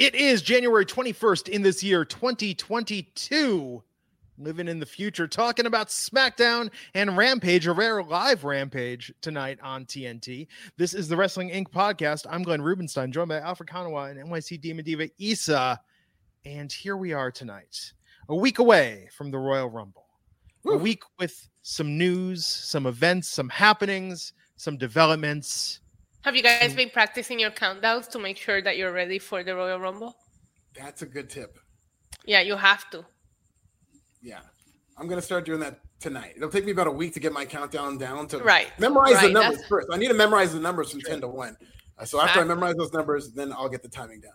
[0.00, 3.82] It is January 21st in this year, 2022.
[4.38, 9.84] Living in the future, talking about SmackDown and Rampage, a rare live Rampage tonight on
[9.84, 10.46] TNT.
[10.78, 11.68] This is the Wrestling Inc.
[11.68, 12.24] podcast.
[12.30, 15.78] I'm Glenn Rubenstein, joined by Alfred Konuwa and NYC Demon Diva Isa.
[16.46, 17.92] And here we are tonight,
[18.30, 20.06] a week away from the Royal Rumble.
[20.64, 25.80] A week with some news, some events, some happenings, some developments.
[26.22, 29.54] Have you guys been practicing your countdowns to make sure that you're ready for the
[29.54, 30.14] Royal Rumble?
[30.78, 31.58] That's a good tip.
[32.26, 33.04] Yeah, you have to.
[34.22, 34.40] Yeah.
[34.98, 36.34] I'm gonna start doing that tonight.
[36.36, 39.30] It'll take me about a week to get my countdown down to Right, memorize the
[39.30, 39.88] numbers that's- first.
[39.90, 41.56] I need to memorize the numbers from 10 to 1.
[41.98, 44.32] Uh, so after I memorize those numbers, then I'll get the timing down.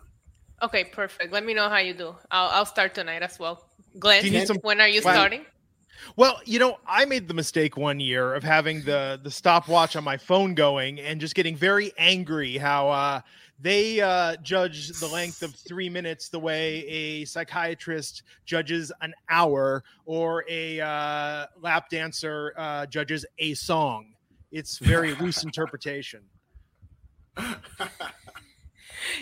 [0.64, 1.32] Okay, perfect.
[1.32, 2.16] Let me know how you do.
[2.32, 3.70] I'll, I'll start tonight as well.
[4.00, 5.46] Glenn, Do you need some- when are you Well- starting?
[6.16, 10.04] Well, you know, I made the mistake one year of having the the stopwatch on
[10.04, 13.22] my phone going and just getting very angry how uh,
[13.60, 19.84] they uh, judge the length of three minutes the way a psychiatrist judges an hour
[20.06, 24.14] or a uh, lap dancer uh, judges a song.
[24.52, 26.22] It's very loose interpretation.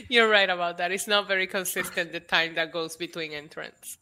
[0.08, 0.91] You're right about that.
[0.91, 3.97] It's not very consistent the time that goes between entrants.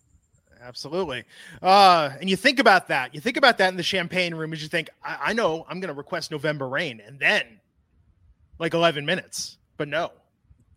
[0.62, 1.23] Absolutely.
[1.62, 3.16] Uh, and you think about that.
[3.16, 5.80] You think about that in the champagne room as you think, I, I know I'm
[5.80, 7.02] going to request November rain.
[7.06, 7.59] And then
[8.59, 10.12] like 11 minutes, but no,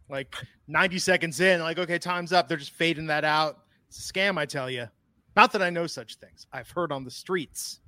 [0.08, 0.34] like
[0.68, 2.48] 90 seconds in, like, okay, time's up.
[2.48, 3.58] They're just fading that out.
[3.88, 4.88] It's a scam, I tell you.
[5.36, 6.46] Not that I know such things.
[6.52, 7.80] I've heard on the streets.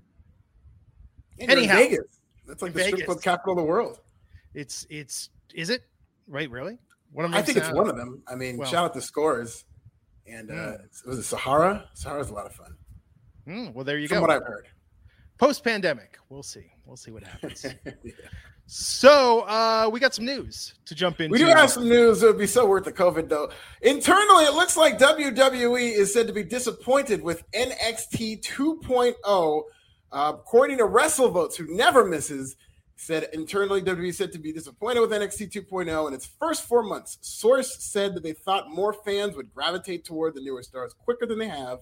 [1.38, 1.76] And Anyhow.
[1.76, 2.20] Vegas.
[2.46, 3.00] That's like the Vegas.
[3.00, 4.00] strip club capital of the world.
[4.52, 5.82] It's, it's, is it?
[6.28, 6.78] Right, really?
[7.12, 8.22] What am I think it's one of them.
[8.28, 8.68] I mean, Well.
[8.68, 9.64] shout out the Scores.
[10.28, 11.06] And uh, Mm.
[11.06, 11.88] was it Sahara?
[11.94, 12.76] Sahara's a lot of fun.
[13.46, 14.20] Hmm, well, there you From go.
[14.22, 14.66] what I've heard.
[15.38, 16.18] Post pandemic.
[16.28, 16.66] We'll see.
[16.84, 17.64] We'll see what happens.
[17.84, 18.12] Yeah.
[18.66, 21.32] so uh, we got some news to jump into.
[21.32, 22.22] We do have some news.
[22.22, 23.50] It would be so worth the COVID, though.
[23.82, 29.62] Internally, it looks like WWE is said to be disappointed with NXT 2.0.
[30.12, 32.56] Uh, according to WrestleVotes, who never misses,
[32.96, 37.18] said internally WWE said to be disappointed with NXT 2.0 in its first four months.
[37.20, 41.38] Source said that they thought more fans would gravitate toward the newer stars quicker than
[41.38, 41.80] they have.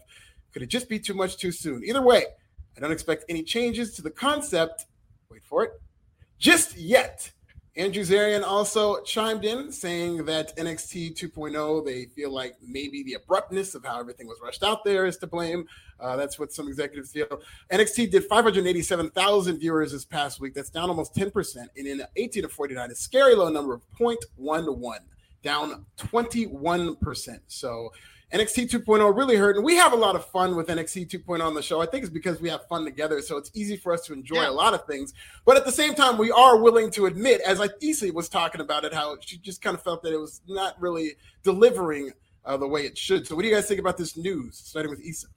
[0.53, 1.83] Could it just be too much too soon?
[1.85, 2.25] Either way,
[2.77, 4.87] I don't expect any changes to the concept.
[5.31, 5.71] Wait for it.
[6.39, 7.31] Just yet.
[7.77, 13.75] Andrew Zarian also chimed in saying that NXT 2.0, they feel like maybe the abruptness
[13.75, 15.67] of how everything was rushed out there is to blame.
[15.99, 17.27] Uh, that's what some executives feel.
[17.73, 20.55] NXT did 587,000 viewers this past week.
[20.55, 21.57] That's down almost 10%.
[21.77, 24.99] And in 18 to 49, a scary low number of 0.11,
[25.43, 27.41] down 21%.
[27.49, 27.93] So
[28.33, 29.57] NXT 2.0 really hurt.
[29.57, 31.81] And we have a lot of fun with NXT 2.0 on the show.
[31.81, 33.21] I think it's because we have fun together.
[33.23, 34.51] So it's easy for us to enjoy Yeah.
[34.51, 35.15] a lot of things.
[35.45, 38.61] But at the same time, we are willing to admit, as I Issa was talking
[38.61, 41.13] about it, how she just kind of felt that it was not really
[41.43, 42.13] delivering
[42.47, 43.27] uh, the way it should.
[43.27, 44.59] So what do you guys think about this news?
[44.59, 45.29] Starting with Issa.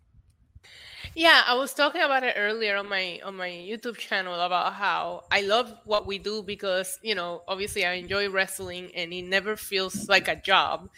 [1.17, 5.23] Yeah, I was talking about it earlier on my on my YouTube channel about how
[5.31, 9.55] I love what we do because, you know, obviously I enjoy wrestling and it never
[9.55, 10.91] feels like a job.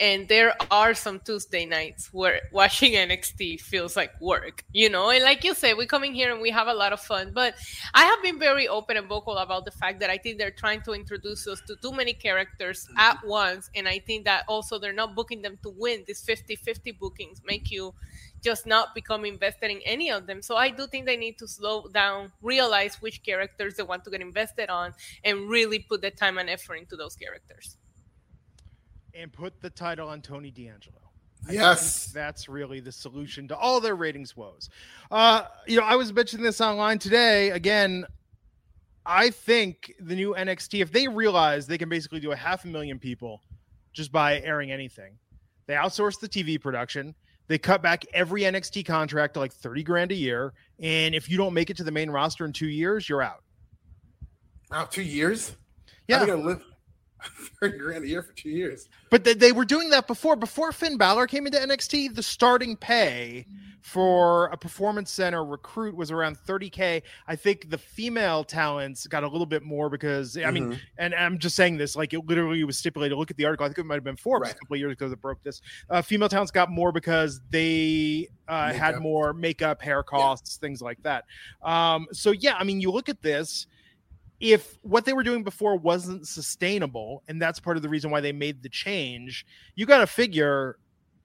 [0.00, 5.10] And there are some Tuesday nights where watching NXT feels like work, you know?
[5.10, 7.30] And like you said, we come in here and we have a lot of fun.
[7.32, 7.54] But
[7.94, 10.82] I have been very open and vocal about the fact that I think they're trying
[10.82, 13.28] to introduce us to too many characters at mm-hmm.
[13.28, 13.70] once.
[13.76, 16.02] And I think that also they're not booking them to win.
[16.08, 17.94] These 50 50 bookings make you
[18.42, 20.40] just not become invested in any of them.
[20.42, 24.10] So I do think they need to slow down, realize which characters they want to
[24.10, 27.76] get invested on, and really put the time and effort into those characters.
[29.12, 30.96] and put the title on Tony D'Angelo.
[31.48, 32.04] I Yes.
[32.04, 34.70] think that's really the solution to all their ratings woes.
[35.10, 37.50] Uh, you know, I was mentioning this online today.
[37.50, 38.06] Again,
[39.04, 42.68] I think the new NXT, if they realize they can basically do a half a
[42.68, 43.40] million people
[43.92, 45.18] just by airing anything,
[45.66, 47.14] they outsource the TV production.
[47.50, 50.52] They cut back every NXT contract to like 30 grand a year.
[50.78, 53.42] And if you don't make it to the main roster in two years, you're out.
[54.70, 55.56] Wow, two years?
[56.06, 56.18] Yeah.
[56.18, 56.62] How are they gonna live
[57.60, 58.88] 30 grand a year for two years?
[59.10, 60.36] But they, they were doing that before.
[60.36, 63.46] Before Finn Balor came into NXT, the starting pay
[63.82, 67.02] for a performance center recruit was around 30k.
[67.26, 70.78] I think the female talents got a little bit more because I mean, Mhm.
[70.98, 73.16] and I'm just saying this like it literally was stipulated.
[73.16, 73.64] Look at the article.
[73.64, 74.54] I think it might have been Forbes Right.
[74.54, 75.62] a couple of years ago that broke this.
[75.88, 81.02] Uh, female talents got more because they uh, had more makeup, hair costs, things like
[81.02, 81.24] that.
[81.62, 83.66] Um, so yeah, I mean, you look at this
[84.40, 88.20] if what they were doing before wasn't sustainable, and that's part of the reason why
[88.20, 90.78] they made the change, you got to figure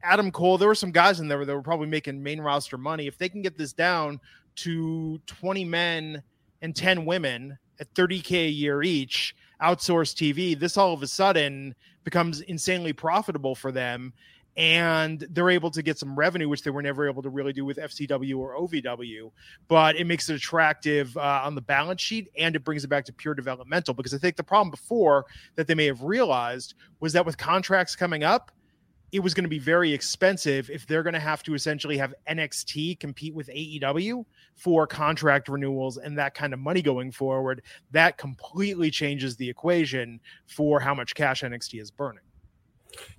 [0.04, 3.08] Adam Cole, there were some guys in there that were probably making main roster money.
[3.08, 4.20] If they can get this down
[4.58, 6.22] to 20 men
[6.62, 11.74] and 10 women at 30K a year each, outsource TV, this all of a sudden
[12.04, 14.14] becomes insanely profitable for them
[14.58, 17.66] and they're able to get some revenue, which they were never able to really do
[17.66, 19.32] with FCW or OVW.
[19.68, 23.06] But it makes it attractive uh, on the balance sheet, and it brings it back
[23.06, 23.94] to pure developmental.
[23.94, 25.26] Because I think the problem before
[25.56, 28.52] that they may have realized was that with contracts coming up,
[29.12, 32.14] it was going to be very expensive if they're going to have to essentially have
[32.30, 34.26] NXT compete with AEW
[34.56, 37.62] for contract renewals and that kind of money going forward.
[37.92, 42.25] That completely changes the equation for how much cash NXT is burning.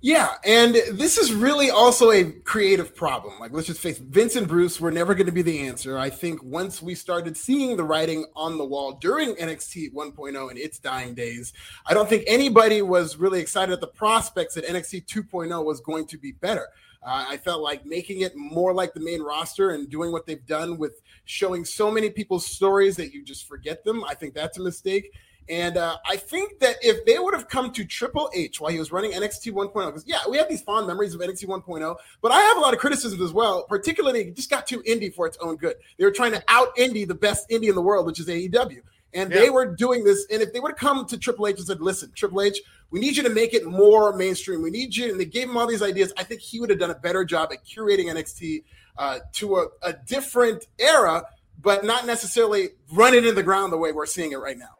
[0.01, 3.39] Yeah, and this is really also a creative problem.
[3.39, 5.97] Like, let's just face it, Vince and Bruce were never going to be the answer.
[5.97, 10.59] I think once we started seeing the writing on the wall during NXT 1.0 and
[10.59, 11.53] its dying days,
[11.85, 16.07] I don't think anybody was really excited at the prospects that NXT 2.0 was going
[16.07, 16.67] to be better.
[17.03, 20.45] Uh, I felt like making it more like the main roster and doing what they've
[20.45, 24.03] done with showing so many people's stories that you just forget them.
[24.03, 25.11] I think that's a mistake.
[25.49, 28.79] And uh, I think that if they would have come to Triple H while he
[28.79, 32.31] was running NXT 1.0, because yeah, we have these fond memories of NXT 1.0, but
[32.31, 33.63] I have a lot of criticisms as well.
[33.63, 35.75] Particularly, it just got too indie for its own good.
[35.97, 38.81] They were trying to out indie the best indie in the world, which is AEW.
[39.13, 39.39] And yeah.
[39.39, 40.27] they were doing this.
[40.29, 42.61] And if they would have come to Triple H and said, listen, Triple H,
[42.91, 44.61] we need you to make it more mainstream.
[44.61, 45.09] We need you.
[45.11, 46.11] And they gave him all these ideas.
[46.17, 48.63] I think he would have done a better job at curating NXT
[48.97, 51.23] uh, to a, a different era,
[51.61, 54.77] but not necessarily run it in the ground the way we're seeing it right now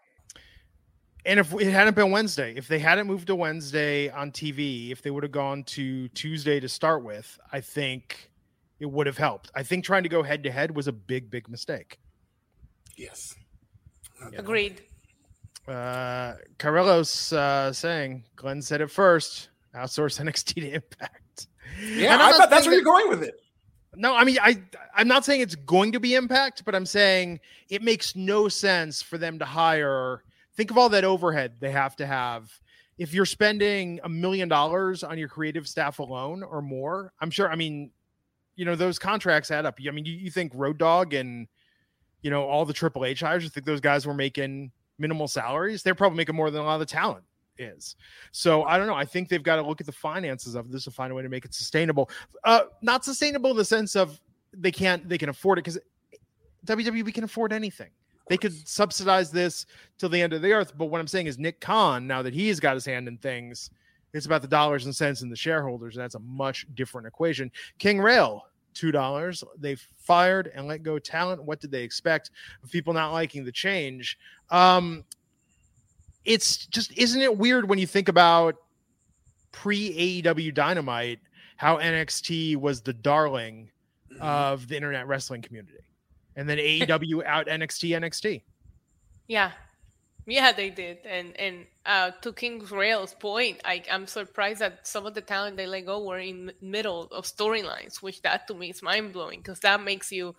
[1.27, 5.01] and if it hadn't been Wednesday, if they hadn't moved to Wednesday on TV, if
[5.01, 8.31] they would have gone to Tuesday to start with, I think
[8.79, 9.51] it would have helped.
[9.53, 11.99] I think trying to go head to head was a big, big mistake.
[12.95, 13.35] Yes.
[14.25, 14.37] Okay.
[14.37, 14.81] Agreed.
[15.67, 19.49] Uh, Carrillo's uh, saying Glenn said it first.
[19.75, 21.47] Outsource NXT to Impact.
[21.83, 23.41] Yeah, I thought that's where you're going with it.
[23.95, 24.61] No, I mean I
[24.95, 29.01] I'm not saying it's going to be Impact, but I'm saying it makes no sense
[29.01, 30.23] for them to hire
[30.57, 32.51] think of all that overhead they have to have.
[32.97, 37.49] If you're spending a million dollars on your creative staff alone or more i'm sure
[37.49, 37.91] i mean
[38.57, 39.77] you know those contracts add up.
[39.87, 41.47] I mean you, you think road dog and
[42.21, 45.83] you know all the triple h hires you think those guys were making minimal salaries?
[45.83, 47.23] They're probably making more than a lot of the talent
[47.59, 47.95] is.
[48.31, 48.95] So i don't know.
[48.95, 51.23] I think they've got to look at the finances of this to find a way
[51.23, 52.09] to make it sustainable.
[52.43, 54.19] Uh not sustainable in the sense of
[54.53, 55.79] they can't they can afford it because
[56.65, 57.89] wwe can afford anything
[58.29, 59.65] they could subsidize this
[59.97, 60.73] till the end of the earth.
[60.77, 63.69] But what I'm saying is Nick Khan, now that he's got his hand in things,
[64.13, 65.95] it's about the dollars and cents and the shareholders.
[65.95, 67.51] And that's a much different equation.
[67.77, 69.43] King Rail, two dollars.
[69.57, 71.43] They fired and let go talent.
[71.43, 72.31] What did they expect
[72.63, 74.17] of people not liking the change?
[74.49, 75.03] Um,
[76.25, 78.55] it's just isn't it weird when you think about
[79.51, 81.19] pre AEW Dynamite
[81.55, 83.69] how NXT was the darling
[84.11, 84.21] mm-hmm.
[84.21, 85.79] of the internet wrestling community
[86.37, 88.41] and then AEW out NXT NXT.
[89.27, 89.51] Yeah.
[90.29, 90.99] Yeah, they did.
[91.05, 95.55] And and uh, to King Rail's point, I, I'm surprised that some of the talent
[95.55, 99.39] they let go were in middle of storylines, which that to me is mind blowing
[99.39, 100.35] because that makes you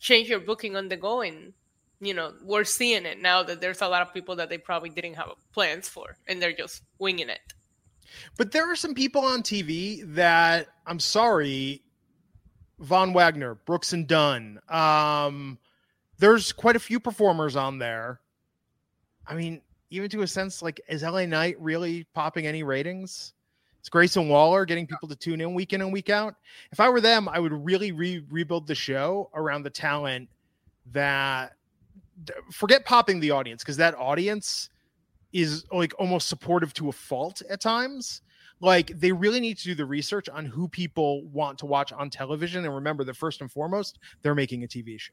[0.00, 1.22] change your booking on the go.
[1.22, 1.54] And
[2.00, 4.90] you know, we're seeing it now that there's a lot of people that they probably
[4.90, 7.40] didn't have plans for, and they're just winging it.
[8.36, 11.82] But there are some people on TV that I'm sorry,
[12.82, 14.60] Von Wagner, Brooks and Dunn.
[14.68, 15.58] Um,
[16.18, 18.20] there's quite a few performers on there.
[19.26, 23.34] I mean, even to a sense, like, is LA Knight really popping any ratings?
[23.78, 26.34] It's Grayson Waller getting people to tune in week in and week out.
[26.70, 30.28] If I were them, I would really re- rebuild the show around the talent
[30.92, 31.54] that
[32.50, 34.68] forget popping the audience because that audience
[35.32, 38.22] is like almost supportive to a fault at times
[38.62, 42.08] like they really need to do the research on who people want to watch on
[42.08, 45.12] television and remember that first and foremost they're making a tv show.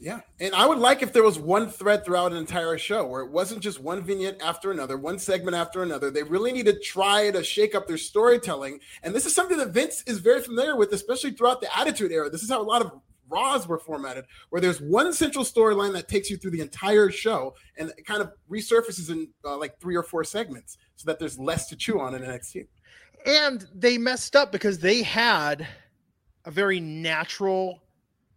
[0.00, 3.20] Yeah and i would like if there was one thread throughout an entire show where
[3.20, 6.10] it wasn't just one vignette after another one segment after another.
[6.10, 9.68] They really need to try to shake up their storytelling and this is something that
[9.68, 12.30] vince is very familiar with especially throughout the attitude era.
[12.30, 12.92] This is how a lot of
[13.30, 17.54] Raws were formatted, where there's one central storyline that takes you through the entire show
[17.76, 21.38] and it kind of resurfaces in uh, like three or four segments so that there's
[21.38, 22.66] less to chew on in NXT.
[23.26, 25.66] And they messed up because they had
[26.44, 27.82] a very natural,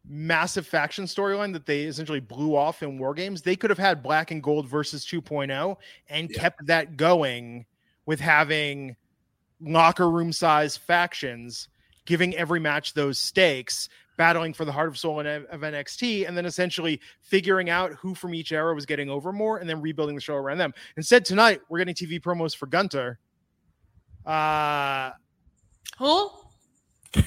[0.07, 3.41] massive faction storyline that they essentially blew off in War Games.
[3.41, 5.77] They could have had Black and Gold versus 2.0
[6.09, 6.37] and yeah.
[6.37, 7.65] kept that going
[8.05, 8.95] with having
[9.61, 11.69] locker room size factions,
[12.05, 16.45] giving every match those stakes, battling for the heart of soul of NXT, and then
[16.45, 20.21] essentially figuring out who from each era was getting over more, and then rebuilding the
[20.21, 20.73] show around them.
[20.97, 23.19] Instead, tonight we're getting TV promos for Gunther.
[24.25, 25.11] Uh,
[25.97, 26.29] who?
[27.15, 27.23] you,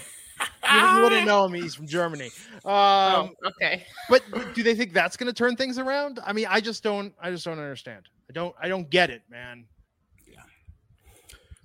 [0.70, 1.54] you wouldn't know him.
[1.54, 2.30] He's from Germany.
[2.64, 3.84] Um, oh, okay.
[4.08, 4.22] but
[4.54, 6.20] do they think that's going to turn things around?
[6.24, 7.12] I mean, I just don't.
[7.20, 8.08] I just don't understand.
[8.28, 9.64] I don't I don't get it, man.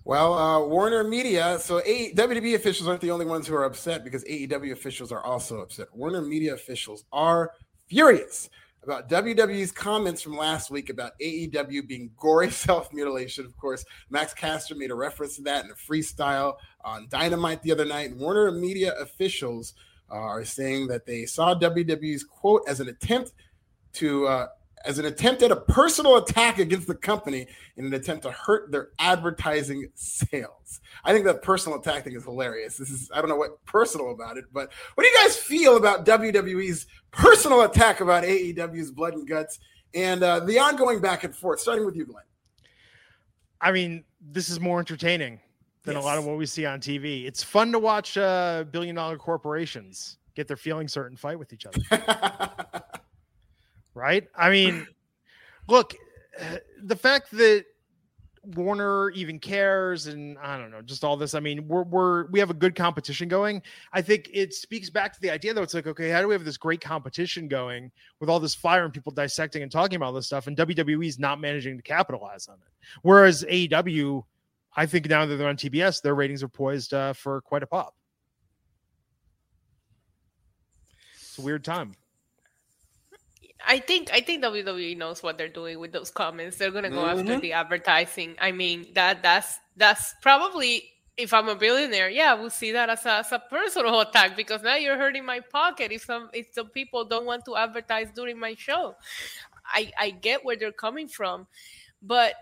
[0.04, 1.60] Well, uh, Warner Media.
[1.60, 5.24] So a- WWE officials aren't the only ones who are upset because AEW officials are
[5.24, 5.88] also upset.
[5.94, 7.52] Warner Media officials are
[7.88, 8.50] furious
[8.84, 13.46] about WWE's comments from last week about AEW being gory self mutilation.
[13.46, 17.72] Of course, Max Caster made a reference to that in a freestyle on Dynamite the
[17.72, 18.16] other night.
[18.16, 19.76] Warner Media officials
[20.10, 23.34] are saying that they saw WWE's quote as an attempt
[23.94, 24.48] to uh,
[24.86, 27.48] as an attempt at a personal attack against the company
[27.78, 30.82] in an attempt to hurt their advertising sales.
[31.04, 32.78] I think that personal attack thing is hilarious.
[32.78, 35.78] This is I don't know what personal about it, but what do you guys feel
[35.78, 39.60] about WWE's personal attack about AEW's blood and guts
[39.94, 41.60] and uh, the ongoing back and forth?
[41.60, 42.24] Starting with you, Glenn.
[43.60, 45.40] I mean, this is more entertaining
[45.84, 46.04] than Yes.
[46.04, 47.26] a lot of what we see on TV.
[47.26, 51.52] It's fun to watch uh, billion dollar corporations get their feelings hurt and fight with
[51.54, 51.80] each other.
[53.94, 54.28] right?
[54.36, 54.88] I mean,
[55.68, 55.96] look,
[56.84, 57.66] the fact that
[58.44, 61.36] Warner even cares and I don't know, just all this.
[61.36, 63.62] I mean, we're we're we have a good competition going.
[63.94, 65.62] I think it speaks back to the idea though.
[65.62, 68.84] It's like, okay, how do we have this great competition going with all this fire
[68.84, 72.56] and people dissecting and talking about this stuff, and WWE's not managing to capitalize on
[72.56, 72.88] it.
[73.04, 74.24] Whereas AEW,
[74.76, 77.68] I think now that they're on TBS, their ratings are poised uh, for quite a
[77.68, 77.94] pop.
[81.14, 81.94] It's a weird time.
[83.68, 86.58] I think I think WWE knows what they're doing with those comments.
[86.58, 87.42] They're gonna go after Mhm.
[87.42, 88.36] the advertising.
[88.40, 90.88] I mean that that's that's probably
[91.18, 94.64] if I'm a billionaire, yeah, we'll see that as a, as a personal attack because
[94.64, 98.40] now you're hurting my pocket if some if some people don't want to advertise during
[98.40, 98.96] my show.
[99.66, 101.48] I I get where they're coming from,
[102.02, 102.34] but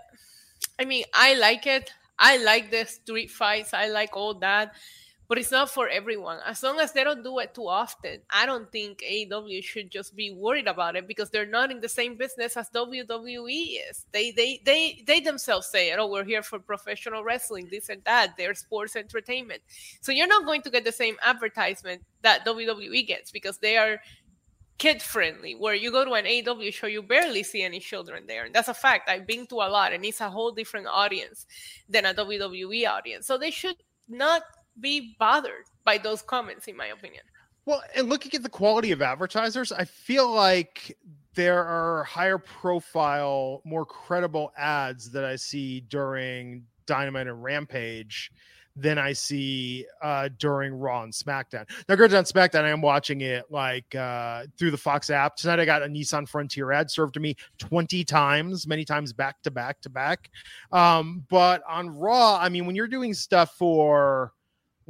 [0.80, 1.92] I mean I like it.
[2.18, 3.74] I like the street fights.
[3.74, 4.74] I like all that
[5.30, 6.40] but it's not for everyone.
[6.44, 10.16] As long as they don't do it too often, I don't think AEW should just
[10.16, 14.08] be worried about it because they're not in the same business as WWE is.
[14.12, 18.38] They they they they themselves say, "Oh, we're here for professional wrestling, this and that.
[18.38, 19.62] They're sports entertainment."
[20.02, 24.00] So you're not going to get the same advertisement that WWE gets because they are
[24.80, 25.54] kid friendly.
[25.54, 28.68] Where you go to an AEW show, you barely see any children there, and that's
[28.68, 29.08] a fact.
[29.08, 31.46] I've been to a lot, and it's a whole different audience
[31.88, 33.28] than a WWE audience.
[33.28, 33.76] So they should
[34.08, 34.42] not
[34.80, 37.24] be bothered by those comments, in my opinion.
[37.66, 40.98] Well, and looking at the quality of advertisers, I feel like
[41.36, 48.32] there are higher profile, more credible ads that I see during Dynamite and Rampage
[48.76, 51.70] than I see uh, during Raw and SmackDown.
[51.88, 55.36] Now, granted, on SmackDown, I am watching it like uh, through the Fox app.
[55.36, 59.42] Tonight, I got a Nissan Frontier ad served to me 20 times, many times back
[59.44, 60.30] to back to back.
[60.72, 64.34] Um, but on Raw, I mean, when you're doing stuff for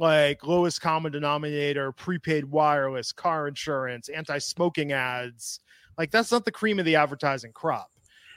[0.00, 5.60] like lowest common denominator, prepaid wireless, car insurance, anti-smoking ads.
[5.98, 7.90] Like that's not the cream of the advertising crop.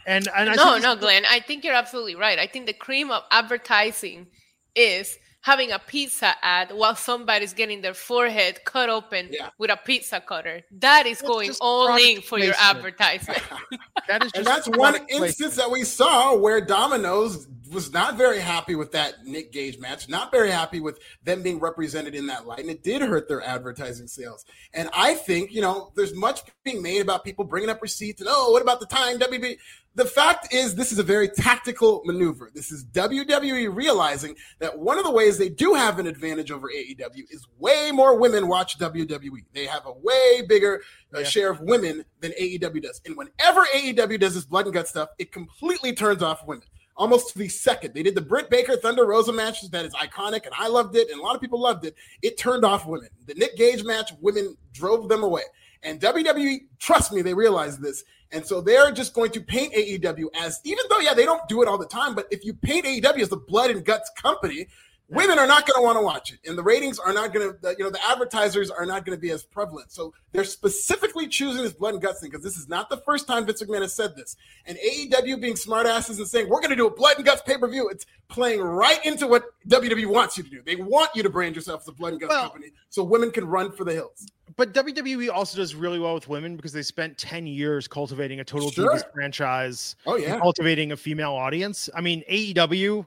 [0.05, 1.23] And and I no, think no, Glenn.
[1.29, 2.37] I think you're absolutely right.
[2.37, 4.27] I think the cream of advertising
[4.75, 9.49] is having a pizza ad while somebody's getting their forehead cut open Yeah.
[9.57, 10.61] with a pizza cutter.
[10.79, 12.77] That is That's going just all product in for your placement.
[12.77, 13.43] advertisement.
[14.07, 15.27] that is and that's one product placement.
[15.29, 20.07] instance that we saw where Domino's was not very happy with that Nick Gage match,
[20.07, 23.41] not very happy with them being represented in that light, and it did hurt their
[23.41, 24.45] advertising sales.
[24.73, 28.29] And I think, you know, there's much being made about people bringing up receipts and,
[28.31, 29.57] oh, what about the time WB?
[29.95, 32.49] The fact is, this is a very tactical maneuver.
[32.51, 36.67] This is WWE realizing that one of the ways they do have an advantage over
[36.67, 39.29] AEW is way more women watch WWE.
[39.53, 40.81] They have a way bigger
[41.13, 41.25] uh, Yeah.
[41.25, 43.01] share of women than AEW does.
[43.05, 46.65] And whenever AEW does this blood and gut stuff, it completely turns off women.
[46.95, 47.93] Almost to the second.
[47.93, 51.09] They did the Britt Baker Thunder Rosa match that is iconic, and I loved it,
[51.09, 51.95] and a lot of people loved it.
[52.21, 53.09] It turned off women.
[53.25, 55.41] The Nick Gage match, women drove them away.
[55.81, 58.03] And WWE, trust me, they realize this.
[58.31, 61.61] And so they're just going to paint AEW as, even though, yeah, they don't do
[61.61, 64.67] it all the time, but if you paint AEW as the blood and guts company,
[65.09, 66.39] women are not going to want to watch it.
[66.47, 69.21] And the ratings are not going to, you know, the advertisers are not going to
[69.21, 69.91] be as prevalent.
[69.91, 73.27] So they're specifically choosing this blood and guts thing because this is not the first
[73.27, 74.35] time Vince McMahon has said this.
[74.65, 77.57] And AEW being smartasses and saying, we're going to do a blood and guts pay
[77.57, 80.61] per view, it's playing right into what WWE wants you to do.
[80.65, 83.31] They want you to brand yourself as a blood and guts Well- company so women
[83.31, 84.25] can run for the hills.
[84.55, 88.43] But WWE also does really well with women because they spent 10 years cultivating a
[88.43, 88.89] total Sure.
[88.93, 90.37] divas franchise, Oh, yeah.
[90.39, 91.89] cultivating a female audience.
[91.95, 93.05] I mean, AEW,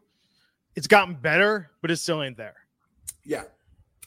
[0.77, 2.55] it's gotten better, but it still ain't there.
[3.25, 3.43] Yeah.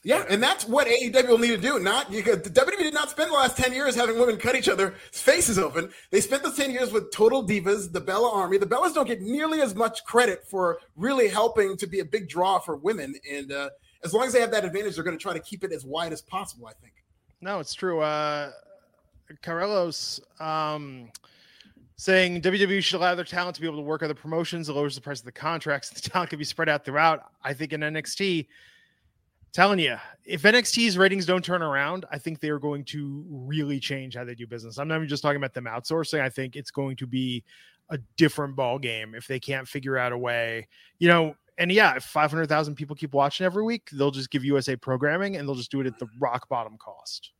[0.02, 1.78] Yeah, and that's what AEW will need to do.
[1.78, 4.54] Not you could, the WWE did not spend the last ten years having women cut
[4.54, 5.90] each other's faces open.
[6.10, 8.56] They spent the ten years with Total Divas, the Bella Army.
[8.56, 12.30] The Bellas don't get nearly as much credit for really helping to be a big
[12.30, 13.14] draw for women.
[13.30, 13.68] And uh,
[14.02, 15.84] as long as they have that advantage, they're going to try to keep it as
[15.84, 16.66] wide as possible.
[16.66, 16.94] I think.
[17.42, 18.00] No, it's true.
[18.00, 18.52] Uh
[19.42, 21.10] Carlos um
[22.00, 24.70] saying WWE should allow their talent to be able to work other promotions.
[24.70, 25.90] It lowers the price of the contracts.
[25.94, 27.24] The talent can be spread out throughout.
[27.44, 28.46] I think in NXT,
[29.52, 33.78] telling you, if NXT's ratings don't turn around, I think they are going to really
[33.78, 34.78] change how they do business.
[34.78, 36.22] I'm not even just talking about them outsourcing.
[36.22, 37.44] I think it's going to be
[37.90, 40.68] a different ball game if they can't figure out a way.
[41.00, 44.74] You know, and yeah, if 500,000 people keep watching every week, they'll just give USA
[44.74, 47.32] programming and they'll just do it at the rock bottom cost.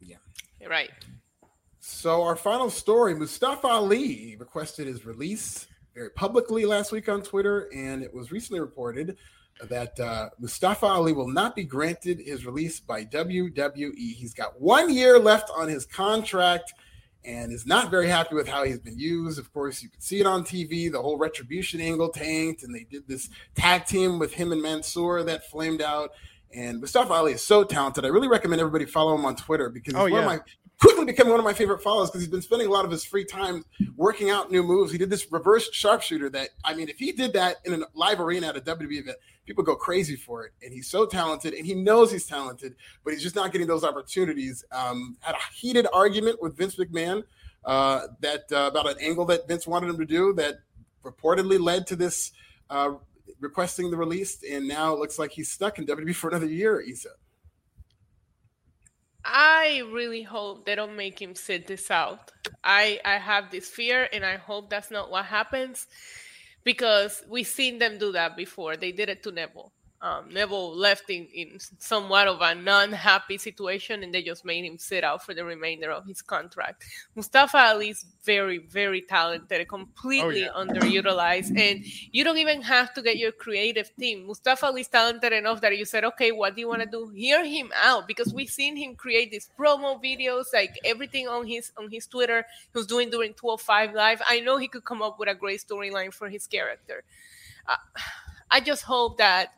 [0.00, 0.16] Yeah.
[0.60, 0.90] You're Right.
[1.92, 7.68] So our final story, Mustafa Ali requested his release very publicly last week on Twitter,
[7.74, 9.18] and it was recently reported
[9.68, 14.14] that uh, Mustafa Ali will not be granted his release by WWE.
[14.14, 16.72] He's got one year left on his contract
[17.22, 19.38] and is not very happy with how he's been used.
[19.38, 20.90] Of course, you can see it on TV.
[20.90, 25.22] The whole retribution angle tanked, and they did this tag team with him and Mansoor
[25.24, 26.12] that flamed out.
[26.54, 28.06] And Mustafa Ali is so talented.
[28.06, 30.18] I really recommend everybody follow him on Twitter because he's oh, one yeah.
[30.20, 30.40] of my
[30.80, 33.04] quickly becoming one of my favorite follows because he's been spending a lot of his
[33.04, 33.64] free time
[33.96, 34.90] working out new moves.
[34.90, 38.18] He did this reverse sharpshooter that, I mean, if he did that in a live
[38.18, 40.52] arena at a WWE event, people go crazy for it.
[40.62, 43.84] And he's so talented and he knows he's talented, but he's just not getting those
[43.84, 44.64] opportunities.
[44.72, 47.24] Um, had a heated argument with Vince McMahon
[47.64, 50.60] uh, that uh, about an angle that Vince wanted him to do that
[51.04, 52.32] reportedly led to this
[52.70, 52.92] uh,
[53.40, 54.42] requesting the release.
[54.50, 57.10] And now it looks like he's stuck in WWE for another year, Isa.
[59.24, 62.32] I really hope they don't make him sit this out.
[62.64, 65.86] I I have this fear, and I hope that's not what happens,
[66.64, 68.76] because we've seen them do that before.
[68.76, 74.02] They did it to Neville um, Neville left in, in somewhat of an unhappy situation
[74.02, 76.84] and they just made him sit out for the remainder of his contract.
[77.14, 80.74] Mustafa Ali is very, very talented, completely oh, yeah.
[80.74, 84.26] underutilized, and you don't even have to get your creative team.
[84.26, 87.10] Mustafa Ali is talented enough that you said, okay, what do you want to do?
[87.14, 91.72] Hear him out because we've seen him create these promo videos, like everything on his
[91.76, 94.22] on his Twitter he was doing during 205 Live.
[94.26, 97.04] I know he could come up with a great storyline for his character.
[97.68, 97.76] Uh,
[98.50, 99.52] I just hope that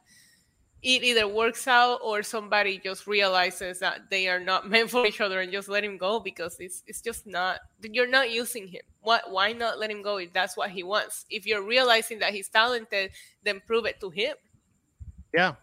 [0.82, 5.20] it either works out or somebody just realizes that they are not meant for each
[5.20, 8.82] other and just let him go because it's it's just not you're not using him.
[9.00, 11.24] What why not let him go if that's what he wants?
[11.30, 13.12] If you're realizing that he's talented,
[13.44, 14.34] then prove it to him.
[15.32, 15.54] Yeah.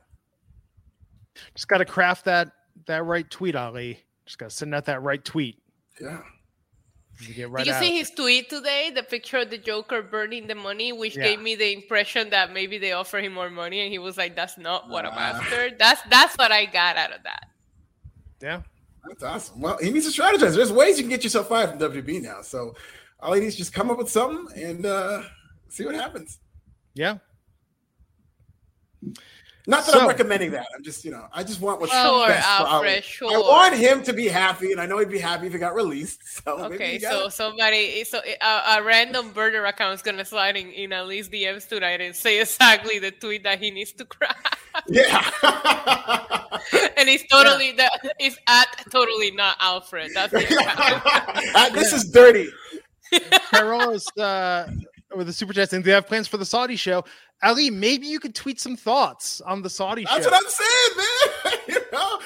[1.53, 2.51] Just got to craft that
[2.85, 3.99] that right tweet, Ali.
[4.25, 5.61] Just got to send out that right tweet.
[6.01, 6.21] Yeah.
[7.19, 7.81] Right Did you out.
[7.81, 8.91] see his tweet today?
[8.95, 11.23] The picture of the Joker burning the money, which yeah.
[11.23, 14.37] gave me the impression that maybe they offer him more money, and he was like,
[14.37, 17.49] "That's not what uh, I'm after." That's that's what I got out of that.
[18.41, 18.61] Yeah,
[19.05, 19.59] that's awesome.
[19.59, 20.55] Well, he needs to strategize.
[20.55, 22.41] There's ways you can get yourself fired from WB now.
[22.41, 22.75] So
[23.19, 25.23] all he needs is just come up with something and uh,
[25.67, 26.39] see what happens.
[26.93, 27.17] Yeah.
[29.69, 30.65] Not that so, I'm recommending that.
[30.75, 33.31] I'm just, you know, I just want what's sure, best Alfred, Sure.
[33.31, 35.75] I want him to be happy, and I know he'd be happy if he got
[35.75, 36.21] released.
[36.39, 37.31] So okay, so it.
[37.31, 41.67] somebody, so a, a, random burner account is gonna slide in, in at least DMs
[41.67, 44.33] tonight and say exactly the tweet that he needs to cry.
[44.87, 45.29] Yeah.
[46.97, 47.89] and he's totally yeah.
[48.03, 50.11] that is at totally not Alfred.
[50.13, 52.49] That's uh, this is dirty.
[53.51, 54.71] Carol is uh,
[55.15, 57.03] with the super chat saying they have plans for the Saudi show.
[57.41, 60.31] Ali, maybe you could tweet some thoughts on the Saudi That's show.
[60.31, 61.59] what I'm saying, man.
[61.67, 62.19] you know,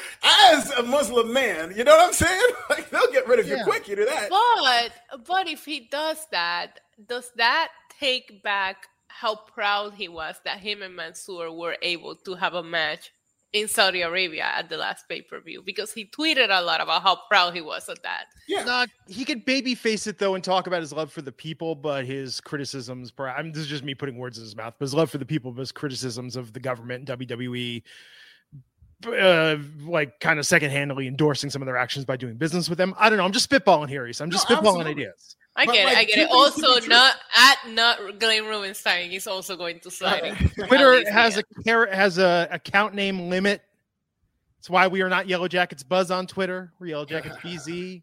[0.49, 2.41] as a Muslim man, you know what I'm saying?
[2.69, 3.57] Like they'll get rid of yeah.
[3.57, 3.87] you quick.
[3.87, 4.29] You do that.
[4.29, 10.59] But but if he does that, does that take back how proud he was that
[10.59, 13.11] him and Mansoor were able to have a match
[13.53, 17.03] in Saudi Arabia at the last pay per view because he tweeted a lot about
[17.03, 18.25] how proud he was of that.
[18.47, 21.31] Yeah, Not, he could baby face it though and talk about his love for the
[21.31, 23.13] people, but his criticisms.
[23.17, 25.25] I'm this is just me putting words in his mouth, but his love for the
[25.25, 27.83] people, but his criticisms of the government and WWE.
[29.05, 32.95] Uh, like kind of secondhandly endorsing some of their actions by doing business with them.
[32.97, 33.25] I don't know.
[33.25, 34.11] I'm just spitballing here.
[34.13, 34.91] So I'm just no, spitballing absolutely.
[35.03, 35.35] ideas.
[35.55, 35.97] I get it.
[35.97, 36.29] I get it.
[36.31, 40.35] Also, not at not Glenn Rubenstein is also going to sign.
[40.67, 41.43] Twitter has a
[41.91, 43.61] has a account name limit.
[44.57, 46.73] That's why we are not Yellow Jackets Buzz on Twitter.
[46.79, 48.01] We're Yellow Jackets BZ.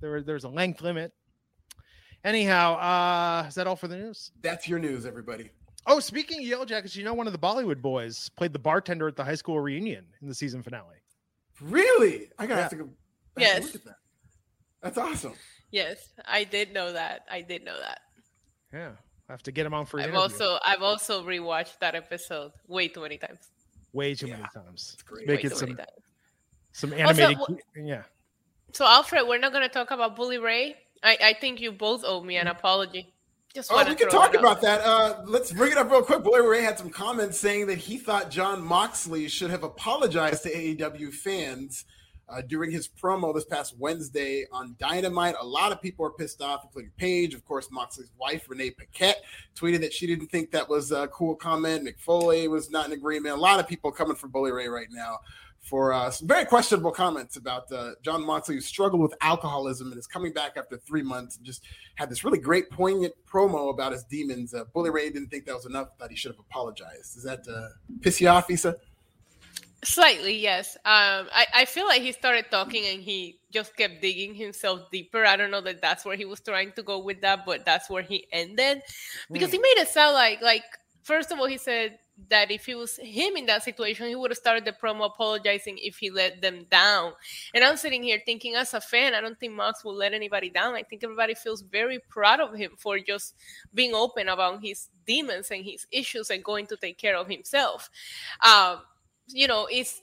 [0.00, 1.12] There, there's a length limit.
[2.24, 4.32] Anyhow, uh, is that all for the news?
[4.42, 5.50] That's your news, everybody.
[5.86, 9.08] Oh, speaking of Yellow Jackets, you know one of the Bollywood boys played the bartender
[9.08, 10.96] at the high school reunion in the season finale.
[11.60, 12.28] Really?
[12.38, 12.60] I gotta yeah.
[12.62, 12.88] have to go.
[13.38, 13.72] yes.
[13.72, 13.94] That.
[14.82, 15.32] That's awesome.
[15.70, 17.26] Yes, I did know that.
[17.30, 18.00] I did know that.
[18.72, 18.90] Yeah,
[19.28, 19.98] I have to get him on for.
[19.98, 20.20] I've interview.
[20.20, 23.48] also I've also rewatched that episode way too many times.
[23.92, 24.36] Way too yeah.
[24.36, 24.96] many times.
[25.26, 25.76] Make it some
[26.72, 27.38] some animated.
[27.38, 28.02] Also, yeah.
[28.72, 30.76] So Alfred, we're not going to talk about Bully Ray.
[31.02, 33.12] I, I think you both owe me an apology.
[33.54, 34.82] Just oh, we can talk about that.
[34.82, 36.22] Uh, let's bring it up real quick.
[36.22, 40.52] Bully Ray had some comments saying that he thought John Moxley should have apologized to
[40.54, 41.84] AEW fans
[42.28, 45.34] uh, during his promo this past Wednesday on Dynamite.
[45.40, 49.22] A lot of people are pissed off, including Paige, of course, Moxley's wife, Renee Paquette,
[49.56, 51.86] tweeted that she didn't think that was a cool comment.
[51.86, 53.36] Mick Foley was not in agreement.
[53.36, 55.18] A lot of people coming for Bully Ray right now
[55.60, 59.98] for uh, some very questionable comments about uh, Jon Moxley, who struggled with alcoholism and
[59.98, 61.64] is coming back after three months and just
[61.96, 64.54] had this really great, poignant promo about his demons.
[64.54, 67.14] Uh, Bully Ray didn't think that was enough, thought he should have apologized.
[67.14, 67.68] Does that uh,
[68.00, 68.76] piss you off, Isa?
[69.84, 70.76] Slightly, yes.
[70.84, 75.24] Um, I, I feel like he started talking and he just kept digging himself deeper.
[75.24, 77.88] I don't know that that's where he was trying to go with that, but that's
[77.88, 78.82] where he ended
[79.30, 79.52] because mm.
[79.52, 80.64] he made it sound like like
[81.04, 84.32] first of all he said that if it was him in that situation, he would
[84.32, 87.12] have started the promo apologizing if he let them down.
[87.54, 90.50] And I'm sitting here thinking, as a fan, I don't think Mox will let anybody
[90.50, 90.74] down.
[90.74, 93.34] I think everybody feels very proud of him for just
[93.72, 97.88] being open about his demons and his issues and going to take care of himself.
[98.44, 98.80] Um,
[99.28, 100.02] you know, it's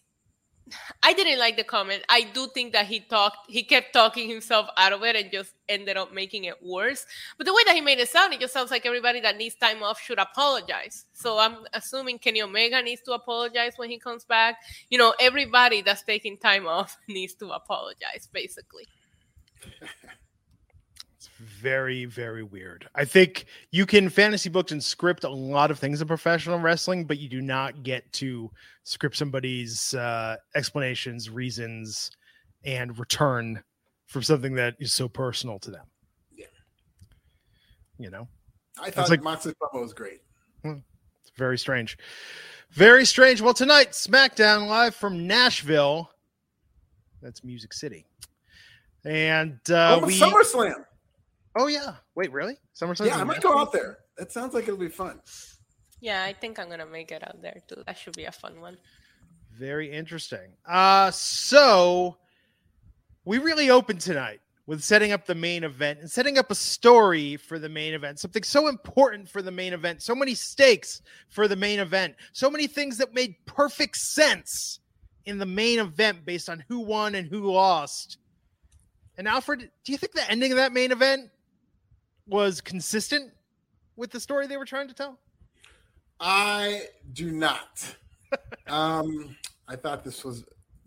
[1.04, 2.04] I didn't like the comment.
[2.10, 5.54] I do think that he talked, he kept talking himself out of it and just
[5.70, 7.06] ended up making it worse.
[7.38, 9.54] But the way that he made it sound, it just sounds like everybody that needs
[9.56, 11.06] time off should apologize.
[11.14, 14.58] So I'm assuming Kenny Omega needs to apologize when he comes back.
[14.90, 18.88] You know, everybody that's taking time off needs to apologize, basically.
[21.38, 22.88] very very weird.
[22.96, 27.06] I think you can fantasy book and script a lot of things in professional wrestling
[27.06, 28.50] but you do not get to
[28.84, 32.12] script somebody's uh, explanations reasons
[32.64, 33.62] and return
[34.06, 35.86] from something that is so personal to them.
[36.36, 36.46] Yeah.
[37.98, 38.28] You know?
[38.82, 40.22] I thought like, promo was great.
[40.64, 40.80] Hmm,
[41.22, 41.98] it's very strange.
[42.72, 43.42] Very strange.
[43.42, 46.10] Well tonight smackdown live from nashville.
[47.22, 48.06] That's music city.
[49.04, 50.85] And uh, oh, we SummerSlam.
[51.56, 51.96] Oh yeah.
[52.16, 52.58] Wait, really?
[52.80, 53.08] SummerSlam?
[53.08, 54.00] Yeah, I might go out there.
[54.18, 55.22] That sounds like it'll be fun.
[56.02, 57.84] Yeah, I think I'm gonna make it out there too.
[57.88, 58.78] That should be a fun one.
[59.58, 60.54] Very interesting.
[60.68, 62.18] Uh so
[63.24, 67.38] we really opened tonight with setting up the main event and setting up a story
[67.38, 68.20] for the main event.
[68.20, 70.02] Something so important for the main event.
[70.02, 72.16] So many stakes for the main event.
[72.34, 74.80] So many things that made perfect sense
[75.26, 78.18] in the main event based on who won and who lost.
[79.18, 81.30] And Alfred, do you think the ending of that main event
[82.28, 83.32] was consistent
[83.96, 85.20] with the story they were trying to tell?
[86.20, 87.96] I do not.
[88.68, 89.36] um,
[89.68, 90.44] I thought this was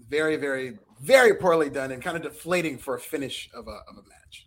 [0.09, 3.97] very, very, very poorly done and kind of deflating for a finish of a, of
[3.99, 4.47] a match.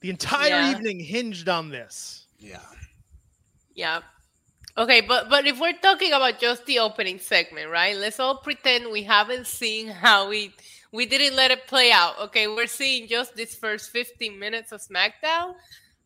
[0.00, 0.70] The entire yeah.
[0.70, 2.26] evening hinged on this.
[2.38, 2.60] Yeah.
[3.74, 4.00] Yeah.
[4.78, 7.96] Okay, but but if we're talking about just the opening segment, right?
[7.96, 10.52] Let's all pretend we haven't seen how we
[10.92, 12.18] we didn't let it play out.
[12.20, 15.54] Okay, we're seeing just these first 15 minutes of SmackDown.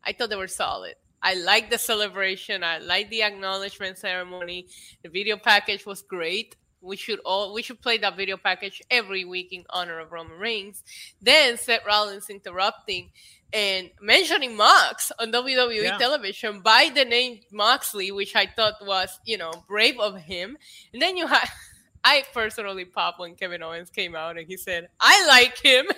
[0.05, 0.95] I thought they were solid.
[1.23, 2.65] I like the celebration.
[2.65, 4.67] I like the acknowledgement ceremony.
[5.03, 6.57] The video package was great.
[6.83, 10.39] We should all we should play that video package every week in honor of Roman
[10.39, 10.83] Reigns.
[11.21, 13.11] Then Seth Rollins interrupting
[13.53, 15.99] and mentioning Mox on WWE yeah.
[15.99, 20.57] television by the name Moxley, which I thought was, you know, brave of him.
[20.93, 21.49] And then you had
[22.03, 25.87] I personally popped when Kevin Owens came out and he said, "I like him."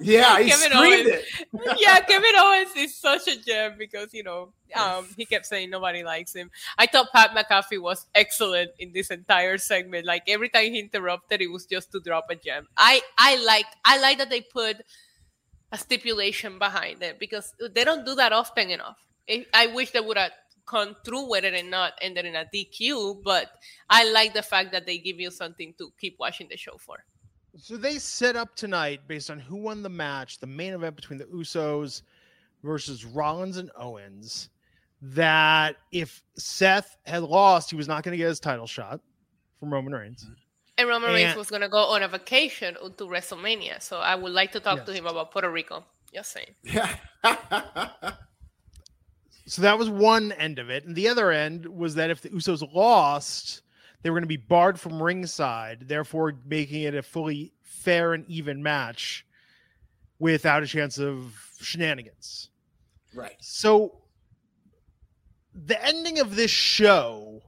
[0.00, 1.78] Yeah, he Kevin screamed Owens, it.
[1.80, 6.02] yeah, Kevin Owens is such a gem because you know um, he kept saying nobody
[6.02, 6.50] likes him.
[6.76, 10.06] I thought Pat McAfee was excellent in this entire segment.
[10.06, 12.68] Like every time he interrupted, it was just to drop a gem.
[12.76, 14.76] I I like I like that they put
[15.72, 18.96] a stipulation behind it because they don't do that often enough.
[19.52, 20.32] I wish they would have
[20.68, 23.50] gone through whether or not ended in a DQ, but
[23.90, 27.04] I like the fact that they give you something to keep watching the show for.
[27.56, 31.18] So they set up tonight based on who won the match, the main event between
[31.18, 32.02] the Usos
[32.62, 34.50] versus Rollins and Owens,
[35.02, 39.00] that if Seth had lost, he was not going to get his title shot
[39.58, 40.26] from Roman Reigns.
[40.76, 43.82] And Roman and, Reigns was going to go on a vacation to WrestleMania.
[43.82, 44.86] So I would like to talk yes.
[44.86, 45.84] to him about Puerto Rico.
[46.14, 46.54] Just saying.
[46.64, 46.96] Yeah.
[49.48, 50.84] So that was one end of it.
[50.84, 53.62] And the other end was that if the Usos lost,
[54.02, 58.28] they were going to be barred from ringside, therefore making it a fully fair and
[58.28, 59.24] even match
[60.18, 62.50] without a chance of shenanigans.
[63.14, 63.36] Right.
[63.40, 64.02] So
[65.54, 67.42] the ending of this show,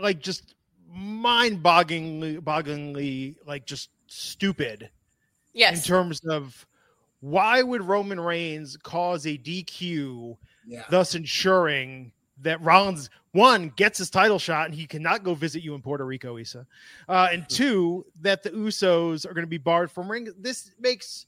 [0.00, 0.54] like just
[0.88, 4.88] mind bogglingly, bogglingly, like just stupid.
[5.52, 5.78] Yes.
[5.78, 6.64] In terms of
[7.20, 10.84] why would Roman Reigns cause a DQ, yeah.
[10.90, 15.74] thus ensuring that Rollins one gets his title shot and he cannot go visit you
[15.74, 16.66] in Puerto Rico, Isa,
[17.08, 20.28] uh, and two that the Usos are going to be barred from ring.
[20.38, 21.26] This makes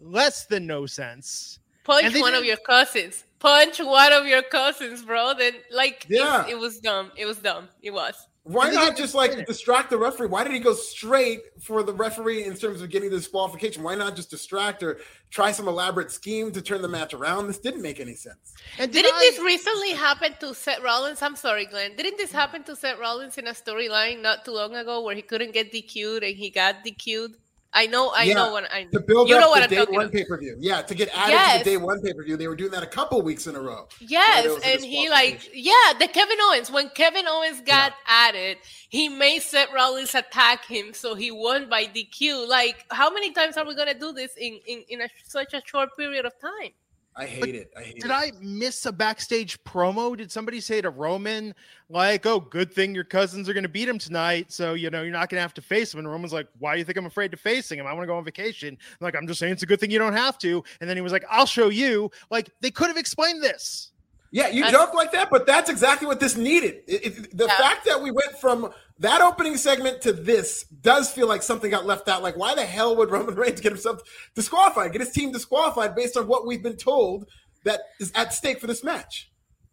[0.00, 1.58] less than no sense.
[1.84, 3.24] Punch one of your cousins.
[3.38, 5.32] punch one of your cousins, bro.
[5.38, 6.44] Then like Yeah.
[6.46, 7.12] it, it was dumb.
[7.16, 7.68] It was dumb.
[7.82, 8.27] It was.
[8.48, 9.46] Why not just like it.
[9.46, 10.28] distract the referee?
[10.28, 13.82] Why did he go straight for the referee in terms of getting the disqualification?
[13.82, 17.46] Why not just distract or try some elaborate scheme to turn the match around?
[17.46, 18.54] This didn't make any sense.
[18.78, 21.20] And did Didn't I- this recently happen to Seth Rollins?
[21.20, 21.94] I'm sorry, Glenn.
[21.94, 25.22] Didn't this happen to Seth Rollins in a storyline not too long ago where he
[25.22, 27.36] couldn't get DQ'd and he got DQ'd?
[27.74, 29.86] I know, I Yeah, know what I To build You know up what the I'm
[29.86, 30.56] day one pay per view.
[30.58, 31.58] Yeah, to get added Yes.
[31.58, 32.36] to the day one pay per view.
[32.36, 33.86] They were doing that a couple weeks in a row.
[34.00, 36.70] Yes, there was a and he like yeah, the Kevin Owens.
[36.70, 38.56] When Kevin Owens got added,
[38.88, 42.48] he made Seth Rollins attack him, so he won by DQ.
[42.48, 45.62] Like, how many times are we gonna do this in in, in a, such a
[45.64, 46.70] short period of time?
[47.18, 47.72] I hate But it.
[47.76, 48.10] I hate Did it.
[48.12, 50.16] I miss a backstage promo?
[50.16, 51.52] Did somebody say to Roman,
[51.90, 54.52] like, oh, good thing your cousins are going to beat him tonight.
[54.52, 55.98] So, you know, you're not going to have to face him.
[55.98, 57.86] And Roman's like, why do you think I'm afraid to facing him?
[57.86, 58.68] I want to go on vacation.
[58.68, 60.62] I'm like, I'm just saying it's a good thing you don't have to.
[60.80, 62.10] And then he was like, I'll show you.
[62.30, 63.90] Like, they could have explained this.
[64.30, 66.82] Yeah, you joke like that, but that's exactly what this needed.
[66.86, 67.56] It- it- the Yeah.
[67.56, 71.86] fact that we went from that opening segment to this does feel like something got
[71.86, 72.22] left out.
[72.22, 74.00] Like, why the hell would Roman Reigns get himself
[74.34, 77.26] disqualified, get his team disqualified based on what we've been told
[77.64, 79.30] that is at stake for this match?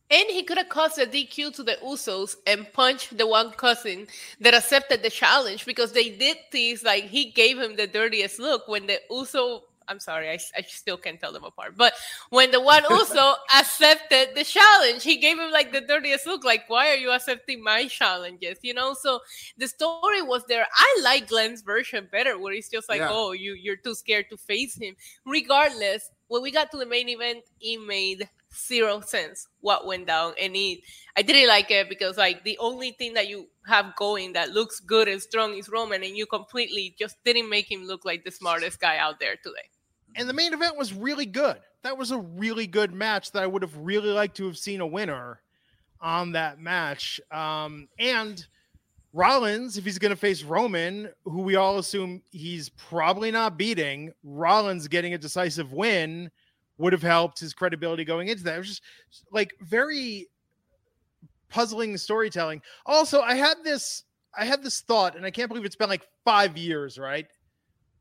[0.09, 4.07] And he could have caused a DQ to the Usos and punched the one cousin
[4.39, 8.67] that accepted the challenge because they did things like he gave him the dirtiest look
[8.67, 9.63] when the Uso.
[9.87, 11.75] I'm sorry, I, I still can't tell them apart.
[11.77, 11.93] But
[12.29, 16.43] when the one Uso accepted the challenge, he gave him like the dirtiest look.
[16.43, 18.57] Like, why are you accepting my challenges?
[18.61, 18.93] You know.
[18.93, 19.19] So
[19.57, 20.65] the story was there.
[20.73, 23.09] I like Glenn's version better, where he's just like, Yeah.
[23.11, 24.95] oh, you you're too scared to face him.
[25.25, 30.33] Regardless, when we got to the main event, it made zero sense what went down
[30.39, 30.79] and it
[31.17, 34.79] i didn't like it because like the only thing that you have going that looks
[34.79, 38.31] good and strong is roman and you completely just didn't make him look like the
[38.31, 39.69] smartest guy out there today
[40.15, 41.57] And the main event was really good.
[41.83, 44.81] That was a really good match that I would have really liked to have seen
[44.81, 45.41] a winner
[46.01, 47.19] on that match.
[47.31, 48.45] Um, and
[49.13, 54.13] Rollins, if he's going to face Roman, who we all assume he's probably not beating,
[54.23, 56.31] Rollins getting a decisive win
[56.77, 58.55] would have helped his credibility going into that.
[58.55, 60.27] It was just like very
[61.49, 62.61] puzzling storytelling.
[62.85, 64.03] Also, I had this
[64.37, 67.25] I had this thought, and I can't believe it's been like five years, right?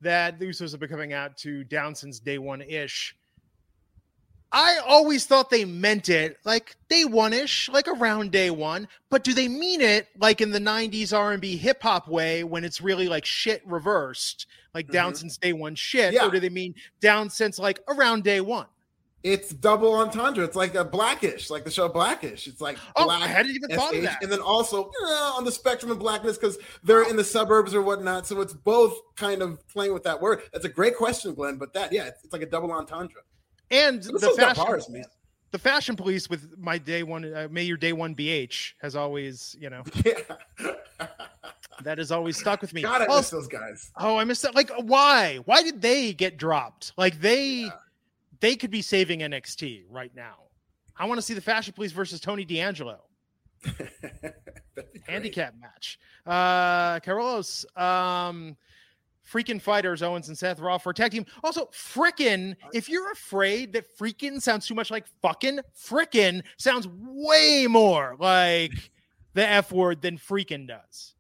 [0.05, 3.17] That the Usos have been coming out to down since day one ish.
[4.53, 8.87] I always thought they meant it like day one ish, like around day one.
[9.11, 12.83] But do they mean it like in the '90s R&B hip hop way when it's
[12.83, 15.17] really like shit reversed, like down Mhm.
[15.17, 16.27] since day one shit, Yeah.
[16.27, 18.67] or do they mean down since like around day one?
[19.25, 20.45] It's double entendre.
[20.45, 22.47] It's like a blackish, like the show Blackish.
[22.47, 24.23] It's like Oh, black, I hadn't even thought of that.
[24.23, 27.75] And then also you know, on the spectrum of blackness because they're in the suburbs
[27.75, 28.27] or whatnot.
[28.27, 30.43] So it's both kind of playing with that word.
[30.53, 31.57] That's a great question, Glenn.
[31.57, 33.23] But that, yeah, it's, it's like a double entendre.
[33.71, 35.05] And This the fashion, bars, man.
[35.53, 39.57] the fashion police with my day one, uh, may your day one BH has always,
[39.59, 40.21] you know, Yeah.
[41.83, 42.83] that has always stuck with me.
[42.83, 43.91] God, I miss those guys.
[43.97, 44.55] Oh, I miss that.
[44.55, 45.37] Like, why?
[45.47, 46.93] Why did they get dropped?
[46.97, 47.71] Like they Yeah.
[48.45, 50.35] They could be saving NXT right now.
[50.95, 53.01] I want to see the Fashion Police versus Tony D'Angelo
[55.09, 55.99] handicap match.
[56.27, 58.55] Uh Carlos, um
[59.27, 61.25] freaking fighters Owens and Seth Raw for tag team.
[61.43, 67.67] Also, frickin', if you're afraid that freaking sounds too much like fucking, frickin' sounds way
[67.67, 68.91] more like
[69.33, 71.15] the F word than freaking does.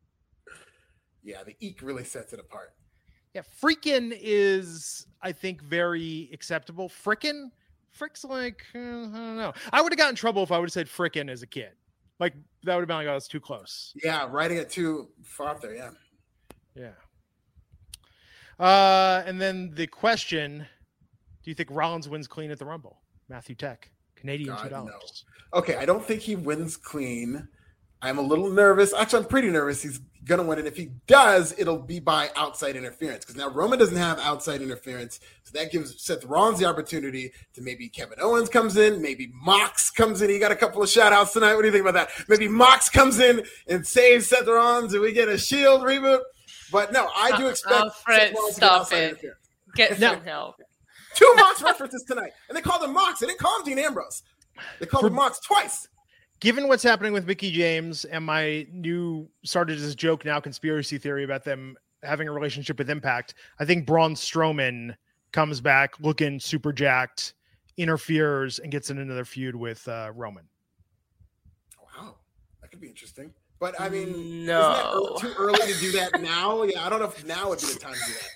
[1.22, 2.74] Yeah, the eek really sets it apart.
[3.34, 6.88] Yeah, freaking is, I think, very acceptable.
[6.88, 7.50] Frickin',
[7.90, 9.52] frick's like, uh, I don't know.
[9.72, 11.72] I would have gotten in trouble if I would have said frickin' as a kid.
[12.20, 13.92] Like that would have been like, oh, that's too close.
[14.02, 15.74] Yeah, writing it too far up there.
[15.74, 15.90] Yeah.
[16.76, 16.90] Yeah.
[18.58, 20.58] Uh, and then the question:
[21.42, 23.00] Do you think Rollins wins clean at the Rumble?
[23.28, 24.90] Matthew Tech, Canadian God, two no.
[25.54, 27.48] Okay, I don't think he wins clean.
[28.04, 28.92] I'm a little nervous.
[28.92, 30.58] Actually, I'm pretty nervous he's gonna win.
[30.58, 33.24] And if he does, it'll be by outside interference.
[33.24, 35.20] Because now Roman doesn't have outside interference.
[35.44, 39.90] So that gives Seth Rollins the opportunity to maybe Kevin Owens comes in, maybe Mox
[39.90, 40.28] comes in.
[40.28, 41.54] He got a couple of shout outs tonight.
[41.54, 42.28] What do you think about that?
[42.28, 46.20] Maybe Mox comes in and saves Seth Rollins and we get a shield reboot.
[46.70, 49.08] But no, I do Uh, expect uh, Fred, Seth Rollins to get stop outside it.
[49.10, 49.38] interference.
[49.76, 50.56] get some help
[51.14, 52.32] Two Mox references tonight.
[52.48, 53.20] And they called him Mox.
[53.20, 54.22] They didn't call him Dean Ambrose.
[54.80, 55.88] They called For- him Mox twice.
[56.44, 60.98] Given what's happening with Mickie James and my new started as a joke now conspiracy
[60.98, 64.94] theory about them having a relationship with Impact, I think Braun Strowman
[65.32, 67.32] comes back looking super jacked,
[67.78, 70.44] interferes, and gets in another feud with uh, Roman.
[71.82, 72.16] Wow,
[72.60, 73.32] that could be interesting.
[73.58, 74.60] But I mean, No.
[74.60, 76.62] isn't that too early to do that now?
[76.64, 78.28] Yeah, I don't know if now would be the time to do that.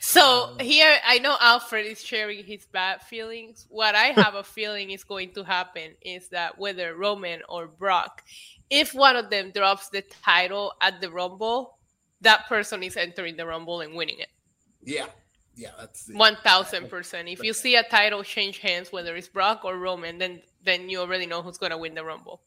[0.00, 3.66] So um, here, I know Alfred is sharing his bad feelings.
[3.68, 8.22] What I have a feeling is going to happen is that whether Roman or Brock,
[8.70, 11.78] if one of them drops the title at the Rumble,
[12.20, 14.28] that person is entering the Rumble and winning it.
[14.84, 15.06] Yeah,
[15.54, 17.28] yeah, that's one thousand percent.
[17.28, 21.00] If you see a title change hands, whether it's Brock or Roman, then then you
[21.00, 22.40] already know who's going to win the Rumble.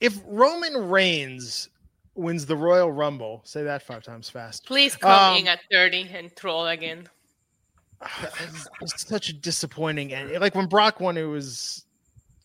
[0.00, 1.68] If Roman Reigns
[2.18, 4.66] wins the Royal Rumble, say that five times fast.
[4.66, 7.08] Please come um, in at thirty and troll again.
[8.80, 10.40] It's such a disappointing ending.
[10.40, 11.84] Like when Brock won, it was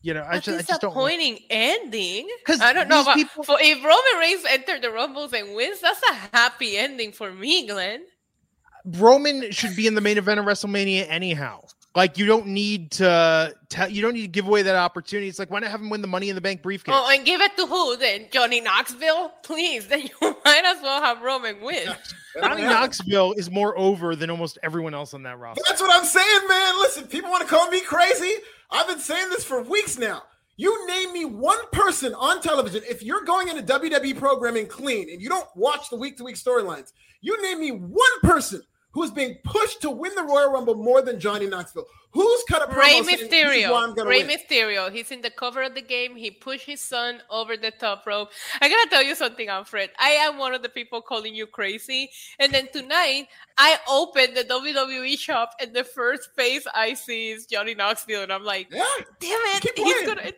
[0.04, 0.92] you know, I just, I just don't.
[0.92, 2.28] Disappointing ending.
[2.40, 3.06] Because I don't know.
[3.06, 3.44] But people...
[3.44, 7.66] for, if Roman Reigns entered the Rumbles and wins, that's a happy ending for me,
[7.66, 8.04] Glenn.
[8.86, 11.64] Roman should be in the main event of WrestleMania anyhow.
[11.96, 15.28] Like you don't need to tell you don't need to give away that opportunity.
[15.28, 16.96] It's like why not have him win the Money in the Bank briefcase?
[16.98, 18.28] Oh, and give it to who then?
[18.32, 19.88] Johnny Knoxville, please.
[19.94, 21.88] Then you might as well have Roman win.
[22.40, 25.62] Johnny Knoxville is more over than almost everyone else on that roster.
[25.68, 26.80] That's what I'm saying, man.
[26.80, 28.34] Listen, people want to call me crazy.
[28.72, 30.24] I've been saying this for weeks now.
[30.56, 32.82] You name me one person on television.
[32.88, 36.36] If you're going into WWE programming clean and you don't watch the week to week
[36.36, 38.62] storylines, you name me one person
[38.94, 41.86] who's being pushed to win the Royal Rumble more than Johnny Knoxville.
[42.12, 44.06] Who's cut a promo Rey Mysterio.
[44.06, 44.38] Rey win.
[44.38, 44.92] Mysterio.
[44.92, 46.16] He's in the cover of the game.
[46.16, 48.30] He pushed his son over the top rope.
[48.62, 49.90] I gotta tell you something, Alfred.
[49.98, 52.12] I am one of the people calling you crazy.
[52.38, 57.48] And then tonight, I opened the WWE shop, and the first face I see is
[57.48, 58.84] Johnny Knoxville, and I'm like, yeah,
[59.20, 60.32] damn it, he's gonna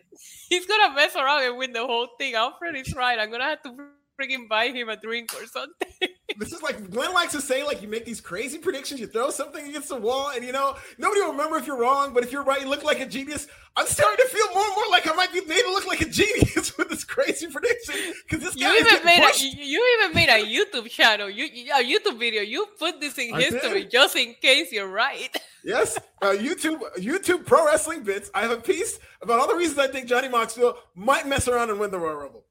[0.48, 2.34] he's gonna mess around and win the whole thing.
[2.34, 3.18] Alfred is right.
[3.18, 3.76] I'm gonna have to
[4.18, 6.08] freaking buy him a drink or something.
[6.38, 9.30] This is like Glenn likes to say, like you make these crazy predictions, you throw
[9.30, 12.12] something against the wall, and you know nobody will remember if you're wrong.
[12.12, 13.46] But if you're right, you look like a genius.
[13.76, 16.00] I'm starting to feel more and more like I might be made to look like
[16.00, 19.44] a genius with this crazy prediction because this guy you even made pushed.
[19.44, 21.44] a you even made a YouTube channel, you
[21.74, 22.42] a YouTube video.
[22.42, 23.90] You put this in I history did.
[23.90, 25.36] just in case you're right.
[25.64, 28.30] Yes, uh, YouTube YouTube pro wrestling bits.
[28.32, 31.70] I have a piece about all the reasons I think Johnny Knoxville might mess around
[31.70, 32.44] and win the Royal Rumble.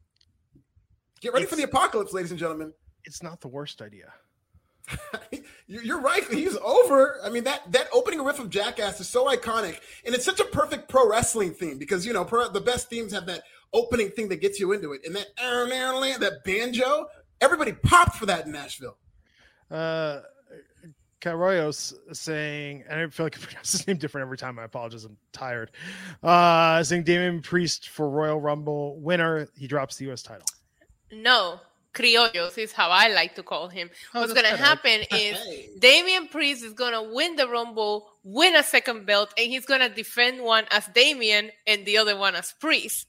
[1.22, 2.74] Get ready it's, for the apocalypse, ladies and gentlemen.
[3.06, 4.14] It's not the worst idea.
[5.68, 6.24] You're right.
[6.30, 7.20] He's over.
[7.24, 10.46] I mean that that opening riff of Jackass is so iconic, and it's such a
[10.46, 14.30] perfect pro wrestling theme because you know pro, the best themes have that opening thing
[14.30, 17.08] that gets you into it, and that that banjo.
[17.42, 18.98] Everybody popped for that in Nashville.
[19.70, 20.22] Uh,
[21.20, 24.60] Carroyos saying, and I feel like I pronounce his name different every time.
[24.60, 25.04] I apologize.
[25.04, 25.72] I'm tired.
[26.24, 29.48] Uh, saying Damian Priest for Royal Rumble winner.
[29.58, 30.22] He drops the U.S.
[30.22, 30.46] title.
[31.12, 31.60] No,
[31.96, 33.90] criollos is how I like to call him.
[34.14, 35.38] Oh, What's going to happen is
[35.80, 39.82] Damian Priest is going to win the Rumble, win a second belt, and he's going
[39.82, 43.08] to defend one as Damian and the other one as Priest.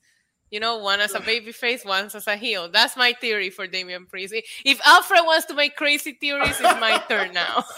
[0.50, 2.70] You know, one as a baby face, one as a heel.
[2.70, 4.32] That's my theory for Damian Priest.
[4.64, 7.64] If Alfred wants to make crazy theories, it's my turn now.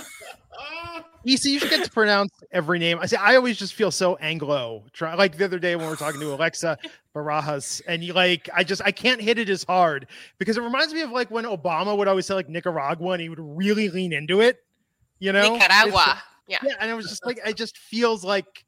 [1.28, 2.98] You see, you should get to pronounce every name.
[3.00, 4.84] I say I always just feel so Anglo.
[4.94, 6.78] Try like the other day when we are talking to Alexa
[7.14, 10.06] Barajas, and you like I just I can't hit it as hard
[10.38, 13.28] because it reminds me of like when Obama would always say like Nicaragua and he
[13.28, 14.56] would really lean into it.
[15.18, 16.22] You know, Nicaragua.
[16.46, 16.60] yeah.
[16.64, 18.64] yeah, and it was just like it just feels like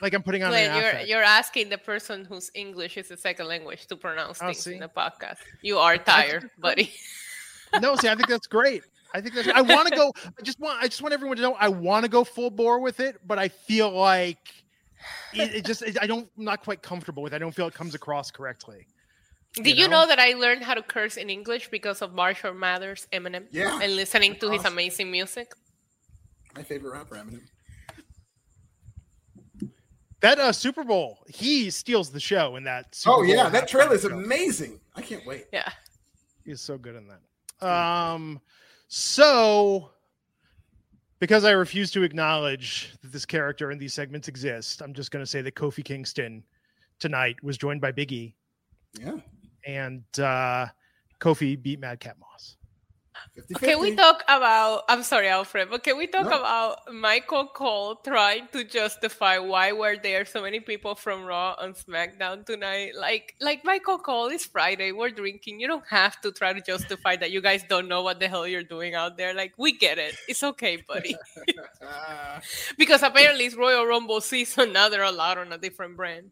[0.00, 3.48] like I'm putting on Wait, you're you're asking the person whose English is a second
[3.48, 4.74] language to pronounce oh, things see?
[4.74, 5.38] in the podcast.
[5.60, 6.92] You are tired, buddy.
[7.80, 8.84] no, see, I think that's great.
[9.16, 9.48] I think that's.
[9.48, 10.12] I want to go.
[10.38, 10.78] I just want.
[10.82, 11.56] I just want everyone to know.
[11.58, 14.52] I want to go full bore with it, but I feel like
[15.32, 15.80] it, it just.
[15.80, 16.28] It, I don't.
[16.36, 17.32] I'm not quite comfortable with.
[17.32, 17.36] It.
[17.36, 18.86] I don't feel it comes across correctly.
[19.54, 19.80] Did you know?
[19.80, 20.06] you know?
[20.08, 23.96] that I learned how to curse in English because of Marshall Mathers, Eminem, yeah, and
[23.96, 25.54] listening to his amazing music?
[26.54, 27.40] My favorite rapper, Eminem.
[30.20, 32.94] That uh, Super Bowl, he steals the show in that.
[32.94, 34.78] Super oh yeah, that trailer is amazing.
[34.94, 35.46] I can't wait.
[35.54, 35.70] Yeah,
[36.44, 37.66] he's so good in that.
[37.66, 38.42] Um,
[38.88, 39.90] so,
[41.18, 45.24] because I refuse to acknowledge that this character and these segments exist, I'm just going
[45.24, 46.44] to say that Kofi Kingston
[46.98, 48.34] tonight was joined by Biggie.
[49.00, 49.16] Yeah.
[49.66, 50.66] And uh,
[51.20, 52.55] Kofi beat Madcap Moss.
[53.34, 54.84] 50, can we talk about?
[54.88, 56.38] I'm sorry, Alfred, but can we talk no.
[56.38, 61.74] about Michael Cole trying to justify why were there so many people from Raw on
[61.74, 62.92] SmackDown tonight?
[62.98, 65.60] Like, like Michael Cole, is Friday, we're drinking.
[65.60, 68.46] You don't have to try to justify that you guys don't know what the hell
[68.46, 69.34] you're doing out there.
[69.34, 70.16] Like, we get it.
[70.28, 71.16] It's okay, buddy.
[72.78, 74.72] because apparently it's Royal Rumble season.
[74.72, 76.30] Now they're allowed on a different brand.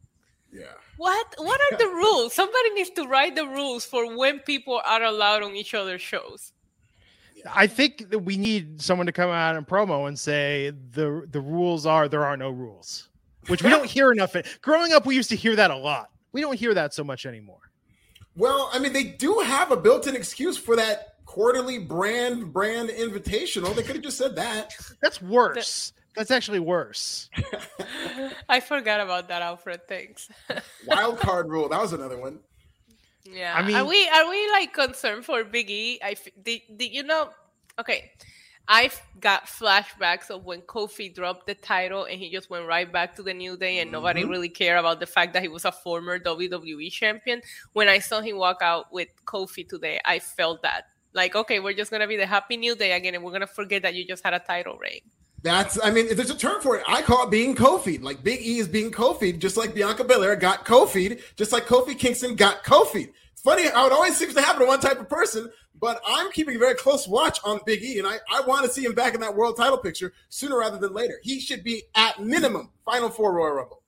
[0.54, 0.66] Yeah.
[0.96, 2.32] What what are the rules?
[2.32, 6.53] Somebody needs to write the rules for when people are allowed on each other's shows.
[7.52, 11.40] I think that we need someone to come out and promo and say the the
[11.40, 13.08] rules are there are no rules,
[13.48, 14.34] which we don't hear enough.
[14.62, 16.10] Growing up, we used to hear that a lot.
[16.32, 17.60] We don't hear that so much anymore.
[18.36, 23.74] Well, I mean, they do have a built-in excuse for that quarterly brand brand invitational.
[23.74, 24.72] They could have just said that.
[25.00, 25.92] That's worse.
[26.16, 27.28] That's actually worse.
[28.48, 29.88] I forgot about that, Alfred.
[29.88, 30.28] Thanks.
[30.86, 31.68] Wild card rule.
[31.68, 32.38] That was another one.
[33.24, 33.54] Yeah.
[33.56, 35.70] I mean- are we are we like concerned for Biggie?
[35.70, 36.00] E?
[36.02, 37.30] I f- did, did you know?
[37.78, 38.12] Okay,
[38.68, 43.14] I've got flashbacks of when Kofi dropped the title and he just went right back
[43.16, 44.30] to the New Day and nobody Mhm.
[44.30, 47.42] really cared about the fact that he was a former WWE champion.
[47.72, 50.86] When I saw him walk out with Kofi today, I felt that.
[51.14, 53.82] Like, okay, we're just gonna be the happy new day again, and we're gonna forget
[53.82, 55.00] that you just had a title reign.
[55.44, 56.84] That's, I mean, there's a term for it.
[56.88, 58.02] I call it being Kofi.
[58.02, 61.96] Like Big E is being Kofi, just like Bianca Belair got Kofi, just like Kofi
[61.98, 63.10] Kingston got Kofi.
[63.32, 66.32] It's funny how it always seems to happen to one type of person, but I'm
[66.32, 68.94] keeping a very close watch on Big E, and I, I want to see him
[68.94, 71.20] back in that world title picture sooner rather than later.
[71.22, 73.82] He should be at minimum Final Four Royal Rumble.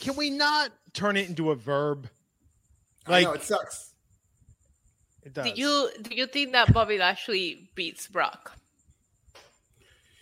[0.00, 2.10] Can we not turn it into a verb?
[3.06, 3.94] I know Like it sucks.
[5.22, 5.46] it does.
[5.50, 8.52] Do you do you think that Bobby Lashley beats Brock?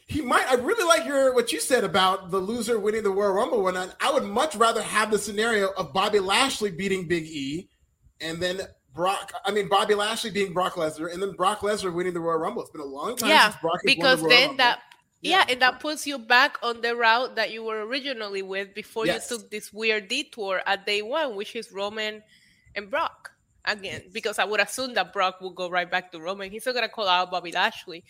[0.08, 0.50] He might.
[0.50, 3.76] I really like your what you said about the loser winning the Royal Rumble one.
[3.76, 7.68] I, would much rather have the scenario of Bobby Lashley beating Big E,
[8.22, 8.62] and then
[8.94, 9.32] Brock.
[9.44, 12.62] I mean Bobby Lashley beating Brock Lesnar, and then Brock Lesnar winning the Royal Rumble.
[12.62, 14.56] It's been a long time Yeah, since Brock because the Royal then Rumble.
[14.64, 14.78] that
[15.20, 15.44] yeah, Yeah.
[15.50, 19.30] and that puts you back on the route that you were originally with before Yes.
[19.30, 22.22] you took this weird detour at day one, which is Roman
[22.74, 23.32] and Brock
[23.66, 24.00] again.
[24.04, 24.12] Yes.
[24.12, 26.50] Because I would assume that Brock will go right back to Roman.
[26.50, 28.04] He's still gonna call out Bobby Lashley.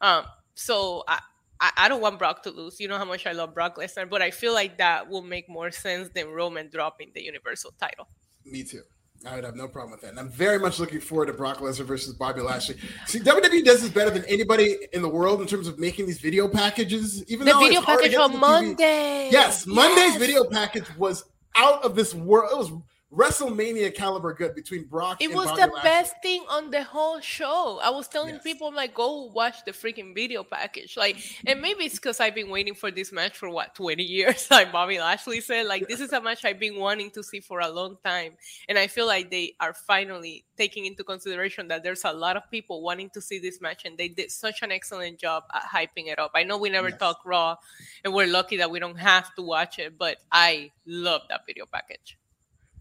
[0.00, 0.24] Um,
[0.54, 1.20] so I,
[1.60, 2.80] I I don't want Brock to lose.
[2.80, 5.48] You know how much I love Brock Lesnar, but I feel like that will make
[5.48, 8.08] more sense than Roman dropping the Universal title.
[8.44, 8.82] Me too.
[9.26, 10.10] I would have no problem with that.
[10.10, 12.76] And I'm very much looking forward to Brock Lesnar versus Bobby Lashley.
[13.06, 16.20] See, WWE does this better than anybody in the world in terms of making these
[16.20, 17.24] video packages.
[17.30, 18.40] Even though The video it's hard to package on the TV.
[18.40, 19.28] Monday.
[19.32, 20.16] Yes, Monday's Yes.
[20.18, 21.24] video package was
[21.56, 22.50] out of this world.
[22.52, 22.72] It was
[23.14, 25.82] WrestleMania caliber good between Brock It was Bobby the Lashley.
[25.90, 27.78] best thing on the whole show.
[27.82, 28.42] I was telling Yes.
[28.42, 30.96] people, I'm like, go watch the freaking video package.
[30.96, 34.48] Like, and maybe it's because I've been waiting for this match for what, 20 years?
[34.50, 37.60] Like Bobby Lashley said, like, this is a match I've been wanting to see for
[37.60, 38.32] a long time.
[38.68, 42.50] And I feel like they are finally taking into consideration that there's a lot of
[42.50, 46.08] people wanting to see this match, and they did such an excellent job at hyping
[46.08, 46.32] it up.
[46.34, 46.98] I know we never Yes.
[46.98, 47.56] talk Raw,
[48.04, 51.66] and we're lucky that we don't have to watch it, but I love that video
[51.66, 52.16] package.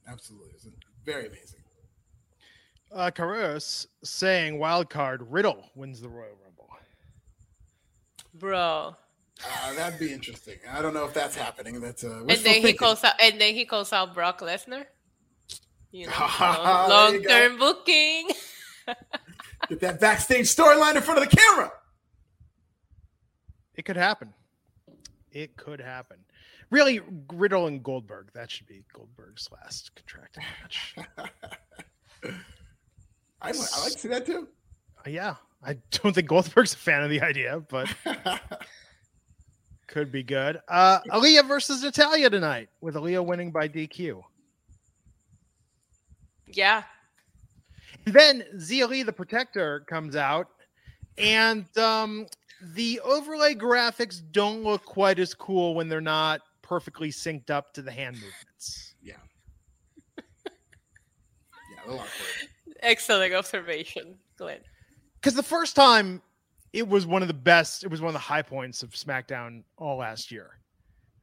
[0.07, 0.49] Absolutely.
[0.49, 0.69] It was
[1.05, 1.59] very amazing.
[2.93, 6.69] uh Carreras saying wild card Riddle wins the Royal Rumble.
[8.33, 8.95] Bro.
[9.45, 10.57] Uh, that'd be interesting.
[10.69, 11.79] I don't know if that's happening.
[11.81, 14.85] That's uh, and wishful then he calls out and then he calls out Brock Lesnar.
[15.91, 18.29] You know, There long term booking.
[19.69, 21.71] Get that backstage storyline in front of the camera.
[23.75, 24.33] It could happen.
[25.31, 26.17] It could happen.
[26.73, 27.01] Really,
[27.31, 28.31] Riddle and Goldberg.
[28.33, 30.95] That should be Goldberg's last contracted match.
[33.39, 34.47] I, I like to see that too.
[34.97, 37.93] Uh, yeah, I don't think Goldberg's a fan of the idea, but
[39.87, 40.61] could be good.
[40.67, 44.23] Uh Aliyah versus Natalya tonight, with Aliyah winning by DQ.
[46.47, 46.81] Yeah.
[48.05, 50.47] Then Xia Li, the Protector, comes out,
[51.19, 52.25] and um,
[52.73, 57.81] the overlay graphics don't look quite as cool when they're not perfectly synced up to
[57.83, 58.95] the hand movements.
[59.03, 59.13] yeah.
[60.17, 62.05] Yeah, a little.
[62.81, 64.59] Excellent observation, Glenn.
[65.15, 66.21] Because the first time,
[66.73, 67.83] it was one of the best.
[67.83, 70.57] It was one of the high points of SmackDown all last year.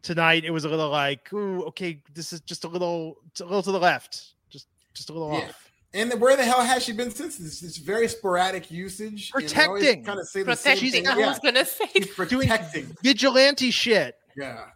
[0.02, 3.62] Tonight, it was a little like, ooh, okay, this is just a little, a little
[3.62, 5.48] to the left, just, just a little Yeah.
[5.48, 5.66] off.
[5.92, 7.36] And then where the hell has she been since?
[7.36, 9.30] This It's very sporadic usage.
[9.32, 10.04] Protecting.
[10.04, 10.92] Kind of say the same Protecting.
[10.92, 11.08] thing.
[11.08, 12.96] I Yeah, was gonna say she's protecting.
[13.02, 14.16] Vigilante shit.
[14.36, 14.66] Yeah.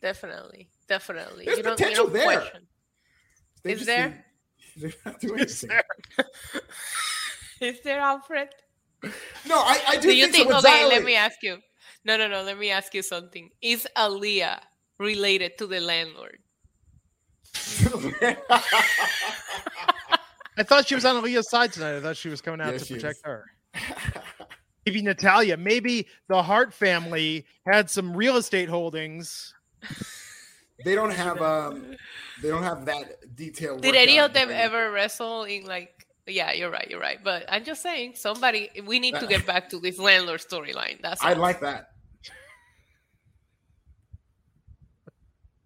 [0.00, 1.44] Definitely, definitely.
[1.46, 2.38] There's you don't, potential you don't there.
[2.40, 2.66] question.
[3.64, 4.08] They Is just there?
[4.08, 4.24] need-
[4.76, 5.80] They're not doing Is anything.
[7.60, 8.48] Is there Alfred?
[9.02, 10.50] No, I, I do, Do you think, think?
[10.52, 10.58] so.
[10.58, 11.58] Okay, with let me ask you.
[12.04, 12.42] No, no, no.
[12.42, 13.50] Let me ask you something.
[13.60, 14.60] Is Aliyah
[14.98, 16.38] related to the landlord?
[20.56, 21.96] I thought she was on Aliyah's side tonight.
[21.96, 23.22] I thought she was coming out Yes, to protect is.
[23.24, 23.44] her.
[24.86, 25.56] Maybe Natalya.
[25.56, 29.54] Maybe the Hart family had some real estate holdings.
[30.84, 31.96] They don't have um
[32.42, 33.78] they don't have that detail.
[33.78, 35.92] Did any of them right ever wrestle in like?
[36.26, 36.86] Yeah, you're right.
[36.90, 37.18] You're right.
[37.24, 38.68] But I'm just saying, somebody.
[38.86, 41.00] We need to get back to this landlord storyline.
[41.00, 41.22] That's.
[41.24, 41.88] I like that.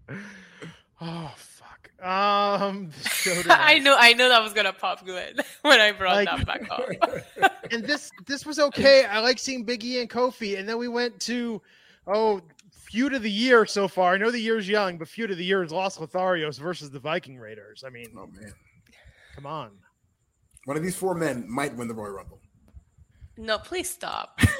[1.00, 1.90] Oh fuck.
[2.04, 2.90] Um,
[3.26, 3.82] I tonight.
[3.82, 3.96] know.
[3.98, 7.52] I know that was gonna pop good when I brought Like- that back up.
[7.72, 9.04] and this this was okay.
[9.04, 11.60] I like seeing Big E and Kofi, and then we went to
[12.06, 12.40] oh
[12.92, 14.12] feud of the year so far.
[14.12, 16.98] I know the year's young, but feud of the year is Los Lotharios versus the
[16.98, 17.84] Viking Raiders.
[17.86, 18.52] I mean, oh man,
[19.34, 19.70] come on.
[20.66, 22.38] one of these four men might win the Royal Rumble.
[23.38, 24.38] No, please stop.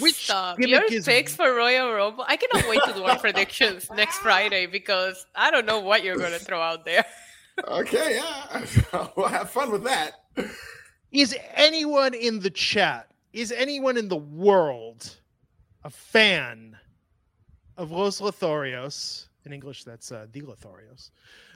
[0.00, 0.58] Which Stop.
[0.58, 2.24] gimmick Your is- picks for Royal Rumble.
[2.28, 6.18] I cannot wait to do our predictions next Friday because I don't know what you're
[6.18, 7.06] going to throw out there.
[7.68, 9.06] okay, yeah.
[9.16, 10.24] we'll have fun with that.
[11.12, 15.16] Is anyone in the chat, is anyone in the world
[15.86, 16.76] a fan
[17.76, 19.28] of Los Lotharios?
[19.44, 21.10] In English, that's uh, the Lotharios.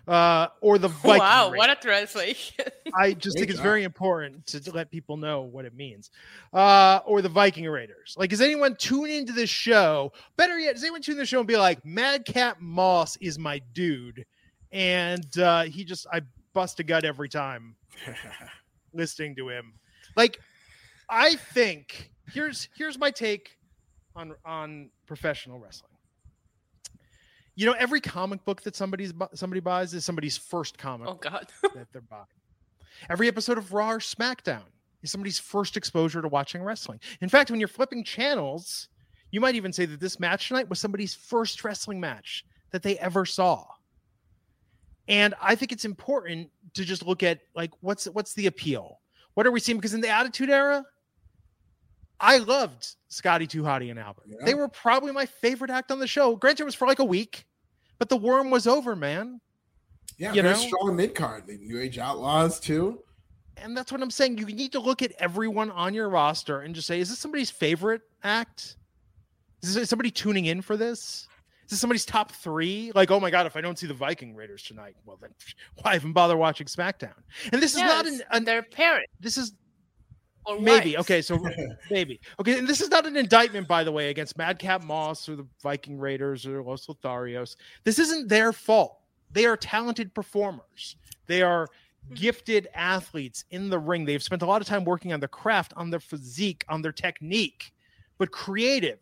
[0.06, 1.58] Uh, or the Viking wow, Raiders?
[1.58, 2.64] what a translation.
[2.94, 6.12] I just Great think it's very important to, to let people know what it means.
[6.52, 8.14] Uh, or the Viking Raiders.
[8.16, 10.12] Like, is anyone tune into this show?
[10.36, 13.60] Better yet, does anyone tune in the show and be like, Madcap Moss is my
[13.72, 14.24] dude,
[14.70, 16.20] and uh, he just I
[16.52, 17.74] bust a gut every time
[18.94, 19.72] listening to him.
[20.14, 20.38] Like,
[21.08, 23.56] I think here's here's my take
[24.20, 25.90] on on professional wrestling.
[27.56, 31.46] You know, every comic book that somebody's somebody buys is somebody's first comic oh, God.
[31.74, 32.24] that they're buying.
[33.08, 34.64] Every episode of Raw or SmackDown
[35.02, 37.00] is somebody's first exposure to watching wrestling.
[37.20, 38.88] In fact, when you're flipping channels,
[39.30, 42.98] you might even say that this match tonight was somebody's first wrestling match that they
[42.98, 43.64] ever saw.
[45.08, 49.00] And I think it's important to just look at like what's what's the appeal?
[49.34, 49.78] What are we seeing?
[49.78, 50.84] Because in the Attitude Era,
[52.20, 54.24] I loved Scotty Too Hottie and Albert.
[54.26, 54.36] Yeah.
[54.44, 56.36] They were probably my favorite act on the show.
[56.36, 57.46] Granted, it was for like a week,
[57.98, 59.40] but the worm was over, man.
[60.18, 60.60] Yeah, You very know?
[60.60, 61.46] strong mid card.
[61.46, 63.02] The New Age Outlaws too.
[63.56, 64.38] And that's what I'm saying.
[64.38, 67.50] You need to look at everyone on your roster and just say, is this somebody's
[67.50, 68.76] favorite act?
[69.62, 71.26] Is this somebody tuning in for this?
[71.64, 72.90] Is this somebody's top three?
[72.94, 75.30] Like, oh my God, if I don't see the Viking Raiders tonight, well, then
[75.82, 77.14] why even bother watching SmackDown?
[77.52, 79.52] And this is not an, Yes, an their parents this is
[80.46, 81.38] or maybe okay, so
[81.90, 85.36] maybe okay, and this is not an indictment, by the way, against Madcap Moss or
[85.36, 87.56] the Viking Raiders or Los Lotharios.
[87.84, 88.98] This isn't their fault.
[89.32, 90.96] They are talented performers.
[91.26, 91.68] They are
[92.08, 92.14] hmm.
[92.14, 94.04] gifted athletes in the ring.
[94.04, 96.92] They've spent a lot of time working on their craft, on their physique, on their
[96.92, 97.72] technique,
[98.18, 98.98] but creative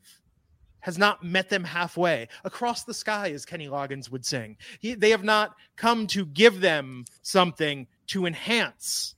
[0.81, 4.57] has not met them halfway across the sky, as Kenny Loggins would sing.
[4.79, 9.15] He, they have not come to give them something to enhance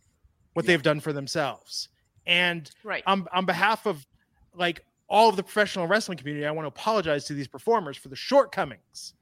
[0.55, 0.73] what Yeah.
[0.73, 1.89] they've done for themselves.
[2.31, 3.03] And Right.
[3.07, 4.07] on, on behalf of
[4.55, 8.09] like all of the professional wrestling community, I want to apologize to these performers for
[8.09, 9.15] the shortcomings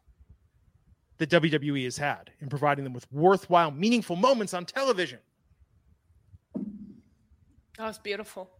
[1.17, 5.21] that WWE has had in providing them with worthwhile, meaningful moments on television.
[6.55, 8.51] That was beautiful.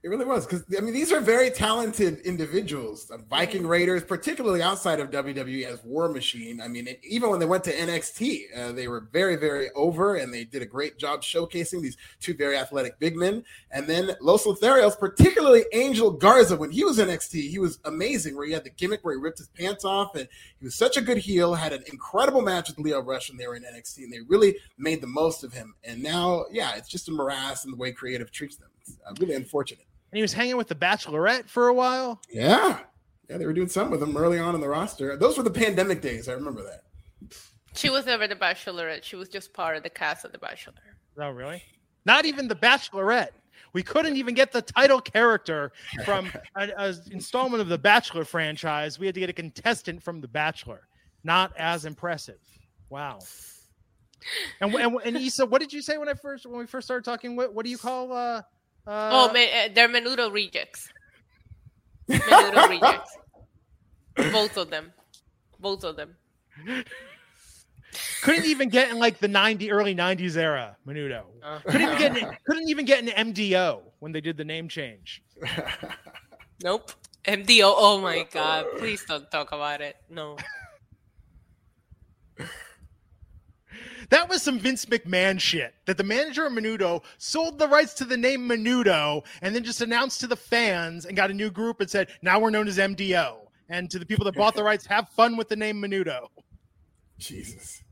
[0.00, 3.06] It really was because I mean these are very talented individuals.
[3.06, 6.60] The Viking Raiders, particularly outside of WWE as War Machine.
[6.60, 10.14] I mean, it, even when they went to NXT, uh, they were very, very over,
[10.14, 13.42] and they did a great job showcasing these two very athletic big men.
[13.72, 18.36] And then Los Lotharios, particularly Angel Garza, when he was NXT, he was amazing.
[18.36, 20.28] Where he had the gimmick where he ripped his pants off, and
[20.60, 21.56] he was such a good heel.
[21.56, 24.58] Had an incredible match with Lio Rush when they were in NXT, and they really
[24.78, 25.74] made the most of him.
[25.82, 28.68] And now, yeah, it's just a morass in the way creative treats them.
[28.88, 29.86] It's uh, really unfortunate.
[30.12, 32.20] And he was hanging with the Bachelorette for a while.
[32.30, 32.80] Yeah.
[33.28, 35.16] Yeah, they were doing something with him early on in the roster.
[35.16, 36.28] Those were the pandemic days.
[36.28, 36.84] I remember that.
[37.74, 39.04] She was never the Bachelorette.
[39.04, 40.74] She was just part of the cast of the Bachelor.
[41.18, 41.62] Oh, really?
[42.06, 43.30] Not even the Bachelorette.
[43.74, 45.72] We couldn't even get the title character
[46.04, 46.72] from an
[47.10, 48.98] installment of the Bachelor franchise.
[48.98, 50.88] We had to get a contestant from the Bachelor.
[51.22, 52.38] Not as impressive.
[52.88, 53.18] Wow.
[54.60, 57.04] And and, and Issa, what did you say when I first when we first started
[57.04, 57.36] talking?
[57.36, 58.12] What what do you call?
[58.12, 58.42] Uh,
[58.88, 60.88] uh, oh, man, uh, they're Menudo rejects.
[62.08, 63.16] Menudo rejects.
[64.32, 64.92] Both of them.
[65.60, 66.16] Both of them.
[68.22, 70.76] couldn't even get in like the ninety early '90s era.
[70.86, 74.44] Menudo Uh, couldn't even get in, couldn't even get an MDO when they did the
[74.44, 75.22] name change.
[76.62, 76.90] Nope.
[77.24, 77.72] MDO.
[77.76, 78.66] Oh my God.
[78.78, 79.96] Please don't talk about it.
[80.10, 80.36] No.
[84.10, 85.74] That was some Vince McMahon shit.
[85.86, 89.82] That the manager of Menudo sold the rights to the name Menudo and then just
[89.82, 92.78] announced to the fans and got a new group and said, now we're known as
[92.78, 93.36] MDO.
[93.68, 96.28] And to the people that bought the rights, have fun with the name Menudo.
[97.18, 97.82] Jesus.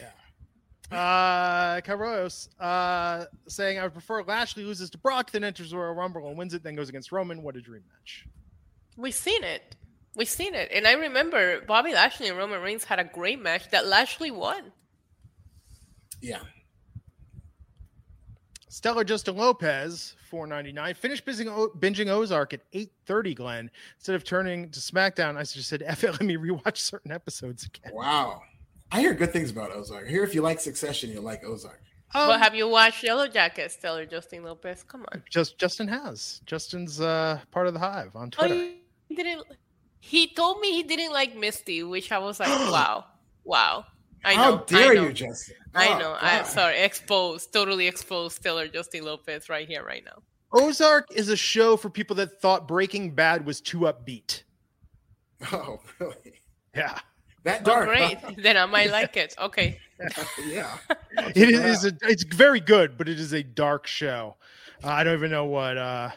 [0.00, 0.96] Yeah.
[0.96, 6.26] Uh, Carlos uh, saying, I would prefer Lashley loses to Brock, then enters Royal Rumble
[6.28, 7.42] and wins it, then goes against Roman.
[7.42, 8.24] What a dream match.
[8.96, 9.76] We've seen it.
[10.16, 10.70] We've seen it.
[10.72, 14.72] And I remember Bobby Lashley and Roman Reigns had a great match that Lashley won.
[16.20, 16.40] Yeah.
[18.68, 20.94] Stellar Justin Lopez, four ninety nine.
[20.94, 21.48] Finished binging,
[21.78, 23.34] binging Ozark at eight thirty.
[23.34, 27.10] Glenn, instead of turning to SmackDown, I just said, "F it, let me rewatch certain
[27.10, 28.42] episodes again." Wow.
[28.92, 30.06] I hear good things about Ozark.
[30.06, 31.82] I hear if you like Succession, you'll like Ozark.
[32.14, 34.82] Um, but have you watched Yellowjackets, Stellar Justin Lopez?
[34.82, 35.22] Come on.
[35.28, 36.40] just Justin has.
[36.46, 38.70] Justin's uh, part of the Hive on Oh, Twitter.
[39.08, 39.44] he didn't.
[40.00, 43.04] He told me he didn't like Misty, which I was like, wow,
[43.44, 43.84] wow.
[44.24, 44.64] I How know.
[44.66, 45.02] dare I know.
[45.04, 45.56] you, Justin?
[45.74, 46.16] I Oh, know.
[46.20, 48.42] I'm sorry, exposed, totally exposed.
[48.42, 50.22] Taylor Justin Lopez right here, right now.
[50.52, 54.42] Ozark is a show for people that thought Breaking Bad was too upbeat.
[55.52, 56.40] Oh, really?
[56.74, 56.98] Yeah.
[57.44, 57.88] That Oh, dark?
[57.88, 58.18] great.
[58.18, 58.32] huh?
[58.38, 59.34] then I might like it.
[59.38, 59.78] Okay.
[60.48, 60.76] yeah.
[61.34, 64.36] It is a, it's very good, but it is a dark show.
[64.82, 66.10] Uh, I don't even know what uh,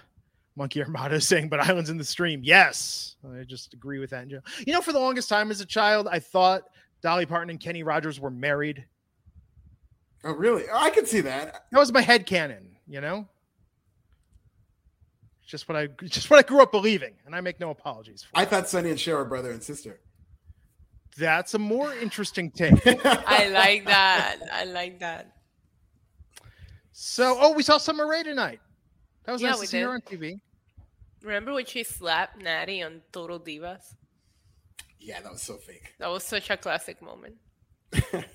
[0.56, 2.42] Monkey Armada is saying, but Islands in the Stream.
[2.44, 3.16] Yes.
[3.40, 4.24] I just agree with that.
[4.24, 4.30] in.
[4.66, 6.64] You know, for the longest time as a child, I thought
[7.02, 8.86] Dolly Parton and Kenny Rogers were married.
[10.24, 10.66] Oh, really?
[10.72, 11.66] Oh, I could see that.
[11.72, 13.28] That was my head canon, you know?
[15.48, 18.40] Just what I just what I grew up believing, and I make no apologies for.
[18.40, 20.00] I thought Sonny and Cher were brother and sister.
[21.18, 22.74] That's a more interesting take.
[23.06, 24.38] I like that.
[24.50, 25.36] I like that.
[26.94, 28.62] So, oh, we saw Summer Rae tonight.
[29.26, 30.40] That was Yeah, nice to see her on TV.
[31.22, 33.94] Remember when she slapped Natty on Total Divas?
[35.02, 35.94] Yeah, that was so fake.
[36.00, 37.36] That was such a classic moment.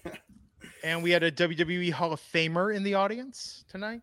[0.84, 4.02] And we had a WWE Hall of Famer in the audience tonight.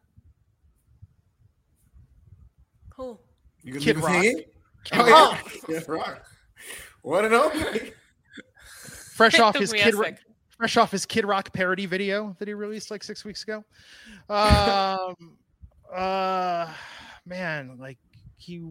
[2.95, 3.17] Who?
[3.61, 4.23] You gonna Kid leave us Rock.
[4.83, 5.51] Kid Oh, Rock.
[5.53, 5.59] yeah.
[5.79, 6.25] Kid Rock.
[7.03, 7.51] Want to know?
[9.13, 10.15] fresh off his kid Rock,
[10.57, 13.63] fresh off his Kid Rock parody video that he released like six weeks ago.
[14.29, 15.37] Um,
[15.93, 16.67] uh,
[17.25, 17.97] man, like
[18.35, 18.61] he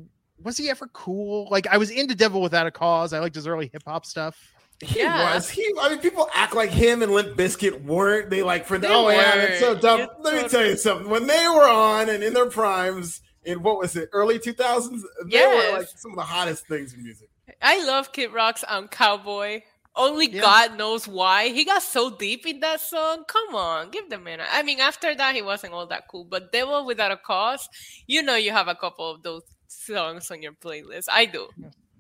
[0.44, 1.48] was he ever cool?
[1.50, 3.12] Like I was into Devil Without a Cause.
[3.12, 4.36] I liked his early hip hop stuff.
[4.80, 5.34] He Yeah.
[5.34, 5.48] was.
[5.48, 5.64] He.
[5.80, 8.30] I mean, people act like him and Limp Bizkit weren't.
[8.30, 8.88] They like for the.
[8.88, 10.00] They Oh yeah, that's so dumb.
[10.00, 11.08] You're Let me tell you something.
[11.08, 15.02] When they were on and in their primes in what was it, early two thousands,
[15.26, 15.72] they Yes.
[15.72, 17.28] were like some of the hottest things in music.
[17.60, 19.62] I love Kid Rock's um, Cowboy.
[19.94, 20.40] Only Yeah.
[20.40, 21.48] God knows why.
[21.50, 23.24] He got so deep in that song.
[23.28, 24.40] Come on, give the man.
[24.50, 26.24] I mean, after that, he wasn't all that cool.
[26.24, 27.68] But Devil Without a Cause,
[28.06, 29.42] you know, you have a couple of those
[29.72, 31.06] songs on your playlist.
[31.10, 31.48] I do.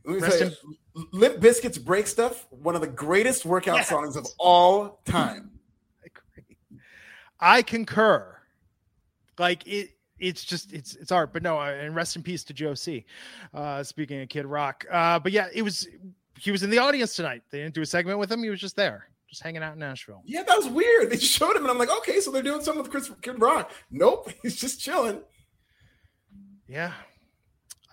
[0.04, 0.56] Let me tell you,
[1.12, 3.88] Limp Bizkit's "Break Stuff" one of the greatest workout Yes.
[3.88, 5.52] songs of all time.
[6.02, 6.56] I agree.
[7.40, 8.36] I concur.
[9.38, 11.32] Like it, it's just it's it's art.
[11.32, 13.04] But no, uh, and rest in peace to Joe C.
[13.54, 15.86] Uh, speaking of Kid Rock, uh, but yeah, it was
[16.38, 17.42] he was in the audience tonight.
[17.50, 18.42] They didn't do a segment with him.
[18.42, 20.22] He was just there, just hanging out in Nashville.
[20.24, 21.10] Yeah, that was weird.
[21.10, 23.70] They showed him, and I'm like, okay, so they're doing something with Chris Kid Rock.
[23.90, 25.20] Nope, he's just chilling.
[26.66, 26.92] Yeah.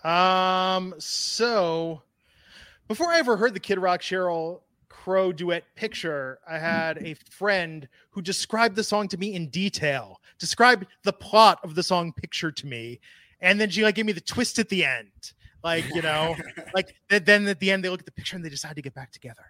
[0.04, 0.94] Um.
[0.98, 2.02] So,
[2.88, 7.88] before I ever heard the Kid Rock Sheryl Crow duet picture, I had a friend
[8.10, 12.50] who described the song to me in detail, described the plot of the song picture
[12.50, 13.00] to me,
[13.40, 15.32] and then she like gave me the twist at the end.
[15.62, 16.36] Like you know,
[16.74, 18.82] like th- then at the end they look at the picture and they decide to
[18.82, 19.44] get back together.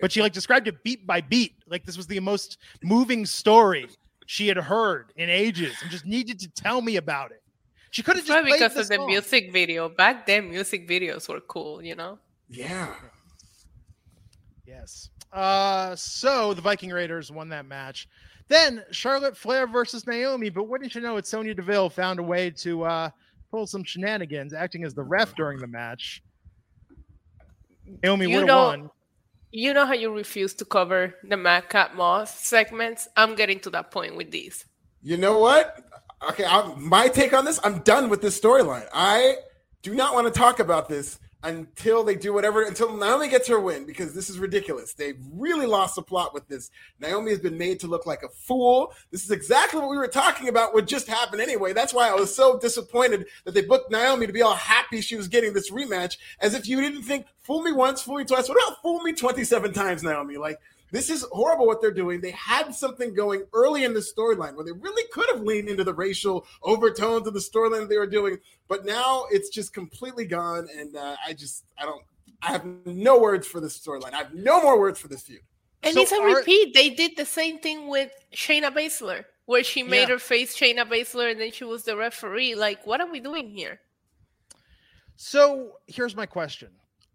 [0.00, 3.88] But she like described it beat by beat, like this was the most moving story
[4.26, 7.42] she had heard in ages, and just needed to tell me about it.
[7.96, 9.06] She could have It's just probably played because the of the song.
[9.06, 9.88] music video.
[9.88, 12.18] Back then, music videos were cool, you know?
[12.50, 12.94] yeah.
[14.66, 15.08] Yes.
[15.32, 18.06] Uh, so the Viking Raiders won that match.
[18.48, 20.50] Then Charlotte Flair versus Naomi.
[20.50, 21.16] But wouldn't you know?
[21.16, 23.08] It's Sonya Deville found a way to uh,
[23.50, 26.22] pull some shenanigans, acting as the ref during the match.
[28.02, 28.90] Naomi You would have know- won.
[29.52, 33.08] You know how you refuse to cover the Madcap Moss segments?
[33.16, 34.66] I'm getting to that point with these.
[35.02, 35.82] You know what?
[36.28, 37.60] Okay, i my take on this.
[37.62, 38.86] I'm done with this storyline.
[38.92, 39.36] I
[39.82, 42.64] do not want to talk about this until they do whatever.
[42.64, 44.92] Until Naomi gets her win, because this is ridiculous.
[44.92, 46.70] They've really lost the plot with this.
[46.98, 48.92] Naomi has been made to look like a fool.
[49.12, 50.74] This is exactly what we were talking about.
[50.74, 51.72] What just happened anyway.
[51.72, 55.14] That's why I was so disappointed that they booked Naomi to be all happy she
[55.14, 58.48] was getting this rematch, as if you didn't think fool me once, fool me twice.
[58.48, 60.38] What about fool me 27 times, Naomi?
[60.38, 60.58] Like.
[60.92, 62.20] This is horrible what they're doing.
[62.20, 65.82] They had something going early in the storyline where they really could have leaned into
[65.84, 70.68] the racial overtones of the storyline they were doing, but now it's just completely gone.
[70.78, 72.02] And uh, I just, I don't,
[72.40, 74.12] I have no words for this storyline.
[74.14, 75.40] I have no more words for this feud.
[75.82, 76.72] And So it's a are- repeat.
[76.74, 80.14] They did the same thing with Shayna Baszler, where she made Yeah.
[80.14, 82.54] her face Shayna Baszler and then she was the referee.
[82.54, 83.80] Like, what are we doing here?
[85.16, 86.70] So here's my question.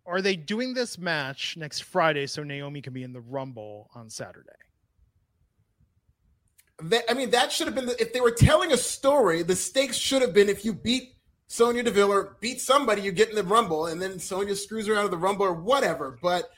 [0.05, 4.09] Are they doing this match next Friday so Naomi can be in the Rumble on
[4.09, 4.49] Saturday?
[6.83, 9.55] That, I mean, that should have been, the, if they were telling a story, the
[9.55, 11.15] stakes should have been if you beat
[11.51, 14.95] Sonya Deville or beat somebody, you get in the Rumble, and then Sonya screws her
[14.95, 16.17] out of the Rumble or whatever.
[16.21, 16.49] But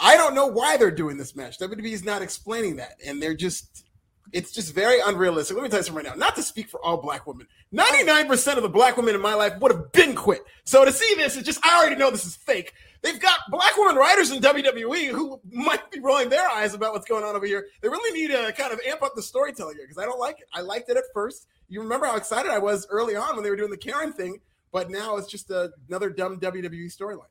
[0.00, 1.58] I don't know why they're doing this match.
[1.58, 3.84] WWE is not explaining that, and they're just.
[4.32, 5.56] It's just very unrealistic.
[5.56, 6.18] Let me tell you something right now.
[6.18, 9.58] Not to speak for all black women, 99% of the black women in my life
[9.60, 10.42] would have been quit.
[10.64, 12.74] So to see this, it's just, I already know this is fake.
[13.00, 17.06] They've got black women writers in WWE who might be rolling their eyes about what's
[17.06, 17.66] going on over here.
[17.80, 20.40] They really need to kind of amp up the storytelling here because I don't like
[20.40, 20.46] it.
[20.52, 21.46] I liked it at first.
[21.68, 24.40] You remember how excited I was early on when they were doing the Karen thing,
[24.72, 27.28] but now it's just another dumb WWE storyline.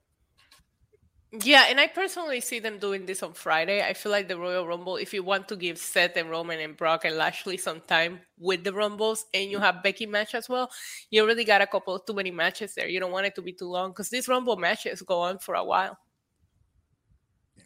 [1.32, 3.86] Yeah, and I personally see them doing this on Friday.
[3.86, 6.78] I feel like the Royal Rumble, if you want to give Seth and Roman and
[6.78, 9.61] Brock and Lashley some time with the Rumbles and you mm.
[9.61, 10.71] have Becky match as well,
[11.09, 12.88] you already got a couple too many matches there.
[12.88, 15.55] You don't want it to be too long because these Rumble matches go on for
[15.55, 15.97] a while.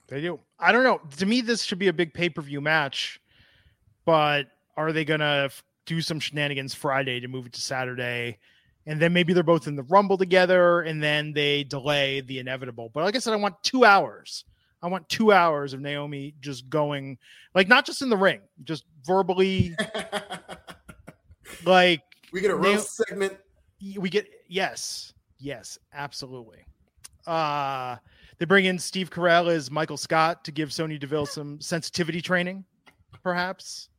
[0.08, 0.40] They do.
[0.60, 1.00] I don't know.
[1.18, 3.22] To me, this should be a big pay per view match,
[4.06, 5.52] but are they going to
[5.86, 8.40] do some shenanigans Friday to move it to Saturday?
[8.86, 12.90] And then maybe they're both in the rumble together and then they delay the inevitable.
[12.94, 14.46] But like i said i want two hours.
[14.84, 17.20] I want two hours of naomi just going
[17.54, 19.76] like not just in the ring just verbally.
[21.66, 22.02] Like
[22.32, 23.38] we get a roast Na- segment
[23.98, 26.66] we get yes yes absolutely.
[27.28, 27.98] Uh
[28.38, 32.66] they bring in steve carell as michael scott to give sonya deville some sensitivity training
[33.22, 33.90] perhaps.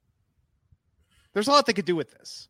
[1.32, 2.48] There's a lot they could do with this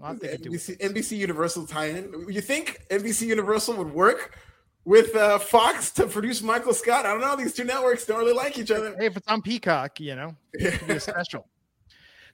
[0.00, 2.26] NBC, NBC Universal tie-in.
[2.28, 4.36] You think NBC Universal would work
[4.84, 7.06] with uh, Fox to produce Michael Scott?
[7.06, 7.36] I don't know.
[7.36, 8.94] These two networks don't really like each other.
[8.98, 11.48] Hey, if it's on Peacock, you know, it be a special.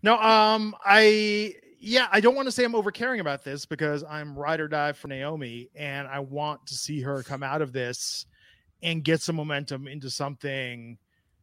[0.02, 4.04] no, um, I yeah, I don't want to say I'm over caring about this because
[4.08, 7.72] I'm ride or die for Naomi, and I want to see her come out of
[7.72, 8.26] this
[8.82, 10.98] and get some momentum into something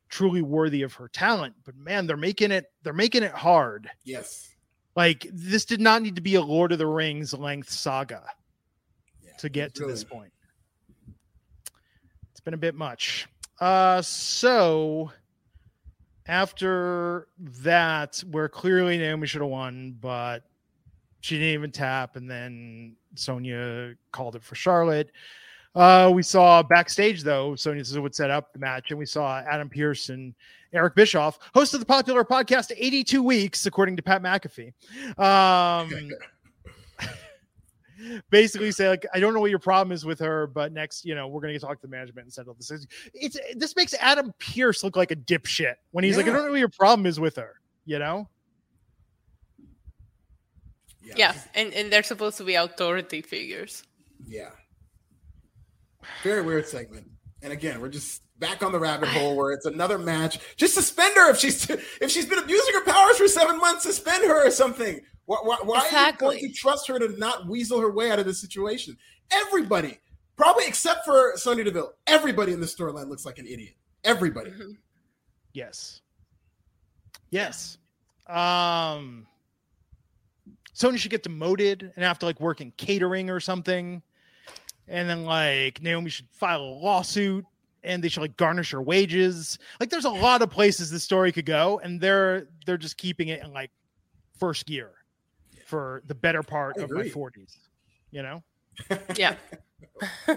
[0.09, 1.55] truly worthy of her talent.
[1.65, 3.89] But man, they're making it they're making it hard.
[4.03, 4.52] Yes
[4.95, 8.23] like this did not need to be a Lord of the Rings length saga
[9.23, 9.93] yeah, to get to really...
[9.93, 10.31] this point.
[12.31, 13.27] It's been a bit much.
[13.59, 15.11] Uh so
[16.25, 20.43] after that, where clearly Naomi should have won, but
[21.19, 25.11] she didn't even tap, and then Sonya called it for Charlotte.
[25.76, 29.69] Uh, we saw backstage though, Sonya would set up the match, and we saw Adam
[29.69, 30.36] Pearce and
[30.71, 34.74] Eric Bischoff, host of the popular podcast 82 Weeks, according to Pat McAfee.
[35.19, 36.11] Um,
[38.30, 41.15] basically say like I don't know what your problem is with her, but next, you
[41.15, 42.86] know, we're gonna talk to the management and settle this.
[43.13, 46.17] It's this makes Adam Pearce look like a dipshit when he's yeah.
[46.17, 48.30] like, I don't know what your problem is with her, you know?
[51.03, 51.13] Yeah.
[51.17, 53.84] yeah, and, and they're supposed to be authority figures.
[54.26, 54.51] Yeah.
[56.23, 57.07] Very weird segment.
[57.41, 60.39] And again, we're just back on the rabbit hole where it's another match.
[60.55, 63.83] Just suspend her if she's if she's been abusing her powers for seven months.
[63.83, 64.99] Suspend her or something.
[65.25, 66.27] Why, why, why exactly.
[66.27, 68.97] are you going to trust her to not weasel her way out of this situation?
[69.31, 69.99] Everybody,
[70.35, 73.73] probably except for Sonya Deville, everybody in the storyline looks like an idiot.
[74.03, 74.51] Everybody.
[74.51, 74.71] Mm-hmm.
[75.53, 76.01] Yes.
[77.29, 77.77] Yes.
[78.27, 79.27] Um.
[80.75, 84.01] Sonya should get demoted and have to like work in catering or something.
[84.88, 87.45] And then like Naomi should file a lawsuit
[87.84, 89.59] and they should like garnish her wages.
[89.79, 93.27] Like there's a lot of places the story could go, and they're they're just keeping
[93.29, 93.71] it in like
[94.38, 94.91] first gear
[95.65, 97.57] for the better part of my 40s.
[98.11, 98.43] You know?
[99.15, 99.36] Yeah.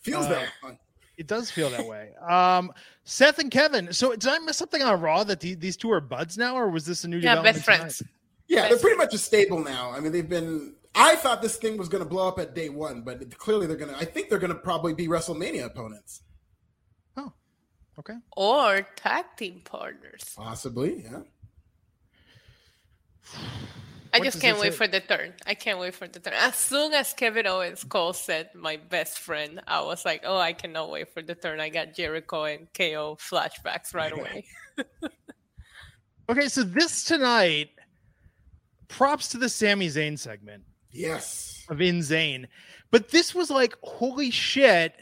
[0.00, 0.78] Feels uh, that way.
[1.18, 2.10] It does feel that way.
[2.26, 2.72] Um,
[3.04, 3.92] Seth and Kevin.
[3.92, 6.68] So did I miss something on Raw that the, these two are buds now, or
[6.68, 7.98] was this a new yeah best friends?
[7.98, 8.12] Tonight?
[8.48, 9.90] Yeah, best they're pretty much a stable now.
[9.90, 10.74] I mean, they've been.
[10.96, 13.76] I thought this thing was going to blow up at day one, but clearly they're
[13.76, 13.98] going to.
[13.98, 16.22] I think they're going to probably be WrestleMania opponents.
[17.18, 17.32] Oh,
[17.98, 18.14] okay.
[18.34, 20.22] Or tag team partners.
[20.34, 21.20] Possibly, yeah.
[24.14, 24.78] I what just can't wait say?
[24.78, 25.34] for the turn.
[25.46, 26.32] I can't wait for the turn.
[26.34, 30.54] As soon as Kevin Owens Cole said my best friend, I was like, oh, I
[30.54, 31.60] cannot wait for the turn.
[31.60, 34.46] I got Jericho and KO flashbacks right away.
[36.30, 37.68] okay, so this tonight,
[38.88, 40.62] props to the Sami Zayn segment.
[40.96, 41.64] Yes.
[41.68, 42.48] Of Insane.
[42.90, 44.94] But this was like, holy shit.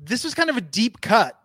[0.00, 1.38] This was kind of a deep cut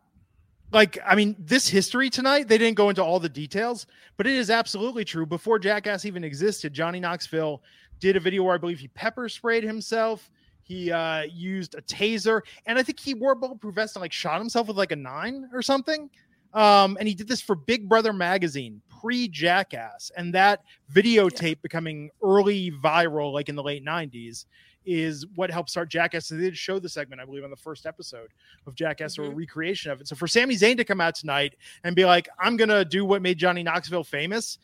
[0.71, 4.34] like i mean this history tonight they didn't go into all the details but it
[4.34, 7.61] is absolutely true before jackass even existed johnny knoxville
[7.99, 10.30] did a video where i believe he pepper sprayed himself
[10.63, 14.11] he uh used a taser and i think he wore a bulletproof vest and like
[14.11, 16.09] shot himself with like a nine or something
[16.53, 22.10] um and he did this for big brother magazine pre jackass and that videotape becoming
[22.24, 24.45] early viral like in the late 90s
[24.88, 26.30] is what helped start Jackass.
[26.30, 28.30] they did show the segment, I believe, on the first episode
[28.66, 29.22] of Jackass mm-hmm.
[29.22, 29.39] or a mm-hmm.
[29.39, 30.08] recreation of it.
[30.08, 33.22] So for Sami Zayn to come out tonight and be like, I'm gonna do what
[33.22, 34.58] made Johnny Knoxville famous,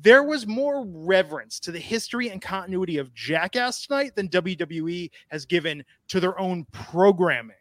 [0.00, 5.44] there was more reverence to the history and continuity of Jackass tonight than WWE has
[5.44, 7.56] given to their own programming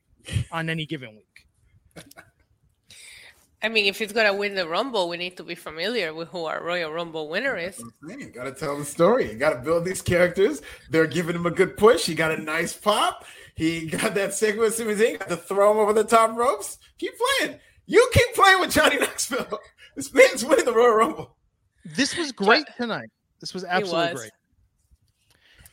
[0.51, 2.05] on any given week.
[3.63, 6.43] I mean, if he's gonna win the Rumble, we need to be familiar with who
[6.45, 7.81] our Royal Rumble winner is.
[8.05, 9.31] You gotta tell the story.
[9.31, 10.61] You gotta build these characters.
[10.89, 12.05] They're giving him a good push.
[12.05, 13.25] He got a nice pop.
[13.55, 16.77] He got that segment with Sami Zayn, got to throw him over the top ropes.
[16.97, 17.59] Keep playing.
[17.85, 19.59] You keep playing with Johnny Knoxville.
[19.95, 21.35] This man's winning the Royal Rumble.
[21.85, 23.09] This was great tonight.
[23.39, 24.21] This was absolutely was.
[24.21, 24.31] great.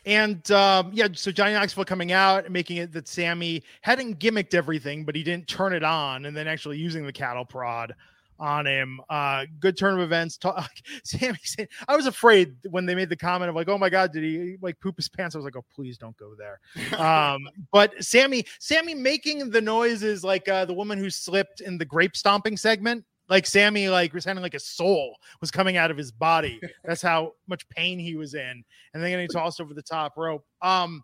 [0.06, 4.54] And um, yeah, so Johnny Knoxville coming out and making it that Sami hadn't gimmicked
[4.54, 7.94] everything, but he didn't turn it on, and then actually using the cattle prod
[8.40, 9.00] on him.
[9.10, 10.36] Uh, good turn of events.
[10.38, 10.70] Talk,
[11.04, 14.12] Sami said, I was afraid when they made the comment of like, oh my God,
[14.12, 15.34] did he like poop his pants?
[15.34, 16.60] I was like, oh, please don't go there.
[16.98, 21.84] um, but Sami, Sami making the noises like uh, the woman who slipped in the
[21.84, 23.04] grape stomping segment.
[23.30, 26.60] Like Sami, like was sounding like a soul was coming out of his body.
[26.84, 30.44] That's how much pain he was in, and then getting tossed over the top rope.
[30.60, 31.02] Um,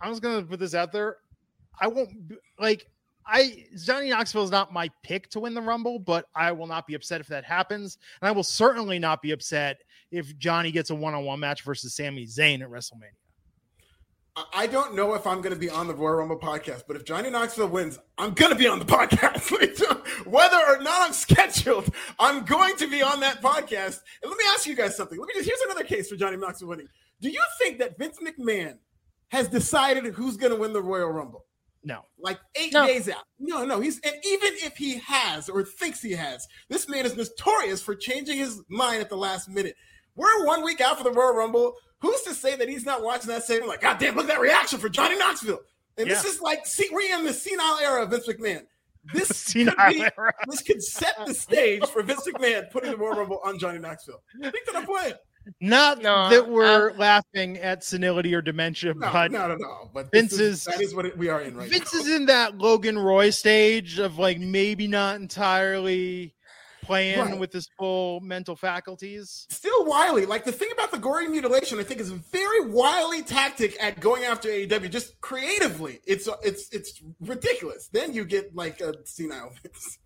[0.00, 1.18] I was gonna put this out there.
[1.80, 2.10] I won't
[2.58, 2.88] like
[3.26, 6.86] I Johnny Knoxville is not my pick to win the Rumble, but I will not
[6.86, 9.78] be upset if that happens, and I will certainly not be upset
[10.10, 13.21] if Johnny gets a one-on-one match versus Sami Zayn at WrestleMania.
[14.34, 17.04] I don't know if I'm going to be on the Royal Rumble podcast, but if
[17.04, 20.26] Johnny Knoxville wins, I'm going to be on the podcast.
[20.26, 24.00] Whether or not I'm scheduled, I'm going to be on that podcast.
[24.22, 25.18] And let me ask you guys something.
[25.18, 26.88] Let me just here's another case for Johnny Knoxville winning.
[27.20, 28.78] Do you think that Vince McMahon
[29.28, 31.44] has decided who's going to win the Royal Rumble?
[31.84, 32.06] No.
[32.18, 32.86] Like eight no.
[32.86, 33.24] days out.
[33.38, 33.80] No, no.
[33.80, 37.94] He's and even if he has or thinks he has, this man is notorious for
[37.94, 39.74] changing his mind at the last minute.
[40.14, 41.74] We're one week out for the Royal Rumble.
[42.02, 44.40] Who's to say that he's not watching that same like, God damn, look at that
[44.40, 45.60] reaction for Johnny Knoxville.
[45.96, 46.14] And yeah.
[46.14, 48.62] this is like, see, we're in the senile era of Vince McMahon.
[49.14, 50.04] This could, be,
[50.48, 54.20] this could set the stage for Vince McMahon putting the Royal Rumble on Johnny Knoxville.
[54.40, 55.14] Think that I'm playing.
[55.60, 59.90] Not no, that we're um, laughing at senility or dementia, no, but no, no, no.
[59.92, 62.00] But Vince is, that is what it, we are in right Vince now.
[62.00, 66.34] is in that Logan Roy stage of like maybe not entirely
[66.82, 67.38] playing right.
[67.38, 69.46] with his full mental faculties.
[69.50, 70.26] Still wily.
[70.26, 74.00] Like the thing about the gory mutilation, I think is a very wily tactic at
[74.00, 74.90] going after AEW.
[74.90, 77.88] Just creatively, it's it's it's ridiculous.
[77.88, 79.98] Then you get like a senile Vince.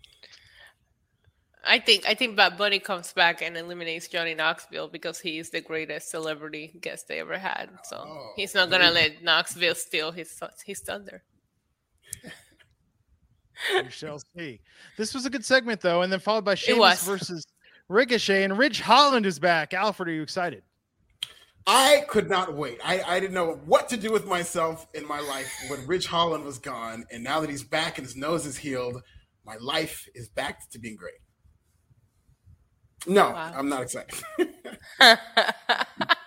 [1.69, 5.61] I think I think Bad Bunny comes back and eliminates Johnny Knoxville because he's the
[5.61, 7.71] greatest celebrity guest they ever had.
[7.85, 11.23] So oh, he's not gonna let Knoxville steal his his thunder.
[13.75, 14.61] we shall see.
[14.97, 17.47] This was a good segment though, and then followed by Sheamus versus
[17.89, 19.75] Ricochet, and Ridge Holland is back.
[19.75, 20.63] Alfred, are you excited?
[21.69, 22.79] I could not wait.
[22.85, 26.45] I, I didn't know what to do with myself in my life when Ridge Holland
[26.45, 29.03] was gone, and now that he's back and his nose is healed,
[29.45, 31.15] my life is back to being great.
[33.07, 33.53] No, wow.
[33.57, 34.15] I'm not excited.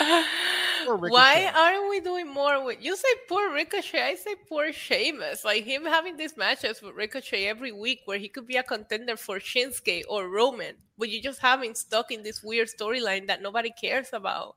[0.86, 4.02] Why aren't we doing more with you say poor Ricochet?
[4.02, 5.44] I say poor Sheamus.
[5.44, 9.16] Like him having these matches with Ricochet every week where he could be a contender
[9.16, 13.42] for Shinsuke or Roman, but you just have him stuck in this weird storyline that
[13.42, 14.56] nobody cares about.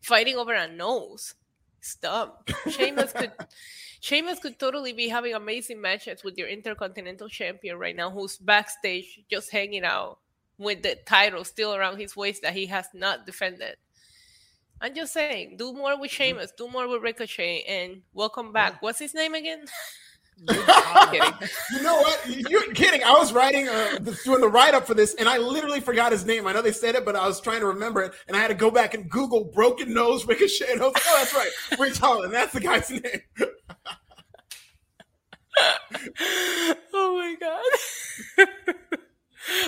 [0.00, 1.34] Fighting over a nose.
[1.80, 2.50] Stop.
[2.70, 3.32] Sheamus could
[4.00, 9.20] Sheamus could totally be having amazing matches with your Intercontinental Champion right now, who's backstage
[9.30, 10.18] just hanging out
[10.58, 13.76] with the title still around his waist that he has not defended.
[14.82, 16.22] I'm just saying, do more with mm-hmm.
[16.34, 18.82] Sheamus, do more with Ricochet, and welcome back.
[18.82, 19.64] What's his name again?
[20.50, 22.20] you know what?
[22.26, 23.04] You're kidding.
[23.04, 26.26] I was writing, uh, doing the write up for this, and I literally forgot his
[26.26, 26.48] name.
[26.48, 28.48] I know they said it, but I was trying to remember it, and I had
[28.48, 30.72] to go back and Google broken nose Ricochet.
[30.72, 31.78] And I was like, oh, that's right.
[31.78, 32.34] Rich Holland.
[32.34, 33.02] That's the guy's name.
[36.92, 38.48] oh my god.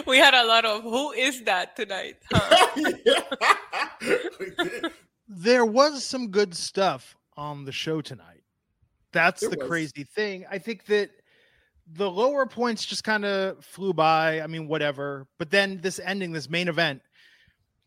[0.09, 2.17] we had a lot of who is that tonight?
[2.33, 2.67] Huh?
[5.29, 8.43] There was some good stuff on the show tonight.
[9.12, 9.68] That's there the was.
[9.68, 10.45] crazy thing.
[10.51, 11.11] I think that
[11.93, 14.41] the lower points just kind of flew by.
[14.41, 15.27] I mean, whatever.
[15.39, 17.03] But then this ending, this main event,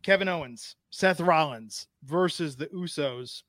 [0.03, 3.43] Kevin Owens, Seth Rollins versus the Usos.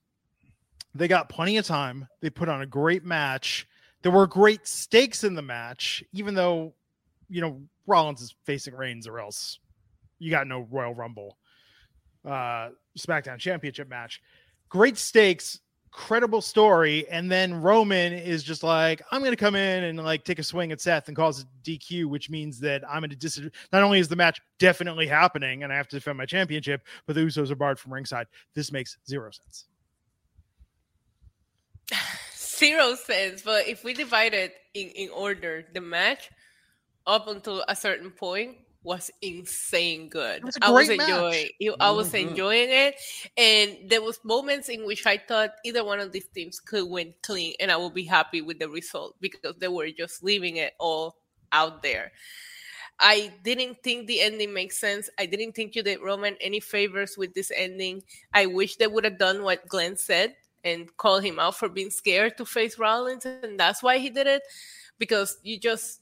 [0.95, 2.09] They got plenty of time.
[2.20, 3.68] They put on a great match.
[4.03, 6.74] There were great stakes in the match, even though,
[7.28, 9.59] you know, Rollins is facing Reigns, or else
[10.18, 11.36] you got no Royal Rumble,
[12.29, 14.22] uh, SmackDown Championship match.
[14.68, 15.61] Great stakes,
[15.91, 20.24] credible story, and then Roman is just like, I'm going to come in and like
[20.24, 23.16] take a swing at Seth and cause a DQ, which means that I'm at a
[23.16, 23.59] disadvantage.
[23.72, 27.14] Not only is the match definitely happening and I have to defend my championship, but
[27.14, 28.26] the Usos are barred from ringside.
[28.55, 29.64] This makes zero sense.
[32.37, 33.43] zero sense.
[33.43, 36.31] But if we divide it in, in order, the match
[37.07, 40.43] up until a certain point was insane good.
[40.62, 41.74] I was enjoying it.
[41.81, 42.29] I was mm-hmm.
[42.29, 42.95] enjoying it.
[43.37, 47.12] And there was moments in which I thought either one of these teams could win
[47.22, 50.74] clean and I would be happy with the result because they were just leaving it
[50.79, 51.16] all
[51.53, 52.12] out there.
[53.01, 55.09] I didn't think the ending makes sense.
[55.18, 58.03] I didn't think you did Roman any favors with this ending.
[58.35, 61.91] I wish they would have done what Glenn said and call him out for being
[61.91, 64.43] scared to face Rollins, and that's why he did it.
[64.99, 66.01] Because you just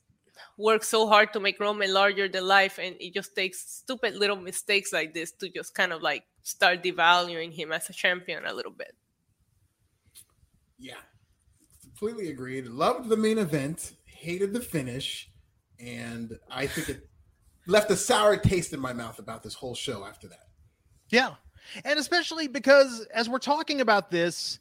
[0.57, 4.37] works so hard to make Roman larger than life, and it just takes stupid little
[4.37, 8.55] mistakes like this to just kind of like start devaluing him as a champion a
[8.55, 8.95] little bit.
[10.79, 11.01] Yeah,
[11.83, 12.67] completely agreed.
[12.67, 15.31] Loved the main event, hated the finish,
[15.79, 17.09] and I think it
[17.67, 20.47] left a sour taste in my mouth about this whole show after that.
[21.09, 21.35] Yeah.
[21.85, 24.59] And especially because as we're talking about this,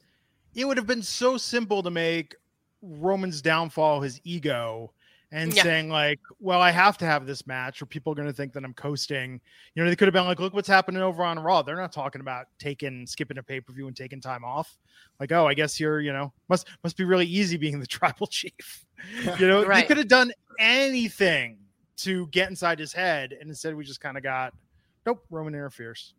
[0.54, 2.34] it would have been so simple to make
[2.82, 4.92] Roman's downfall his ego
[5.32, 5.62] and yeah.
[5.62, 8.52] saying like, "Well, I have to have this match, or people are going to think
[8.52, 9.40] that I'm coasting."
[9.74, 11.92] You know, they could have been like, "Look what's happening over on Raw." They're not
[11.92, 14.76] talking about taking, skipping a pay per view and taking time off.
[15.18, 18.26] Like, oh, I guess you're, you know, must must be really easy being the tribal
[18.26, 18.86] chief.
[19.38, 19.82] you know, right.
[19.82, 21.58] they could have done anything
[21.98, 24.54] to get inside his head, and instead we just kind of got,
[25.04, 26.14] nope, Roman interferes.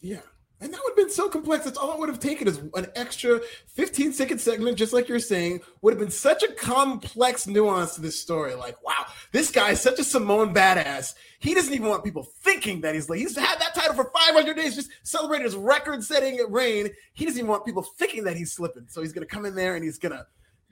[0.00, 0.20] Yeah.
[0.62, 1.64] And that would have been so complex.
[1.64, 5.18] That's all it would have taken is an extra 15 second segment, just like you're
[5.18, 8.54] saying, would have been such a complex nuance to this story.
[8.54, 11.14] Like, wow, this guy is such a Samoan badass.
[11.40, 14.54] He doesn't even want people thinking that he's like, he's had that title for 500
[14.54, 16.90] days, just celebrated his record setting reign.
[17.12, 18.86] He doesn't even want people thinking that he's slipping.
[18.86, 20.24] So he's going to come in there and he's going to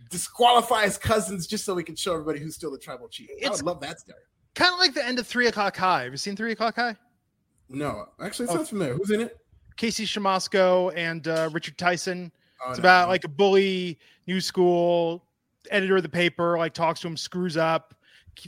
[0.09, 3.29] disqualify his cousins just so he can show everybody who's still the tribal chief.
[3.33, 4.21] It's I would love that story.
[4.55, 6.05] Kind of like the end of Three O'Clock High.
[6.05, 6.97] Have you seen Three O'Clock High?
[7.69, 8.55] No, actually, it oh.
[8.57, 8.71] sounds oh.
[8.71, 8.95] familiar.
[8.95, 9.40] Who's in it?
[9.81, 12.31] Casey Siemaszko and uh, Richard Tyson.
[12.63, 15.25] Oh, it's no, about like a bully, new school
[15.71, 17.95] editor of the paper, like talks to him, screws up.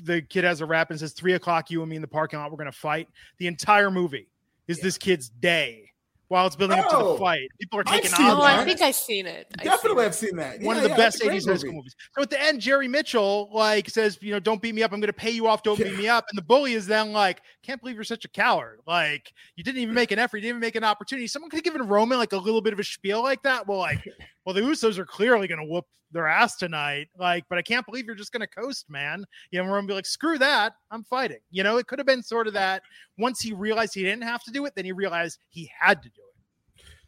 [0.05, 2.39] The kid has a rap and says, Three o'clock, you and me in the parking
[2.39, 3.09] lot, we're going to fight.
[3.39, 4.29] The entire movie
[4.69, 4.85] is yeah.
[4.85, 5.92] this kid's day
[6.33, 7.47] while it's building oh, up to the oh, fight.
[7.61, 9.49] People are taking Oh, I think I've seen it.
[9.59, 10.63] I've Definitely, I've seen that.
[10.63, 11.95] One of the yeah, best 80s high school movies.
[12.15, 14.93] So at the end, Jerry Mitchell like says, you know, don't beat me up.
[14.93, 15.63] I'm going to pay you off.
[15.63, 15.89] Don't yeah.
[15.89, 16.25] beat me up.
[16.31, 18.81] And the bully is then like, can't believe you're such a coward.
[18.87, 20.39] Like you didn't even make an effort.
[20.39, 21.27] You didn't even make an opportunity.
[21.27, 23.69] Someone could have given Roman like a little bit of a spiel like that.
[23.69, 24.03] Well, like,
[24.45, 27.09] well, the Usos are clearly going to whoop their ass tonight.
[27.19, 29.25] Like, but I can't believe you're just going to coast, man.
[29.51, 30.75] You know, we're going to be like, screw that.
[30.91, 31.41] I'm fighting.
[31.51, 32.83] You know, it could have been sort of that.
[33.19, 36.09] Once he realized he didn't have to do it, then he realized he had to
[36.09, 36.33] do it.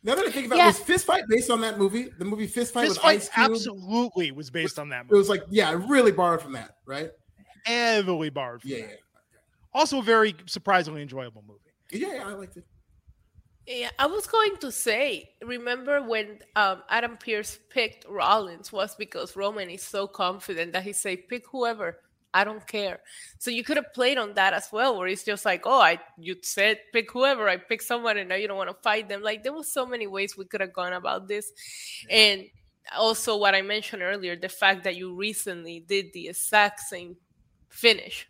[0.02, 0.64] Now that I think about yeah.
[0.64, 2.10] it, was Fist Fight based on that movie?
[2.18, 3.50] The movie Fist Fight Fist Fight Ice Cube?
[3.52, 5.14] absolutely was based on that movie.
[5.14, 7.10] It was like, yeah, I really borrowed from that, right?
[7.64, 8.90] Heavily borrowed yeah, that.
[8.90, 8.96] Yeah.
[9.72, 11.60] Also a very surprisingly enjoyable movie.
[11.90, 12.64] Yeah, yeah, I liked it.
[13.66, 19.36] Yeah, I was going to say, remember when um, Adam Pearce picked Rollins was because
[19.36, 21.98] Roman is so confident that he say pick whoever.
[22.34, 23.00] I don't care.
[23.38, 25.98] So you could have played on that as well, where it's just like, oh, I
[26.18, 29.22] you said pick whoever, I pick someone, and now you don't want to fight them.
[29.22, 31.50] Like there was so many ways we could have gone about this,
[32.10, 32.44] and
[32.94, 37.16] also what I mentioned earlier, the fact that you recently did the exact same
[37.68, 38.28] finish,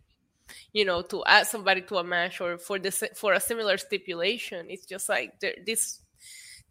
[0.72, 4.66] you know, to add somebody to a match or for this for a similar stipulation,
[4.68, 6.00] it's just like this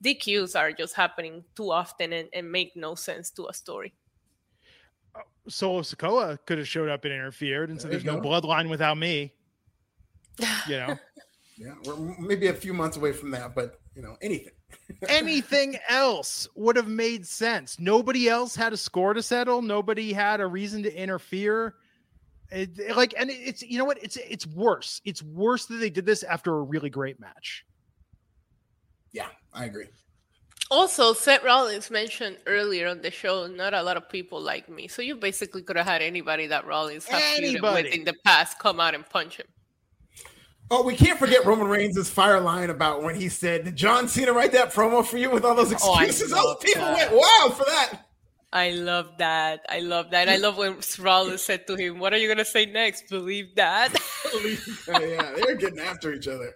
[0.03, 3.93] DQs are just happening too often and, and make no sense to a story.
[5.15, 8.97] Uh, Solo Sikoa could have showed up and interfered and said, "There's no bloodline without
[8.97, 9.33] me."
[10.67, 10.99] You know.
[11.57, 14.53] yeah, we're maybe a few months away from that, but you know, anything.
[15.07, 17.79] anything else would have made sense.
[17.79, 19.61] Nobody else had a score to settle.
[19.61, 21.75] Nobody had a reason to interfere.
[22.51, 24.03] It, like, and it's you know what?
[24.03, 25.01] It's it's worse.
[25.05, 27.65] It's worse that they did this after a really great match.
[29.11, 29.87] Yeah, I agree.
[30.71, 34.87] Also, Seth Rollins mentioned earlier on the show, not a lot of people like me.
[34.87, 38.57] So you basically could have had anybody that Rollins has feuded with in the past
[38.59, 39.45] come out and punch him.
[40.71, 44.33] Oh, we can't forget Roman Reigns' fire line about when he said, Did John Cena
[44.33, 46.33] write that promo for you with all those oh, excuses?
[46.35, 47.11] Oh, those people that.
[47.11, 47.99] went wild for that.
[48.53, 49.65] I love that.
[49.67, 50.29] I love that.
[50.29, 53.09] I love when Rollins said to him, What are you going to say next?
[53.09, 53.91] Believe that?
[54.31, 55.01] Believe that.
[55.01, 56.53] Yeah, they're getting after each other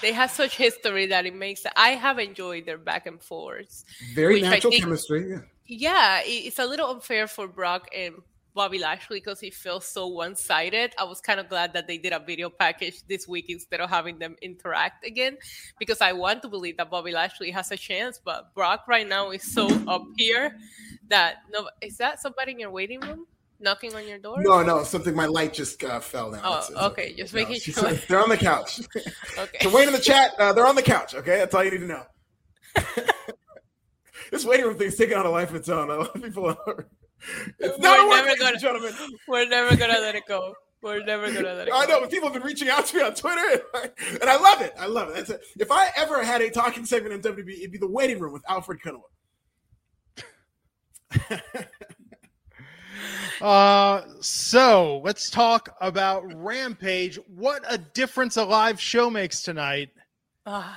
[0.00, 3.84] they have such history that it makes I have enjoyed their back and forths.
[4.14, 5.30] Very natural think, chemistry.
[5.30, 5.40] Yeah.
[5.66, 8.14] Yeah, it's a little unfair for Brock and
[8.58, 10.92] Bobby Lashley because he feels so one-sided.
[10.98, 13.88] I was kind of glad that they did a video package this week instead of
[13.88, 15.38] having them interact again
[15.78, 19.30] because I want to believe that Bobby Lashley has a chance, but Brock right now
[19.30, 20.58] is so up here
[21.06, 23.26] that no is that somebody in your waiting room?
[23.60, 24.36] knocking on your door?
[24.40, 25.14] No, no, something.
[25.14, 26.40] My light just uh, fell down.
[26.44, 27.12] Oh, it's, it's okay.
[27.12, 27.92] Just no, making sure.
[28.08, 28.80] They're on the couch.
[29.38, 29.58] okay.
[29.62, 30.32] So wait in the chat.
[30.38, 31.14] Uh, they're on the couch.
[31.14, 32.04] Okay, that's all you need to know.
[34.30, 35.90] this waiting room thing's taking on a life of its own.
[35.90, 36.86] A lot of people are.
[37.58, 38.92] It's we're never gonna, gentlemen.
[39.26, 40.54] We're never gonna let it go.
[40.82, 41.76] We're never gonna let it go.
[41.76, 43.62] I know, but people have been reaching out to me on Twitter,
[44.20, 44.74] and I love it.
[44.78, 45.16] I love it.
[45.16, 45.40] That's it.
[45.58, 48.42] If I ever had a talking segment in WB, it'd be the waiting room with
[48.48, 49.02] Alfred Konuwa.
[53.40, 57.18] Uh, so let's talk about Rampage.
[57.28, 59.90] What a difference a live show makes tonight.
[60.44, 60.74] Uh,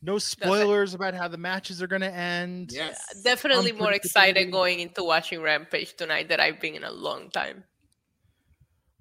[0.00, 2.70] no spoilers about how the matches are going to end.
[2.72, 3.04] Yes.
[3.14, 7.30] Yeah, definitely more excited going into watching Rampage tonight than I've been in a long
[7.30, 7.64] time.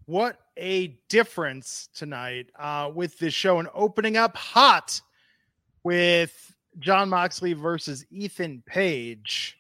[0.06, 5.00] What a difference tonight uh, with this show and opening up hot
[5.84, 9.58] with Jon Moxley versus Ethan Page.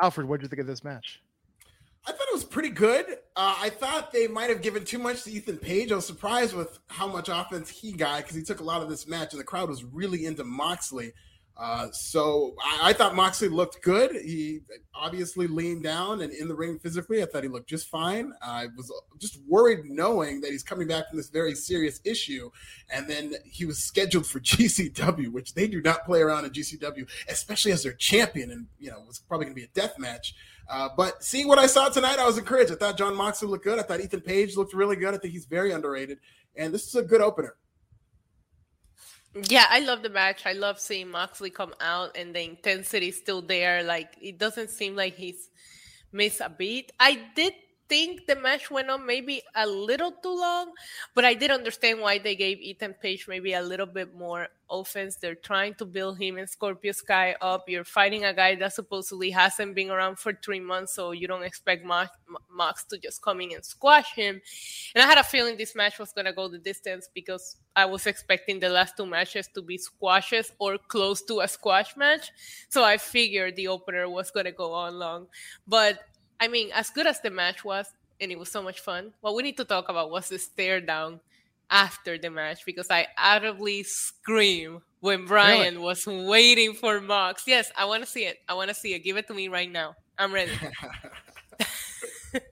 [0.00, 1.20] Alfred, what did you think of this match?
[2.08, 3.04] I thought it was pretty good.
[3.34, 5.90] Uh, I thought they might have given too much to Ethan Page.
[5.90, 8.88] I was surprised with how much offense he got because he took a lot of
[8.88, 11.12] this match, and the crowd was really into Moxley.
[11.56, 14.14] Uh, so I, I, thought Moxley looked good.
[14.14, 14.60] He
[14.94, 17.22] obviously leaned down and in the ring physically.
[17.22, 18.34] I thought he looked just fine.
[18.42, 22.50] I was just worried knowing that he's coming back from this very serious issue,
[22.90, 27.08] and then he was scheduled for GCW, which they do not play around in GCW,
[27.30, 30.34] especially as their champion, and you know was probably going to be a death match.
[30.68, 32.72] Uh, but seeing what I saw tonight, I was encouraged.
[32.72, 33.78] I thought Jon Moxley looked good.
[33.78, 35.14] I thought Ethan Page looked really good.
[35.14, 36.18] I think he's very underrated,
[36.56, 37.54] and this is a good opener.
[39.48, 40.46] Yeah, I love the match.
[40.46, 43.82] I love seeing Moxley come out and the intensity is still there.
[43.82, 45.50] Like it doesn't seem like he's
[46.10, 46.90] missed a beat.
[46.98, 47.52] I did
[47.88, 50.72] think the match went on maybe a little too long,
[51.14, 55.16] but I did understand why they gave Ethan Page maybe a little bit more offense.
[55.16, 57.68] They're trying to build him and Scorpio Sky up.
[57.68, 61.44] You're fighting a guy that supposedly hasn't been around for three months, so you don't
[61.44, 62.10] expect Mox,
[62.50, 64.40] Mox to just come in and squash him.
[64.94, 67.84] And I had a feeling this match was going to go the distance because I
[67.84, 72.30] was expecting the last two matches to be squashes or close to a squash match.
[72.68, 75.26] So I figured the opener was going to go on long.
[75.66, 76.00] But
[76.40, 77.86] I mean, as good as the match was,
[78.20, 80.80] and it was so much fun, what we need to talk about was the stare
[80.80, 81.20] down
[81.70, 85.84] after the match because I audibly screamed when Bryan really?
[85.84, 87.44] was waiting for Mox.
[87.46, 88.38] Yes, I want to see it.
[88.48, 89.00] I want to see it.
[89.00, 89.94] Give it to me right now.
[90.18, 90.52] I'm ready.
[92.32, 92.42] it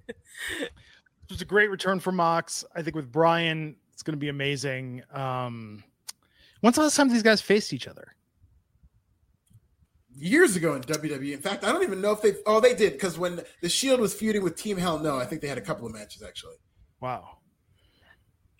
[1.30, 2.64] was a great return for Mox.
[2.74, 5.02] I think with Bryan, it's going to be amazing.
[5.12, 5.82] Um,
[6.60, 8.14] when's the last time these guys faced each other?
[10.16, 11.32] Years ago in WWE.
[11.32, 12.34] In fact, I don't even know if they.
[12.46, 15.40] Oh, they did because when the Shield was feuding with Team Hell No, I think
[15.40, 16.56] they had a couple of matches actually.
[17.00, 17.38] Wow.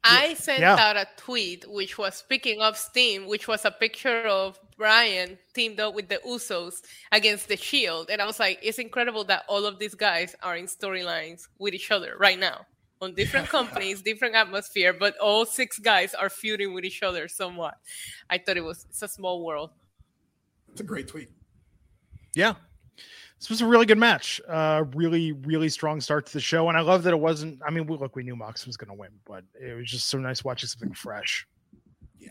[0.07, 0.77] I sent yeah.
[0.77, 5.81] out a tweet which was picking up steam, which was a picture of Bryan teamed
[5.81, 9.65] up with the Usos against the Shield, and I was like, it's incredible that all
[9.65, 12.67] of these guys are in storylines with each other right now
[13.01, 17.75] on different companies, different atmosphere, but all six guys are feuding with each other somewhat.
[18.29, 19.71] I thought it was it's a small world.
[20.71, 21.31] It's a great tweet.
[22.35, 22.55] Yeah.
[23.39, 24.41] This was a really good match.
[24.49, 26.69] Uh, really, really strong start to the show.
[26.69, 28.89] And I love that it wasn't, I mean, we, look, we knew Mox was going
[28.89, 31.47] to win, but it was just so nice watching something fresh.
[32.19, 32.31] Yeah.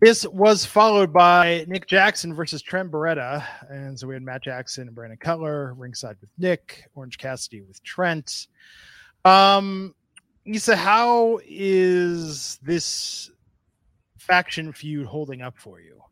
[0.00, 3.46] This was followed by Nick Jackson versus Trent Beretta.
[3.70, 7.82] And so we had Matt Jackson and Brandon Cutler ringside with Nick, Orange Cassidy with
[7.82, 8.48] Trent.
[9.24, 9.94] Um,
[10.44, 13.30] Isa, how is this
[14.18, 16.02] faction feud holding up for you?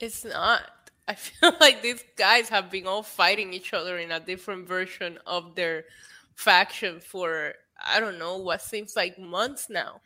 [0.00, 0.62] It's not.
[1.08, 5.18] I feel like these guys have been all fighting each other in a different version
[5.26, 5.84] of their
[6.34, 10.00] faction for I don't know what seems like months now.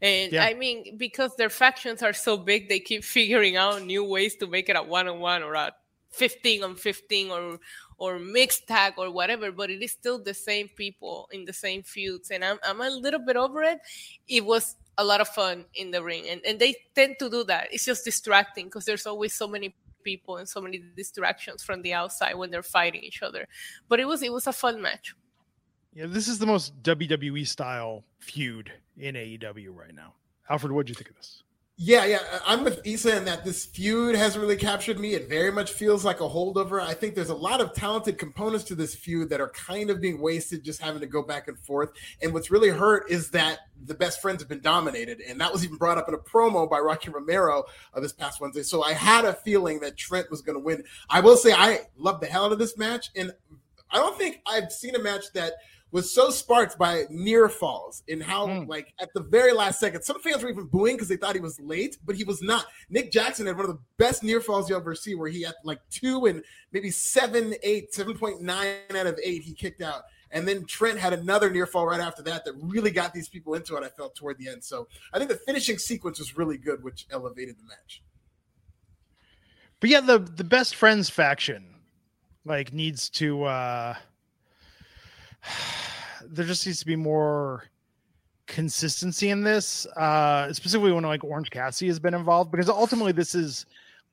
[0.00, 0.44] And yeah.
[0.44, 4.46] I mean, because their factions are so big, they keep figuring out new ways to
[4.46, 5.72] make it a one on one or a
[6.10, 7.58] 15 on 15 or
[7.98, 11.82] or mixed tag or whatever, but it is still the same people in the same
[11.82, 12.30] feuds.
[12.30, 13.80] And I'm, I'm a little bit over it.
[14.28, 17.44] It was a lot of fun in the ring and, and they tend to do
[17.44, 21.80] that it's just distracting because there's always so many people and so many distractions from
[21.82, 23.46] the outside when they're fighting each other
[23.88, 25.14] but it was it was a fun match
[25.94, 30.12] yeah this is the most wwe style feud in aew right now
[30.50, 31.44] alfred what do you think of this
[31.80, 35.14] yeah, yeah, I'm with Isa in that this feud hasn't really captured me.
[35.14, 36.82] It very much feels like a holdover.
[36.82, 40.00] I think there's a lot of talented components to this feud that are kind of
[40.00, 41.90] being wasted just having to go back and forth.
[42.20, 45.20] And what's really hurt is that the best friends have been dominated.
[45.20, 47.62] And that was even brought up in a promo by Rocky Romero
[47.94, 48.64] uh, this past Wednesday.
[48.64, 50.82] So I had a feeling that Trent was going to win.
[51.08, 53.10] I will say I love the hell out of this match.
[53.14, 53.30] And
[53.92, 55.52] I don't think I've seen a match that–
[55.90, 58.68] was so sparked by near falls in how mm.
[58.68, 61.40] like at the very last second some fans were even booing because they thought he
[61.40, 64.68] was late but he was not nick jackson had one of the best near falls
[64.68, 66.42] you'll ever see where he had like two and
[66.72, 71.50] maybe seven eight 7.9 out of eight he kicked out and then Trent had another
[71.50, 73.82] near fall right after that that really got these people into it.
[73.82, 74.62] I felt toward the end.
[74.62, 78.02] So I think the finishing sequence was really good, which elevated the match.
[79.80, 81.76] But yeah, the the best friends faction
[82.44, 83.94] like needs to uh
[86.26, 87.64] there just needs to be more
[88.46, 93.34] consistency in this, uh, specifically when like Orange Cassidy has been involved, because ultimately this
[93.34, 93.66] is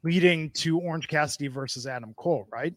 [0.03, 2.73] leading to Orange Cassidy versus Adam Cole, right?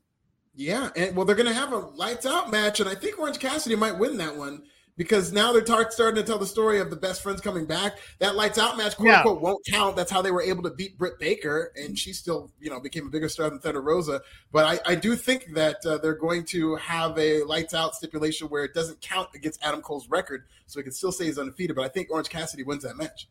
[0.54, 3.38] Yeah, and well, they're going to have a lights out match, and I think Orange
[3.38, 4.62] Cassidy might win that one
[4.98, 7.96] because now they're tar- starting to tell the story of the best friends coming back.
[8.18, 9.16] That lights out match, quote Yeah.
[9.18, 9.96] unquote, won't count.
[9.96, 13.06] That's how they were able to beat Britt Baker, and she still, you know, became
[13.06, 14.20] a bigger star than Thunder Rosa.
[14.52, 18.48] But I, I do think that uh, they're going to have a lights out stipulation
[18.48, 21.74] where it doesn't count against Adam Cole's record, so he can still say he's undefeated.
[21.76, 23.28] But I think Orange Cassidy wins that match.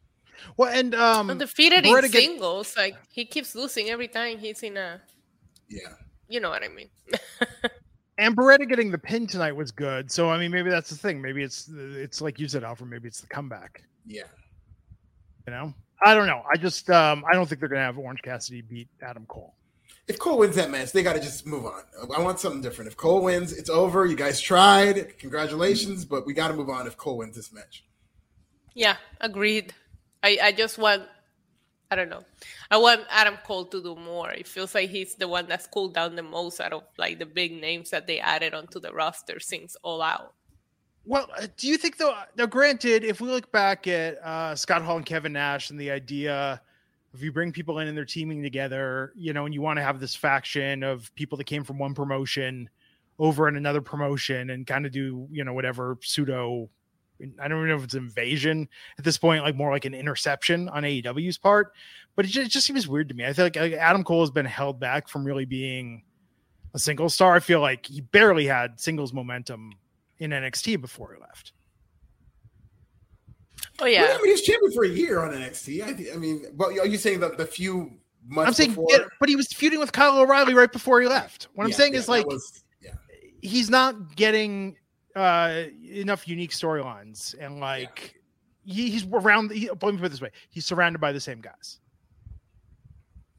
[0.56, 4.64] Well, and um, Undefeated in Beretta get- singles, like he keeps losing every time he's
[4.64, 5.02] in a.
[5.68, 5.90] Yeah.
[6.30, 6.90] You know what I mean?
[8.18, 10.12] and Beretta getting the pin tonight was good.
[10.12, 11.22] So I mean, maybe that's the thing.
[11.22, 12.90] Maybe it's it's like you said, Alfred.
[12.90, 13.84] Maybe it's the comeback.
[14.06, 14.24] Yeah.
[15.48, 15.74] You know,
[16.04, 16.44] I don't know.
[16.52, 19.54] I just um, I don't think they're gonna have Orange Cassidy beat Adam Cole.
[20.08, 21.82] If Cole wins that match, they got to just move on.
[22.16, 22.90] I want something different.
[22.90, 24.06] If Cole wins, it's over.
[24.06, 25.20] You guys tried.
[25.20, 27.84] Congratulations, but we got to move on if Cole wins this match.
[28.74, 29.74] Yeah, agreed.
[30.24, 31.04] I, I just want
[31.90, 32.24] I don't know.
[32.70, 34.32] I want Adam Cole to do more.
[34.32, 37.26] It feels like he's the one that's cooled down the most out of like the
[37.26, 40.34] big names that they added onto the roster since All Out.
[41.06, 42.14] Well, uh, do you think though?
[42.36, 45.90] Now, granted, if we look back at uh, Scott Hall and Kevin Nash and the
[45.90, 46.62] idea
[47.14, 49.84] of you bring people in and they're teaming together, you know, and you want to
[49.84, 52.70] have this faction of people that came from one promotion
[53.20, 56.70] over in another promotion and kind of do, you know, whatever pseudo.
[57.42, 58.68] I don't even know if it's invasion
[58.98, 61.74] at this point, like more like an interception on AEW's part,
[62.16, 63.26] but it just, it just seems weird to me.
[63.26, 66.04] I feel like like, Adam Cole has been held back from really being
[66.74, 67.36] a single star.
[67.36, 69.74] I feel like he barely had singles momentum
[70.20, 71.54] in NXT before he left.
[73.80, 74.08] Oh Well, yeah.
[74.10, 75.84] I mean, he was champion for a year on NXT.
[75.84, 77.92] I, I mean, but are you saying that the few
[78.28, 78.88] months I'm saying, before?
[78.90, 81.48] yeah, but he was feuding with Kyle O'Reilly right before he left.
[81.54, 82.92] What I'm saying yeah, is like was- yeah.
[83.42, 84.78] he's not getting
[85.18, 88.18] uh enough unique storylines and like
[88.68, 89.52] he, he's around.
[89.52, 91.80] He, let me put it this way: he's surrounded by the same guys.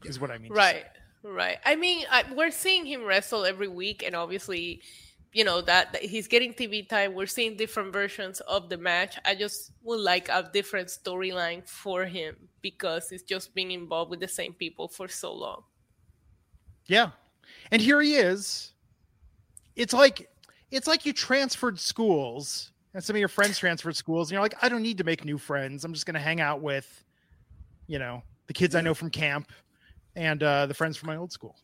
[0.05, 0.53] Is what I mean.
[0.53, 0.87] Right,
[1.23, 1.59] right.
[1.65, 4.81] I mean, I, we're seeing him wrestle every week, and obviously,
[5.33, 7.15] you know that, that he's getting TV time.
[7.15, 9.19] We're seeing different versions of the match.
[9.25, 14.21] I just would like a different storyline for him because it's just being involved with
[14.21, 15.65] the same people for so long.
[16.87, 17.11] Yeah.
[17.71, 18.73] And here he is.
[19.77, 20.31] It's like
[20.71, 24.55] it's like you transferred schools and some of your friends transferred schools and you're like,
[24.63, 25.85] I don't need to make new friends.
[25.85, 27.05] I'm just gonna hang out with,
[27.87, 29.51] you know, the kids I know from camp
[30.17, 31.57] and uh the friends from my old school.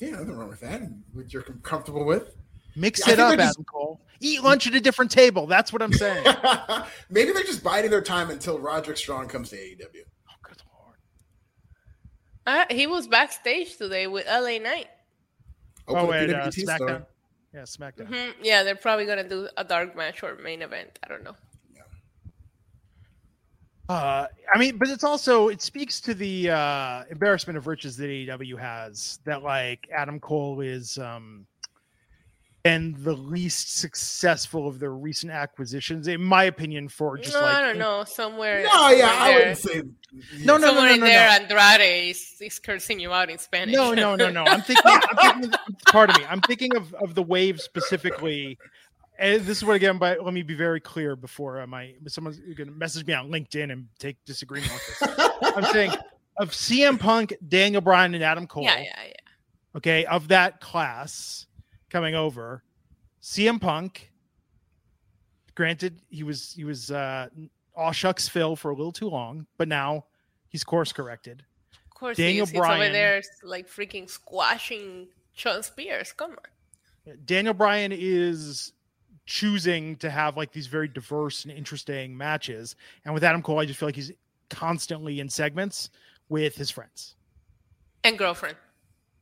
[0.00, 0.82] Yeah, nothing wrong with that.
[1.12, 2.34] What you're comfortable with.
[2.74, 4.00] Mix Yeah, it up, they're just- Adam Cole.
[4.24, 5.46] Eat lunch at a different table.
[5.48, 6.22] That's what I'm saying.
[6.26, 9.78] oh, Maybe they're just biding their time until Roderick Strong comes to AEW.
[10.42, 10.96] good lord.
[12.46, 14.86] Uh, he was backstage today with LA Knight.
[15.88, 17.06] Oh, Open and a uh, SmackDown.
[17.54, 18.08] Yeah, SmackDown.
[18.08, 18.34] Mhm.
[18.42, 20.98] Yeah, they're probably gonna do a dark match or main event.
[21.04, 21.36] I don't know.
[23.88, 28.08] Uh, I mean, but it's also it speaks to the uh, embarrassment of riches that
[28.08, 29.18] AEW has.
[29.24, 31.46] That like Adam Cole is um,
[32.64, 36.88] and the least successful of their recent acquisitions, in my opinion.
[36.88, 38.04] For just no, like I don't know.
[38.04, 38.62] Somewhere.
[38.62, 39.82] No, yeah, somewhere I there- wouldn't say.
[40.44, 41.56] No, no, somewhere no, in no, there, no.
[41.56, 43.74] Andrade is, is cursing you out in Spanish.
[43.74, 44.44] No, no, no, no.
[44.44, 44.84] I'm thinking.
[44.86, 46.26] I'm thinking pardon me.
[46.28, 48.58] I'm thinking of of the wave specifically.
[49.18, 52.38] And this is what again, but let me be very clear before uh, my someone's
[52.38, 55.30] going to message me on LinkedIn and take disagreement with this.
[55.42, 55.92] I'm saying
[56.38, 58.64] of CM Punk, Daniel Bryan, and Adam Cole.
[58.64, 59.76] Yeah, yeah, yeah.
[59.76, 61.46] okay, of that class
[61.92, 62.64] coming over.
[63.22, 64.10] CM Punk,
[65.54, 67.28] granted, he was he was uh
[67.76, 70.06] all shucks Phil for a little too long, but now
[70.48, 71.44] he's course corrected.
[71.86, 72.50] Of course, Daniel he is.
[72.50, 72.82] He's Bryan.
[72.82, 76.12] over there, like freaking squashing Shawn Spears.
[76.12, 77.18] Come on.
[77.24, 78.72] Daniel Bryan is
[79.26, 82.74] choosing to have like these very diverse and interesting matches.
[83.04, 84.12] And with Adam Cole, I just feel like he's
[84.50, 85.90] constantly in segments
[86.28, 87.14] with his friends.
[88.04, 88.56] And girlfriend.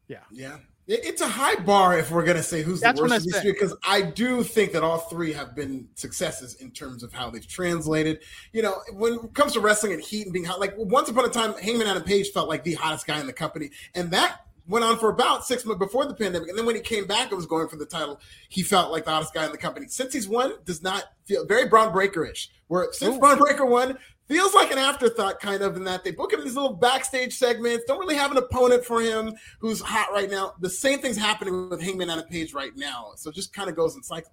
[0.08, 0.20] Yeah.
[0.32, 0.60] It-
[0.92, 3.52] It's a high bar if we're gonna say who's That's the what worst of these
[3.52, 7.46] because I do think that all three have been successes in terms of how they've
[7.46, 8.20] translated.
[8.52, 11.26] You know, when it comes to wrestling and heat and being hot, like once upon
[11.26, 14.40] a time, Hangman Adam Page felt like the hottest guy in the company, and that
[14.66, 16.48] went on for about six months before the pandemic.
[16.48, 19.04] And then when he came back and was going for the title, he felt like
[19.04, 19.86] the hottest guy in the company.
[19.88, 22.50] Since he's won, does not feel very Bron Breakker-ish.
[22.68, 23.20] Where since Ooh.
[23.20, 23.98] Bron Breakker won,
[24.30, 27.84] feels like an afterthought kind of in that they book him these little backstage segments,
[27.86, 30.54] don't really have an opponent for him who's hot right now.
[30.60, 33.12] The same thing's happening with Hangman on a page right now.
[33.16, 34.32] So it just kind of goes in cycles.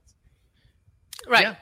[1.28, 1.44] Right.
[1.44, 1.56] Yeah.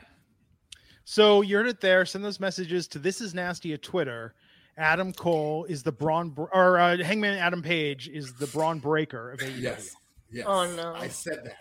[1.06, 2.06] So you heard it there.
[2.06, 4.34] Send those messages to this is nasty at Twitter.
[4.78, 9.40] Adam Cole is the Bron or uh, Hangman Adam Page is the Bron Breakker of
[9.40, 9.62] AEW.
[9.62, 9.96] Yes.
[10.30, 10.46] Yes.
[10.48, 10.94] Oh, no.
[10.94, 11.58] I said that.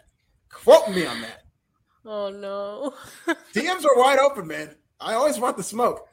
[0.51, 1.43] Quote me on that.
[2.07, 2.95] Oh no.
[3.55, 4.75] DMs are wide open, man.
[5.01, 6.07] I always want the smoke.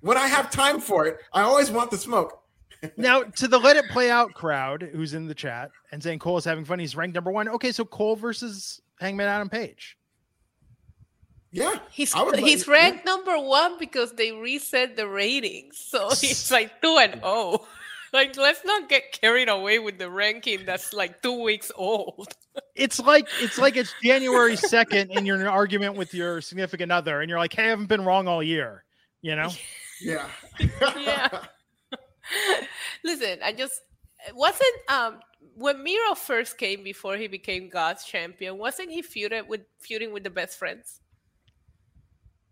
[0.00, 2.36] When I have time for it, I always want the smoke.
[2.96, 6.38] Now, to the let it play out crowd who's in the chat and saying Cole
[6.38, 7.46] is having fun, he's ranked number one.
[7.46, 9.98] Okay, so Cole versus Hangman Adam Page.
[11.52, 16.08] Yeah, He's I would like- he's ranked number one because they reset the ratings, so
[16.10, 17.66] he's like two and oh.
[18.12, 22.34] Like, let's not get carried away with the ranking that's like two weeks old.
[22.74, 26.90] It's like it's like it's January second, and you're in an argument with your significant
[26.90, 28.82] other, and you're like, "Hey, I haven't been wrong all year,"
[29.22, 29.50] you know.
[30.00, 30.26] Yeah.
[30.96, 31.28] Yeah.
[33.04, 33.80] Listen, I just
[34.34, 35.20] wasn't um
[35.54, 38.58] when Miro first came before he became God's champion.
[38.58, 41.00] Wasn't he feuded with feuding with the best friends?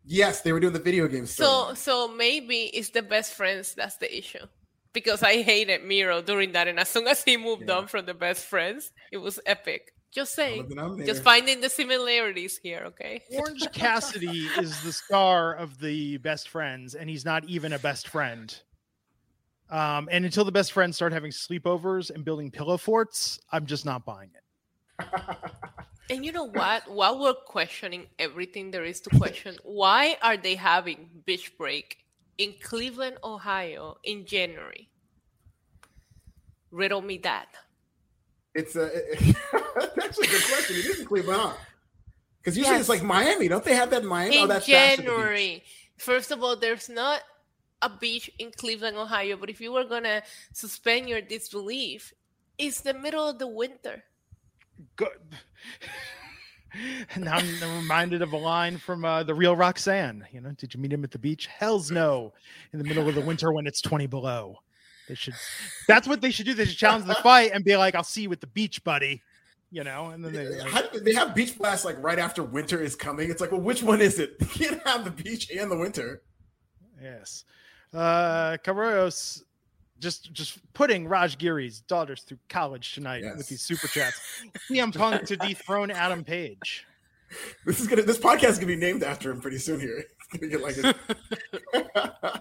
[0.05, 3.97] yes, they were doing the video game So so maybe it's the best friends that's
[3.97, 4.47] the issue.
[4.95, 7.77] Because I hated Miro during that, and as soon as he moved Yeah.
[7.77, 9.93] on from the best friends, it was epic.
[10.11, 13.23] Just saying, I'll let them just finding the similarities here, okay?
[13.33, 18.09] Orange Cassidy is the star of the best friends, and he's not even a best
[18.09, 18.59] friend.
[19.71, 23.85] Um, and until the best friends start having sleepovers and building pillow forts, I'm just
[23.85, 25.05] not buying it.
[26.11, 26.91] And you know what?
[26.91, 31.99] While we're questioning everything there is to question, why are they having beach break
[32.39, 34.89] in Cleveland, Ohio in January?
[36.71, 37.49] Riddle me that.
[38.55, 38.91] It's a
[40.17, 40.77] that's a good question.
[40.77, 41.53] It is in Cleveland,
[42.41, 42.81] Because usually Yes.
[42.83, 43.49] it's like Miami.
[43.49, 44.39] Don't they have that in Miami?
[44.39, 45.11] oh, in that's Bash at the Beach.
[45.11, 45.65] January.
[45.99, 47.21] First of all, there's not
[47.83, 50.23] a beach in Cleveland, Ohio, but if you were gonna
[50.53, 52.13] suspend your disbelief,
[52.59, 54.03] it's the middle of the winter.
[54.97, 55.37] Good.
[57.15, 60.27] And now I'm reminded of a line from uh, the real Roxanne.
[60.33, 61.47] You know, did you meet him at the beach?
[61.47, 62.33] Hell's no.
[62.73, 64.57] In the middle of the winter when it's 20 below.
[65.09, 65.35] They should.
[65.87, 66.53] That's what they should do.
[66.55, 69.23] They should challenge the fight and be like, "I'll see you at the beach, buddy."
[69.71, 70.49] You know, and then they.
[70.49, 73.31] like, How do they have beach blast like right after winter is coming?
[73.31, 74.37] It's like, well, which one is it?
[74.41, 76.23] You can't have the beach and the winter.
[77.03, 77.45] Yes.
[77.93, 78.57] Uh
[80.01, 84.21] just just putting Raj Giri's daughters through college tonight with these super chats.
[84.71, 86.87] CM Punk to dethrone Adam Page.
[87.67, 88.03] This is gonna.
[88.03, 89.81] This podcast is gonna be named after him pretty soon.
[89.81, 89.99] Here,
[90.33, 90.77] it's gonna get like.
[90.79, 92.41] A...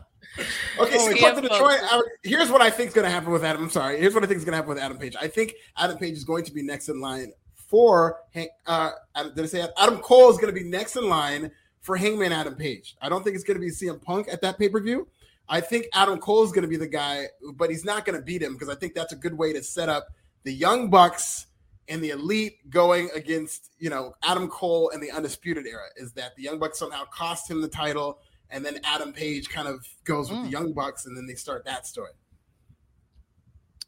[0.79, 1.79] okay, so to Detroit.
[1.91, 3.63] uh, Here's what I think is gonna happen with Adam.
[3.63, 3.99] I'm sorry.
[3.99, 5.15] Here's what I think is gonna happen with Adam Page.
[5.19, 8.17] I think Adam Page is going to be next in line for.
[8.33, 9.67] Hank- Uh, Adam- did I say?
[9.77, 11.51] Adam Cole is gonna be next in line
[11.81, 12.95] for Hangman Adam Page.
[13.01, 15.07] I don't think it's gonna be CM Punk at that pay per view.
[15.49, 18.21] I think Adam Cole is going to be the guy, but he's not going to
[18.21, 20.09] beat him because I think that's a good way to set up
[20.43, 21.45] the Young Bucks
[21.87, 25.85] and the Elite going against, you know, Adam Cole and the Undisputed Era.
[25.95, 29.67] Is that the Young Bucks somehow cost him the title, and then Adam Page kind
[29.67, 30.51] of goes with the Mm.
[30.51, 32.11] Young Bucks, and then they start that story.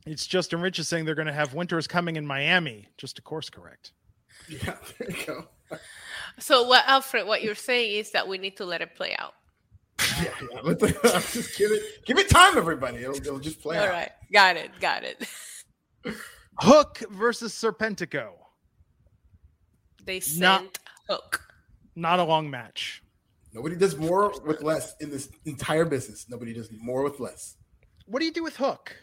[0.05, 2.87] It's Justin Rich is saying they're going to have winters coming in Miami.
[2.97, 3.91] Just to course correct.
[4.47, 5.47] Yeah, there you go.
[6.39, 9.33] So, what Alfred, what you're saying is that we need to let it play out.
[10.23, 10.59] Yeah, yeah.
[10.63, 10.87] Let the,
[11.33, 12.99] just give it, give it time, everybody.
[12.99, 13.89] It'll, it'll just play All out.
[13.91, 15.27] right, got it, got it.
[16.59, 18.29] Hook versus Serpentico.
[20.05, 20.79] They sent Not-
[21.09, 21.41] Hook.
[21.95, 23.03] Not a long match.
[23.53, 26.27] Nobody does more with less in this entire business.
[26.29, 27.55] Nobody does more with less.
[28.05, 28.95] What do you do with Hook?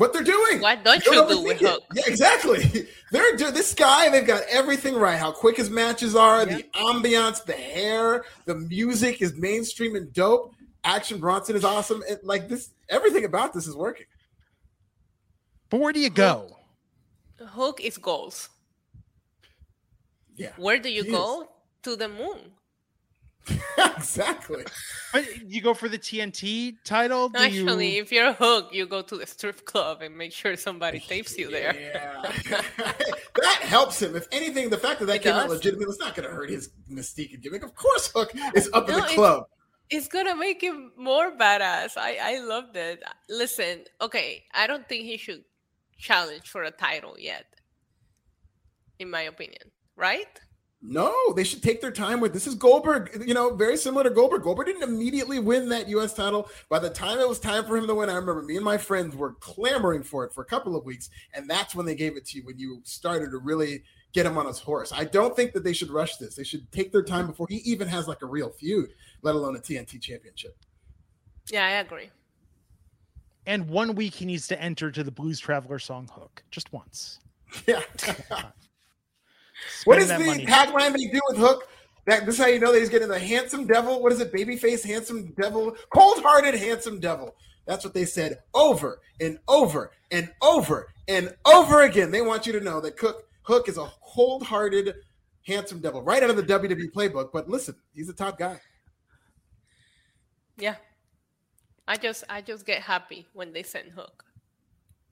[0.00, 0.62] what they're doing.
[0.62, 1.68] What don't Don't you do with it.
[1.68, 1.82] Hook?
[1.94, 2.86] Yeah, exactly.
[3.12, 4.08] They're doing this guy.
[4.08, 5.18] They've got everything right.
[5.18, 10.54] How quick his matches are, the ambiance, the hair, the music is mainstream and dope.
[10.84, 12.02] Action Bronson is awesome.
[12.08, 14.06] It, like this, everything about this is working.
[15.68, 16.56] But where do you go?
[17.38, 18.48] Hook is goals.
[20.34, 21.46] Yeah, Where do you He go?
[21.82, 22.52] To the moon.
[23.96, 24.64] exactly.
[25.12, 27.28] But you go for the TNT title?
[27.30, 28.02] Do Actually, you...
[28.02, 31.50] if you're Hook, you go to the strip club and make sure somebody tapes you
[31.50, 31.74] there.
[31.78, 32.32] Yeah.
[33.42, 34.14] that helps him.
[34.16, 35.56] If anything, the fact that that It came out does.
[35.56, 37.64] legitimate, it's not going to hurt his mystique and gimmick.
[37.64, 39.44] Of course, Hook is up in No, the it's- club.
[39.92, 41.96] It's gonna make him more badass.
[41.96, 43.02] I I loved it.
[43.28, 45.42] Listen, okay, I don't think he should
[45.98, 47.46] challenge for a title yet.
[49.00, 50.28] In my opinion, right?
[50.82, 52.46] No, they should take their time with this.
[52.46, 54.42] Is Goldberg, you know, very similar to Goldberg.
[54.42, 56.14] Goldberg didn't immediately win that U.S.
[56.14, 56.48] title.
[56.70, 58.78] By the time it was time for him to win, I remember me and my
[58.78, 62.16] friends were clamoring for it for a couple of weeks, and that's when they gave
[62.16, 63.82] it to you when you started to really
[64.12, 64.90] get him on his horse.
[64.90, 66.34] I don't think that they should rush this.
[66.34, 69.56] They should take their time before he even has like a real feud, let alone
[69.56, 70.56] a TNT championship.
[71.50, 72.10] Yeah, I agree.
[73.46, 76.42] And one week he needs to enter to the Blues Traveler song Hook.
[76.50, 77.18] Just once.
[77.66, 77.82] Yeah.
[79.84, 80.46] what Spend the money.
[80.46, 81.68] tagline they do with Hook?
[82.06, 84.02] That this is how you know that he's getting the handsome devil.
[84.02, 84.32] What is it?
[84.32, 87.34] Babyface, handsome devil, cold-hearted, handsome devil.
[87.66, 92.10] That's what they said over and over and over and over again.
[92.10, 94.94] They want you to know that Cook Hook is a cold-hearted,
[95.46, 97.30] handsome devil, right out of the WWE playbook.
[97.32, 98.60] But listen, he's a top guy.
[100.56, 100.76] Yeah.
[101.86, 104.24] I just I just get happy when they send Hook.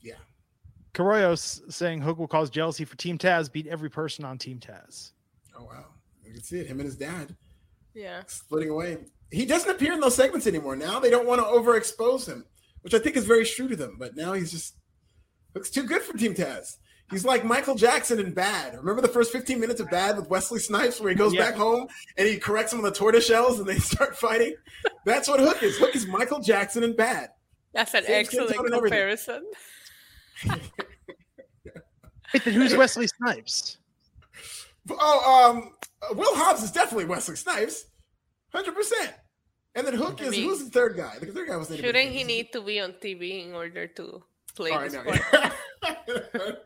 [0.00, 0.14] Yeah.
[0.98, 5.12] Carollos saying Hook will cause jealousy for Team Taz, beat every person on Team Taz.
[5.56, 5.84] Oh wow,
[6.24, 6.66] you can see it.
[6.66, 7.36] Him and his dad.
[7.94, 8.22] Yeah.
[8.26, 8.98] Splitting away.
[9.30, 10.74] He doesn't appear in those segments anymore.
[10.74, 12.44] Now they don't want to overexpose him,
[12.82, 13.94] which I think is very true to them.
[13.96, 14.74] But now he's just
[15.54, 16.78] looks too good for Team Taz.
[17.12, 18.74] He's like Michael Jackson in Bad.
[18.76, 21.42] Remember the first 15 minutes of Bad with Wesley Snipes where he goes Yeah.
[21.46, 24.54] back home and he corrects some of the tortoise shells and they start fighting?
[25.04, 25.78] That's what Hook is.
[25.78, 27.30] Hook is Michael Jackson in Bad.
[27.72, 28.96] That's an Same excellent tone and everything.
[28.98, 29.42] comparison.
[30.46, 33.78] Wait, then who's Wesley Snipes?
[34.90, 37.86] Oh, um, uh, Will Hobbs is definitely Wesley Snipes,
[38.52, 39.14] hundred percent.
[39.74, 41.18] And then Hook is who's the third guy?
[41.18, 44.22] The third guy was named Shouldn't he need to be on TV in order to
[44.56, 45.04] play Oh, I this know.
[45.04, 45.52] part?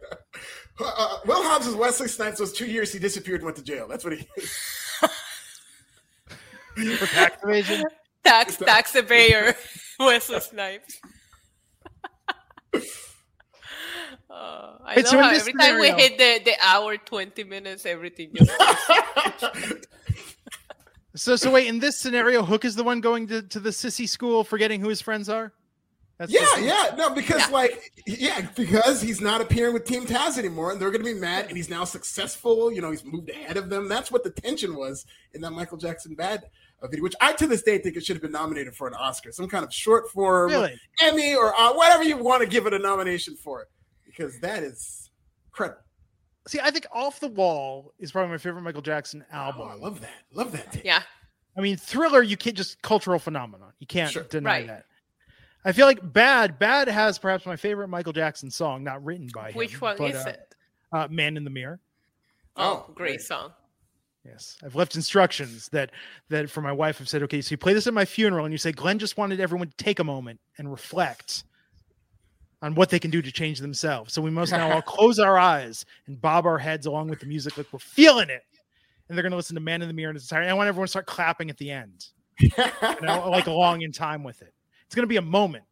[0.80, 2.38] uh, Will Hobbs is Wesley Snipes.
[2.38, 3.86] Those two years he disappeared and went to jail.
[3.88, 4.58] That's what he is.
[6.98, 7.84] For tax evasion?
[8.24, 9.54] Tax tax evader,
[10.00, 11.00] Wesley Snipes.
[14.32, 17.84] Uh, I Wait, know how this every time we hit the, the hour twenty minutes,
[17.84, 18.32] everything
[21.14, 24.08] So, so wait, in this scenario, Hook is the one going to, to the sissy
[24.08, 25.52] school, forgetting who his friends are?
[26.16, 27.48] That's yeah, yeah, no, because Yeah.
[27.48, 31.18] like, yeah, because he's not appearing with Team Taz anymore, and they're going to be
[31.18, 32.72] mad, and he's now successful.
[32.72, 33.88] You know, he's moved ahead of them.
[33.88, 35.04] That's what the tension was
[35.34, 36.44] in that Michael Jackson Bad
[36.80, 38.94] uh, video, which I to this day think it should have been nominated for an
[38.94, 40.80] Oscar, some kind of short form Really?
[41.00, 43.66] Emmy or uh, whatever you want to give it a nomination for,
[44.16, 45.10] because that is
[45.46, 45.80] incredible.
[46.48, 49.68] See, I think Off the Wall is probably my favorite Michael Jackson Oh, album.
[49.68, 50.22] I love that.
[50.32, 50.72] Love that.
[50.72, 50.84] Tape.
[50.84, 51.02] yeah.
[51.56, 53.72] I mean, Thriller, you can't just cultural phenomenon.
[53.78, 54.24] You can't Sure.
[54.24, 54.66] deny Right.
[54.68, 54.86] that.
[55.64, 59.50] I feel like Bad, Bad has perhaps my favorite Michael Jackson song, not written by
[59.50, 59.56] him.
[59.56, 60.54] Which one but, is uh, it?
[60.92, 61.78] Uh, Man in the Mirror.
[62.56, 63.20] Oh, Oh, great great.
[63.22, 63.52] song.
[64.24, 65.90] Yes, I've left instructions that
[66.28, 67.00] that for my wife.
[67.00, 69.16] I've said, okay, so you play this at my funeral, and you say, Glenn just
[69.16, 71.42] wanted everyone to take a moment and reflect
[72.62, 74.12] on what they can do to change themselves.
[74.14, 77.26] So we must now all close our eyes and bob our heads along with the
[77.26, 78.42] music, like we're feeling it.
[79.08, 80.48] And they're going to listen to Man in the Mirror and its entirety.
[80.48, 82.06] I want everyone to start clapping at the end,
[82.38, 82.48] you
[83.02, 84.54] know, like along in time with it.
[84.86, 85.64] It's going to be a moment.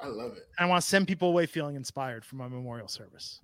[0.00, 0.44] I love it.
[0.58, 3.40] I want to send people away feeling inspired for my memorial service.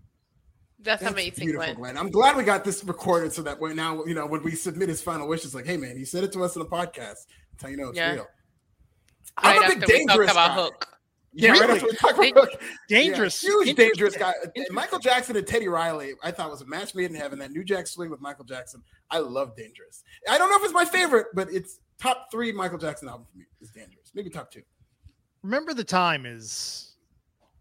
[0.80, 1.76] That's, That's amazing, beautiful, Glenn.
[1.76, 1.98] Glenn.
[1.98, 4.88] I'm glad we got this recorded so that way now, you know, when we submit
[4.88, 7.26] his final wishes, like, hey man, he said it to us in a podcast.
[7.52, 8.12] That's how you know it's Yeah.
[8.14, 8.26] real.
[9.44, 10.54] Right I'm a big after we dangerous about guy.
[10.54, 10.88] Hook.
[11.32, 11.72] Yeah, right Really?
[11.74, 12.62] after we talk about Did- Hook.
[12.88, 14.32] Dangerous, Yeah, huge dangerous guy.
[14.70, 17.38] Michael Jackson and Teddy Riley, I thought was a match made in heaven.
[17.38, 20.02] That New Jack Swing with Michael Jackson, I love Dangerous.
[20.28, 23.38] I don't know if it's my favorite, but it's top three Michael Jackson album for
[23.38, 23.44] me.
[23.60, 24.62] Is Dangerous, maybe top two.
[25.42, 26.94] remember the time is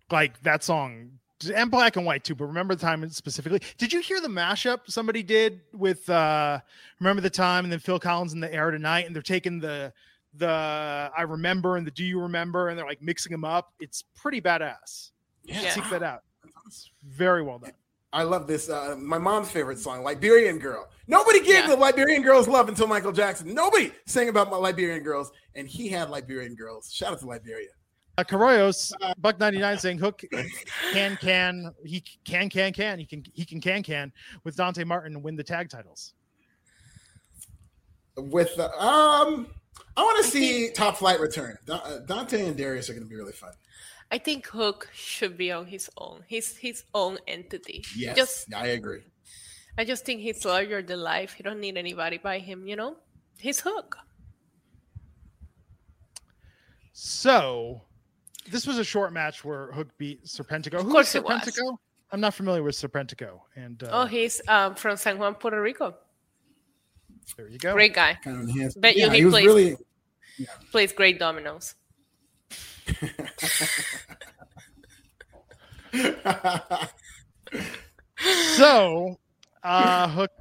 [0.10, 1.12] like that song
[1.54, 4.80] and black and white too but remember the time specifically did you hear the mashup
[4.88, 6.60] somebody did with uh
[7.00, 9.94] remember the time and then phil collins in the air tonight and they're taking the
[10.38, 14.04] the i remember and the do you remember and they're like mixing them up it's
[14.16, 15.12] pretty badass
[15.44, 15.70] Yeah.
[15.72, 16.22] seek that out
[16.66, 17.72] it's very well done
[18.14, 18.70] I love this.
[18.70, 20.88] Uh, my mom's favorite song, Liberian Girl.
[21.08, 21.68] Nobody gave Yeah.
[21.68, 23.54] the Liberian Girls love until Michael Jackson.
[23.54, 26.90] Nobody sang about my Liberian Girls, and he had Liberian Girls.
[26.92, 27.68] Shout out to Liberia.
[28.18, 30.24] uh, Carollos, buck 99 saying hook
[30.94, 34.12] can can he can can can he can he can can can
[34.46, 36.14] with dante martin win the tag titles
[38.16, 39.48] With the, um,
[39.96, 41.58] I want to see Top Flight return.
[41.70, 43.52] Uh, Dante and Darius are going to be really fun.
[44.12, 46.24] I think Hook should be on his own.
[46.28, 47.84] He's his own entity.
[47.96, 49.02] Yes, Just I agree.
[49.78, 51.34] I just think he's larger than life.
[51.34, 52.96] He don't need anybody by him, you know?
[53.38, 53.98] He's Hook.
[56.94, 57.82] So,
[58.50, 60.82] this was a short match where Hook beat Serpentico.
[60.82, 61.24] Who course was.
[61.24, 61.78] Serpentico?
[62.12, 63.42] I'm not familiar with Serpentico.
[63.56, 65.96] And uh, Oh, he's um, from San Juan, Puerto Rico.
[67.36, 67.74] There you go.
[67.74, 68.18] Great guy.
[68.24, 68.80] Kind of enhanced.
[68.80, 69.76] Bet you yeah, he he was plays- really.
[70.72, 71.74] Plays great dominoes.
[78.56, 79.18] So,
[79.64, 80.32] uh, Hook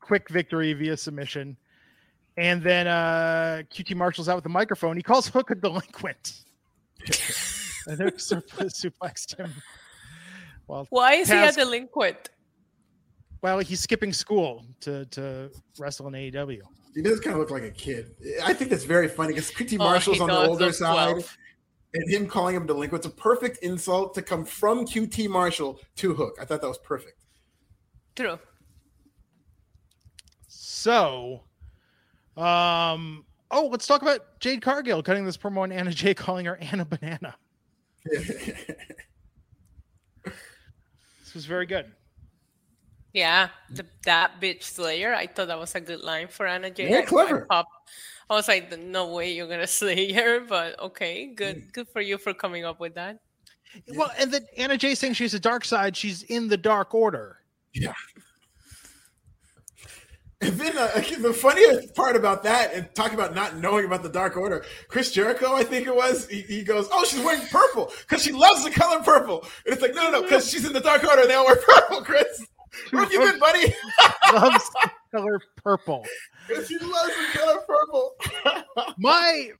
[0.00, 1.56] quick victory via submission.
[2.36, 4.96] And then uh, QT Marshall's out with the microphone.
[4.96, 6.44] He calls Hook a delinquent.
[7.86, 9.52] and Hook sup- suplexed him.
[10.66, 12.30] Well, Why is he a delinquent?
[13.44, 16.62] Well, he's skipping school to, to wrestle in AEW.
[16.94, 18.12] he does kind of look like a kid.
[18.42, 21.36] I think that's very funny because QT Oh, Marshall's he on the older side, 12.
[21.92, 23.04] and him calling him delinquent.
[23.04, 26.38] It's a perfect insult to come from QT Marshall to Hook.
[26.40, 27.22] I thought that was perfect.
[28.16, 28.38] True.
[30.48, 31.42] So,
[32.38, 36.56] um, oh, let's talk about Jade Cargill cutting this promo on Anna Jay calling her
[36.56, 37.36] Anna Banana.
[41.24, 41.90] This was very good.
[43.14, 45.14] Yeah, the, that bitch Slayer.
[45.14, 46.88] I thought that was a good line for Anna Jay.
[46.88, 47.46] Very I- clever.
[47.48, 47.68] I, pop,
[48.28, 52.18] I was like, no way you're gonna slay her, but okay, good, good for you
[52.18, 53.20] for coming up with that.
[53.94, 55.96] Well, and then Anna Jay saying she's a dark side.
[55.96, 57.38] She's in the Dark Order.
[57.72, 57.92] Yeah.
[60.40, 60.88] And then uh,
[61.20, 65.10] the funniest part about that, and talking about not knowing about the Dark Order, Chris
[65.12, 68.64] Jericho, I think it was, he, he goes, "Oh, she's wearing purple because she loves
[68.64, 71.26] the color purple." And it's like, no, no, no, because she's in the Dark Order,
[71.26, 72.02] they all wear purple.
[72.02, 72.46] Chris,
[72.90, 73.74] where have you been, buddy?
[74.32, 76.04] loves the color purple.
[76.48, 78.14] She loves the color purple.
[78.98, 79.50] My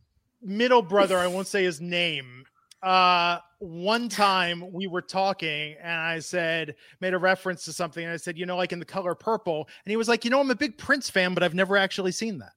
[0.42, 2.44] middle brother, I won't say his name,
[2.84, 8.04] uh, one time we were talking and I said, made a reference to something.
[8.04, 9.68] And I said, you know, like in the color purple.
[9.84, 12.12] And he was like, you know, I'm a big Prince fan, but I've never actually
[12.12, 12.52] seen that.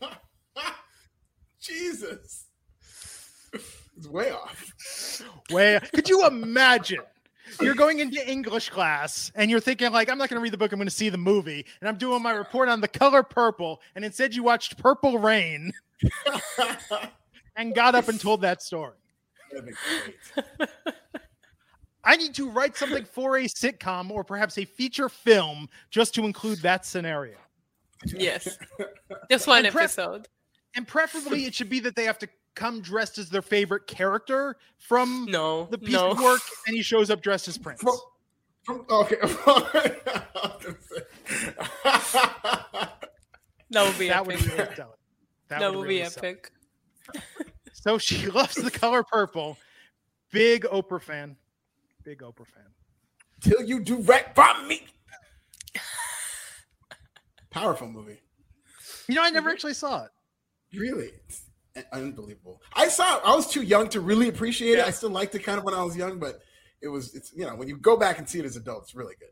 [1.60, 2.44] Jesus.
[3.52, 5.22] It's way off.
[5.50, 5.80] Way.
[5.92, 7.00] Could you imagine?
[7.60, 10.58] You're going into English class and you're thinking, like, I'm not going to read the
[10.58, 11.64] book, I'm going to see the movie.
[11.80, 13.80] And I'm doing my report on the color purple.
[13.94, 15.72] And instead, you watched Purple Rain
[17.56, 18.94] and got up and told that story.
[22.04, 26.24] I need to write something for a sitcom or perhaps a feature film just to
[26.24, 27.36] include that scenario.
[28.06, 28.56] Yes.
[29.30, 30.28] Just one And pref- episode.
[30.76, 32.28] And preferably it should be that they have to
[32.58, 35.66] come dressed as their favorite character from No.
[35.70, 36.10] the piece no.
[36.10, 37.80] of work and he shows up dressed as Prince.
[37.80, 37.96] From-
[38.64, 39.16] from- okay.
[43.70, 44.46] That would be that would epic.
[44.56, 44.86] be it, Dylan.
[45.48, 46.50] That, would would be really sell epic.
[47.74, 49.58] So she loves the color purple.
[50.32, 51.36] Big Oprah fan.
[52.02, 52.64] Big Oprah fan.
[53.42, 54.86] Till you do right by me.
[57.50, 58.20] Powerful movie.
[59.06, 60.10] You know, I never actually saw it.
[60.74, 61.10] Really?
[61.92, 62.60] Unbelievable.
[62.74, 64.84] I saw I was too young to really appreciate it.
[64.84, 66.40] I still liked it kind of when I was young, but
[66.80, 68.94] it was it's you know, when you go back and see it as adults, it's
[68.94, 69.28] really good.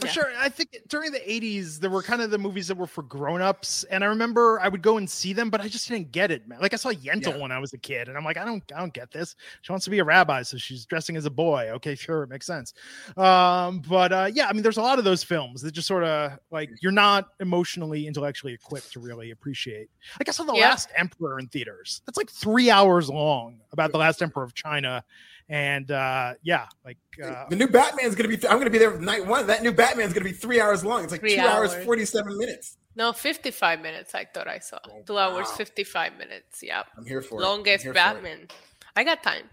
[0.00, 0.12] For Yeah.
[0.12, 0.32] sure.
[0.38, 3.84] I think during the 80s, there were kind of the movies that were for grown-ups.
[3.84, 6.48] And I remember I would go and see them, but I just didn't get it,
[6.48, 6.60] man.
[6.60, 7.36] Like I saw Yentl Yeah.
[7.36, 9.36] when I was a kid, and I'm like, I don't I don't get this.
[9.62, 11.68] She wants to be a rabbi, so she's dressing as a boy.
[11.74, 12.72] Okay, sure, it makes sense.
[13.16, 16.04] Um, but uh, yeah, I mean, there's a lot of those films that just sort
[16.04, 19.90] of like you're not emotionally, intellectually equipped to really appreciate.
[20.18, 20.70] Like I saw The Yeah.
[20.70, 22.02] Last Emperor in theaters.
[22.06, 25.04] That's like three hours long about the last emperor of China.
[25.50, 29.26] And uh yeah, like uh the new Batman's gonna be I'm gonna be there night
[29.26, 29.48] one.
[29.48, 31.02] That new Batman's gonna be three hours long.
[31.02, 31.84] It's like two hours, hours.
[31.84, 32.76] 47 minutes.
[32.94, 34.78] No, 55 minutes, I thought I saw.
[34.88, 35.54] Oh, Two hours, wow.
[35.56, 36.62] 55 minutes.
[36.62, 36.82] Yeah.
[36.96, 37.94] I'm here for Longest here for.
[37.94, 38.46] Batman.
[38.94, 39.50] I got time.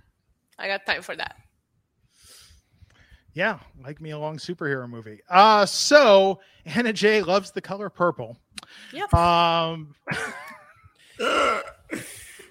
[0.60, 1.36] I got time for that.
[3.34, 5.22] Yeah, like me a long superhero movie.
[5.28, 8.38] Uh so Anna Jay loves the color purple.
[8.94, 9.12] Yep.
[9.16, 9.96] Um
[11.20, 11.64] I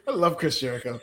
[0.08, 1.00] love Chris Jericho.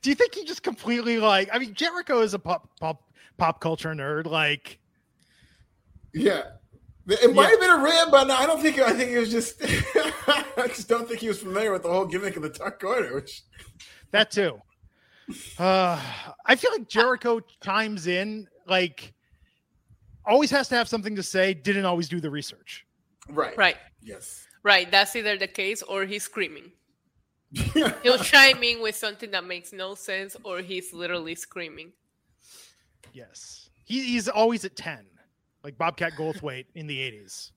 [0.00, 3.02] Do you think he just completely like I mean Jericho is a pop pop
[3.38, 4.78] pop culture nerd like
[6.14, 6.42] Yeah.
[7.08, 7.50] It might Yeah.
[7.50, 10.66] have been a rib, but no, I don't think I think it was just I
[10.68, 13.42] just don't think he was familiar with the whole gimmick of the Dark Order, which
[14.12, 14.60] that too.
[15.58, 16.00] Uh
[16.46, 19.12] I feel like Jericho chimes in like
[20.24, 22.86] always has to have something to say, didn't always do the research.
[23.28, 23.56] right.
[23.58, 23.76] Right.
[24.00, 24.46] Yes.
[24.62, 24.88] Right.
[24.90, 26.70] That's either the case or he's screaming.
[28.02, 31.92] He'll chime in with something that makes no sense or he's literally screaming.
[33.12, 33.68] Yes.
[33.84, 35.04] He, he's always at 10,
[35.62, 37.50] like Bobcat Goldthwait in the 80s.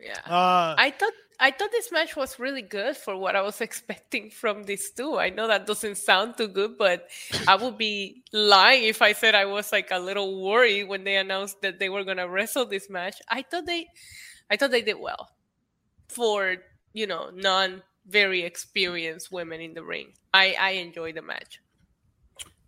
[0.00, 0.20] Yeah.
[0.24, 4.30] Uh, I thought I thought this match was really good for what I was expecting
[4.30, 5.18] from these two.
[5.18, 7.08] I know that doesn't sound too good, but
[7.48, 11.16] I would be lying if I said I was like a little worried when they
[11.16, 13.16] announced that they were gonna wrestle this match.
[13.28, 13.88] I thought they
[14.50, 15.30] I thought they did well
[16.08, 16.56] for
[16.92, 20.12] you know non very experienced women in the ring.
[20.34, 21.60] I I enjoy the match.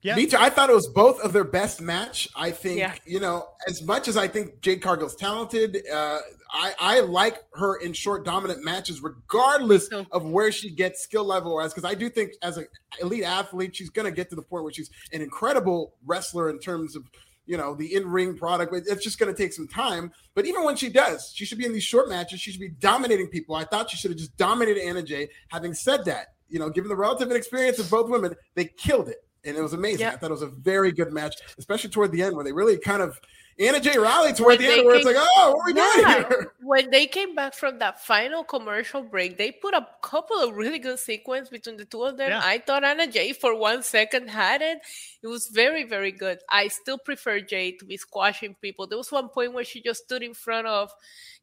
[0.03, 0.17] yeah.
[0.17, 0.37] Me too.
[0.39, 2.29] I thought it was both of their best match.
[2.35, 2.95] I think, Yeah.
[3.07, 6.19] you know, as much as I think Jade Cargill's talented, uh,
[6.53, 11.25] I, I like her in short, dominant matches, regardless So- of where she gets skill
[11.25, 11.73] level wise.
[11.73, 12.67] Because I do think, as an
[13.01, 16.59] elite athlete, she's going to get to the point where she's an incredible wrestler in
[16.59, 17.05] terms of,
[17.47, 18.75] you know, the in ring product.
[18.75, 20.13] It's just going to take some time.
[20.35, 22.41] But even when she does, she should be in these short matches.
[22.41, 23.55] She should be dominating people.
[23.55, 25.29] I thought she should have just dominated Anna Jay.
[25.49, 29.25] Having said that, you know, given the relative inexperience of both women, they killed it.
[29.45, 30.01] And it was amazing.
[30.01, 30.13] Yeah.
[30.13, 32.79] I thought it was a very good match, especially toward the end where they really
[32.79, 33.21] kind of
[33.63, 36.07] Anna Jay Riley toward When the end where it's like, oh, what are we doing
[36.07, 36.53] here?
[36.63, 40.79] when they came back from that final commercial break, they put a couple of really
[40.79, 42.31] good sequence between the two of them.
[42.31, 42.41] Yeah.
[42.43, 44.79] I thought Anna Jay for one second had it.
[45.23, 46.39] It was very, very good.
[46.51, 48.87] I still prefer Jay to be squashing people.
[48.87, 50.91] There was one point where she just stood in front of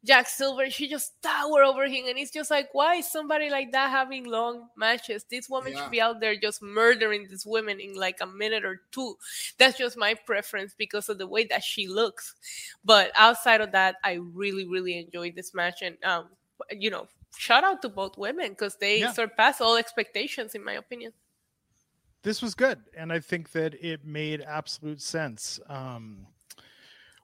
[0.04, 2.06] Jack Silver and she just towered over him.
[2.08, 5.24] And it's just like, why is somebody like that having long matches?
[5.30, 5.82] This woman Yeah.
[5.82, 9.16] should be out there just murdering these women in like a minute or two.
[9.58, 12.09] That's just my preference because of the way that she looks.
[12.84, 15.82] But outside of that, I really, really enjoyed this match.
[15.82, 16.28] And, um,
[16.70, 19.12] you know, shout out to both women because they Yeah.
[19.12, 21.12] surpassed all expectations, in my opinion.
[22.22, 26.26] this was good and i think that it made absolute sense um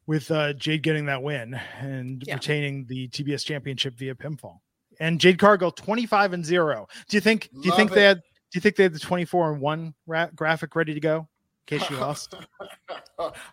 [0.06, 2.34] with uh, Jade getting that win and Yeah.
[2.34, 4.60] retaining the TBS championship via pinfall.
[5.00, 6.86] And Jade Cargill 25 and 0.
[7.08, 9.00] Do you think do you think Love they had do you think they had the
[9.00, 11.28] 24 and 1 ra- graphic ready to go
[11.68, 12.34] in case you lost?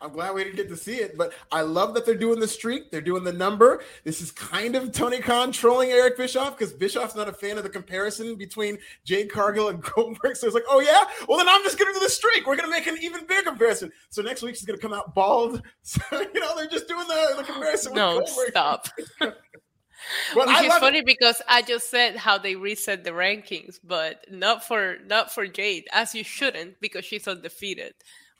[0.02, 2.48] I'm glad we didn't get to see it, but I love that they're doing the
[2.48, 2.92] streak.
[2.92, 3.82] They're doing the number.
[4.04, 7.64] This is kind of Tony Khan trolling Eric Bischoff because Bischoff's not a fan of
[7.64, 10.36] the comparison between Jade Cargill and Goldberg.
[10.36, 12.46] So it's like, oh yeah, well then I'm just gonna do the streak.
[12.46, 13.92] We're gonna make an even bigger comparison.
[14.10, 15.62] So next week she's gonna come out bald.
[15.82, 17.92] So you know they're just doing the, the comparison.
[17.94, 18.50] with No, Goldberg.
[18.50, 18.88] stop.
[20.34, 21.06] But Which I is funny it.
[21.06, 25.88] because I just said how they reset the rankings, but not for not for Jade,
[25.92, 27.94] as you shouldn't, because she's undefeated.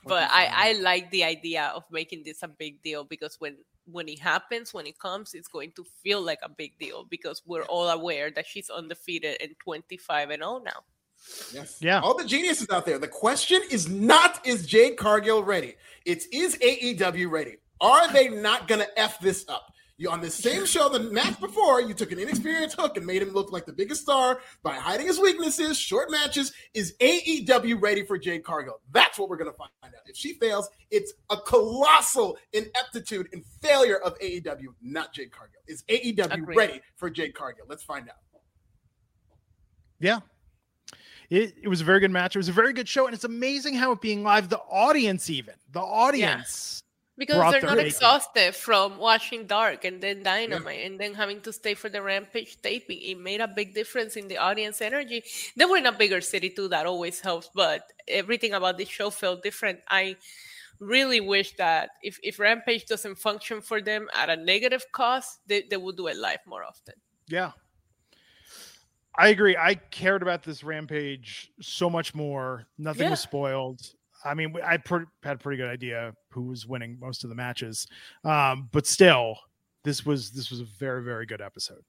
[0.06, 4.08] But I, I like the idea of making this a big deal because when when
[4.08, 7.64] it happens, when it comes, it's going to feel like a big deal because we're
[7.64, 10.82] all aware that she's undefeated and 25 and 0 now.
[11.52, 11.78] Yes.
[11.80, 12.00] Yeah.
[12.00, 12.98] All the geniuses out there.
[12.98, 15.76] The question is not is Jade Cargill ready?
[16.04, 17.56] It's is AEW ready?
[17.80, 19.72] Are they not gonna F this up?
[19.96, 23.22] You on the same show the match before, you took an inexperienced hook and made
[23.22, 26.52] him look like the biggest star by hiding his weaknesses, short matches.
[26.74, 28.80] Is AEW ready for Jade Cargill?
[28.90, 30.02] That's what we're gonna find out.
[30.06, 35.60] If she fails, it's a colossal ineptitude and failure of AEW, not Jade Cargill.
[35.68, 36.56] Is AEW Agreed.
[36.56, 37.66] ready for Jade Cargill?
[37.68, 38.16] Let's find out.
[40.00, 40.20] Yeah.
[41.30, 42.36] It, it was a very good match.
[42.36, 43.06] It was a very good show.
[43.06, 46.83] And it's amazing how it being live, the audience, even the audience.
[47.16, 51.74] Because they're not exhausted from watching Dark and then Dynamite and then having to stay
[51.74, 52.98] for the Rampage taping.
[53.00, 55.22] It made a big difference in the audience energy.
[55.56, 59.10] They were in a bigger city too, that always helps, but everything about this show
[59.10, 59.78] felt different.
[59.88, 60.16] I
[60.80, 65.62] really wish that if, if Rampage doesn't function for them at a negative cost, they,
[65.62, 66.94] they would do it live more often.
[67.28, 67.52] Yeah.
[69.16, 69.56] I agree.
[69.56, 72.66] I cared about this rampage so much more.
[72.78, 73.80] Nothing was spoiled.
[74.24, 77.36] I mean, I pre- had a pretty good idea who was winning most of the
[77.36, 77.86] matches,
[78.24, 79.36] um, but still,
[79.82, 81.82] this was this was a very very good episode.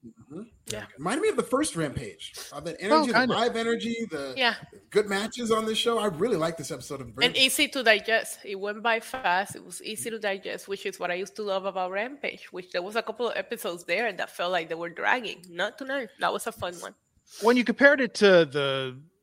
[0.68, 0.86] Yeah.
[0.98, 2.34] Reminded me of the first Rampage.
[2.52, 3.34] Uh, that energy, the kinda.
[3.34, 4.56] live energy, the Yeah.
[4.90, 5.98] good matches on this show.
[5.98, 8.40] I really like this episode of and easy to digest.
[8.44, 9.56] It went by fast.
[9.56, 12.52] It was easy to digest, which is what I used to love about Rampage.
[12.52, 15.45] Which there was a couple of episodes there that felt like they were dragging.
[15.49, 16.10] Not tonight.
[16.20, 16.95] That was a fun one.
[17.41, 19.14] When you compared it to the just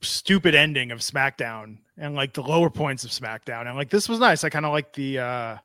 [0.00, 4.18] stupid ending of SmackDown and like the lower points of SmackDown, and like this was
[4.18, 4.44] nice.
[4.44, 5.56] I kind of like the uh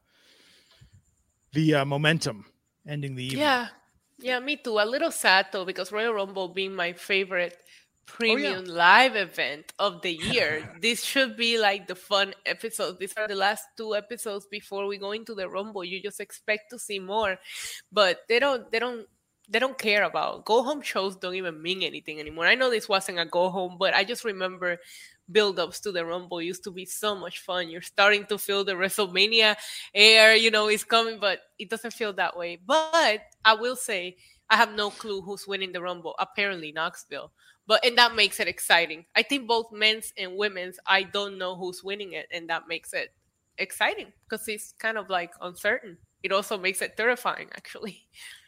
[1.53, 2.45] the uh, momentum
[2.87, 3.41] ending the evening.
[3.41, 3.67] Yeah,
[4.19, 4.79] yeah, me too.
[4.79, 7.57] A little sad though because Royal Rumble being my favorite
[8.05, 10.69] premium live event of the year.
[10.81, 12.99] this should be like the fun episode.
[12.99, 15.83] These are the last two episodes before we go into the Rumble.
[15.83, 17.37] You just expect to see more,
[17.91, 18.69] but they don't.
[18.71, 19.07] They don't.
[19.53, 21.15] They don't care about go home shows.
[21.15, 22.47] Don't even mean anything anymore.
[22.47, 24.79] I know this wasn't a go home, but I just remember
[25.31, 27.69] build-ups to the Rumble used to be so much fun.
[27.69, 29.55] You're starting to feel the WrestleMania
[29.93, 32.57] air, you know, is coming, but it doesn't feel that way.
[32.65, 34.17] But I will say,
[34.49, 36.15] I have no clue who's winning the Rumble.
[36.17, 37.31] Apparently, Knoxville.
[37.67, 39.05] But and that makes it exciting.
[39.15, 42.91] I think both men's and women's, I don't know who's winning it, and that makes
[42.91, 43.13] it
[43.59, 45.97] exciting because it's kind of like uncertain.
[46.23, 48.07] It also makes it terrifying, actually.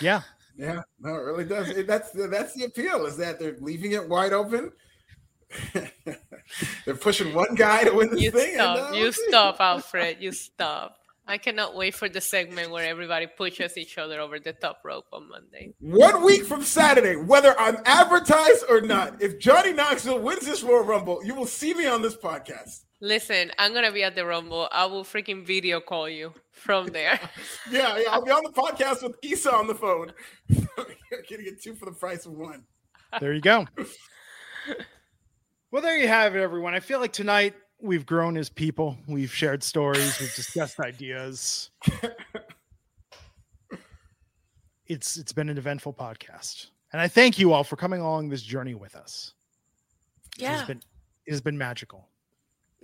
[0.00, 0.22] yeah.
[0.56, 1.68] yeah, no, it really does.
[1.70, 4.72] It- that's the, that's the appeal is that they're leaving it wide open.
[6.84, 8.54] they're pushing one guy to win this You thing.
[8.54, 8.94] stop.
[8.94, 10.18] You we'll stop, Alfred.
[10.20, 10.96] You stop.
[11.26, 15.04] I cannot wait for the segment where everybody pushes each other over the top rope
[15.12, 15.74] on Monday.
[15.80, 20.84] One week from Saturday, whether I'm advertised or not, if Johnny Knoxville wins this Royal
[20.84, 22.84] Rumble, you will see me on this podcast.
[23.00, 24.68] Listen, I'm gonna be at the Rumble.
[24.72, 27.20] I will freaking video call you from there.
[27.70, 30.10] Yeah, yeah, I'll be on the podcast with Issa on the phone.
[30.48, 32.64] You're getting it two for the price of one.
[33.20, 33.66] There you go.
[35.70, 36.74] well, there you have it, everyone.
[36.74, 38.96] I feel like tonight we've grown as people.
[39.06, 40.18] We've shared stories.
[40.20, 41.70] We've discussed ideas.
[44.86, 48.40] It's it's been an eventful podcast, and I thank you all for coming along this
[48.40, 49.34] journey with us.
[50.38, 50.66] It has Yeah.
[50.66, 50.82] been
[51.26, 52.08] it has been magical.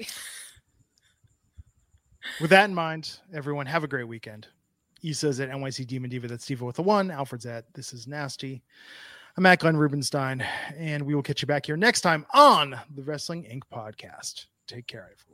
[2.41, 4.49] with that in mind, everyone have a great weekend.
[5.03, 6.29] Issa's at NYC Demon Diva.
[6.29, 7.11] That's Steve with a one.
[7.11, 8.63] Alfred's at This Is Nasty.
[9.37, 10.47] I'm at Glenn Rubenstein,
[10.77, 13.63] and we will catch you back here next time on the Wrestling Inc.
[13.73, 14.47] podcast.
[14.67, 15.34] Take care, everyone.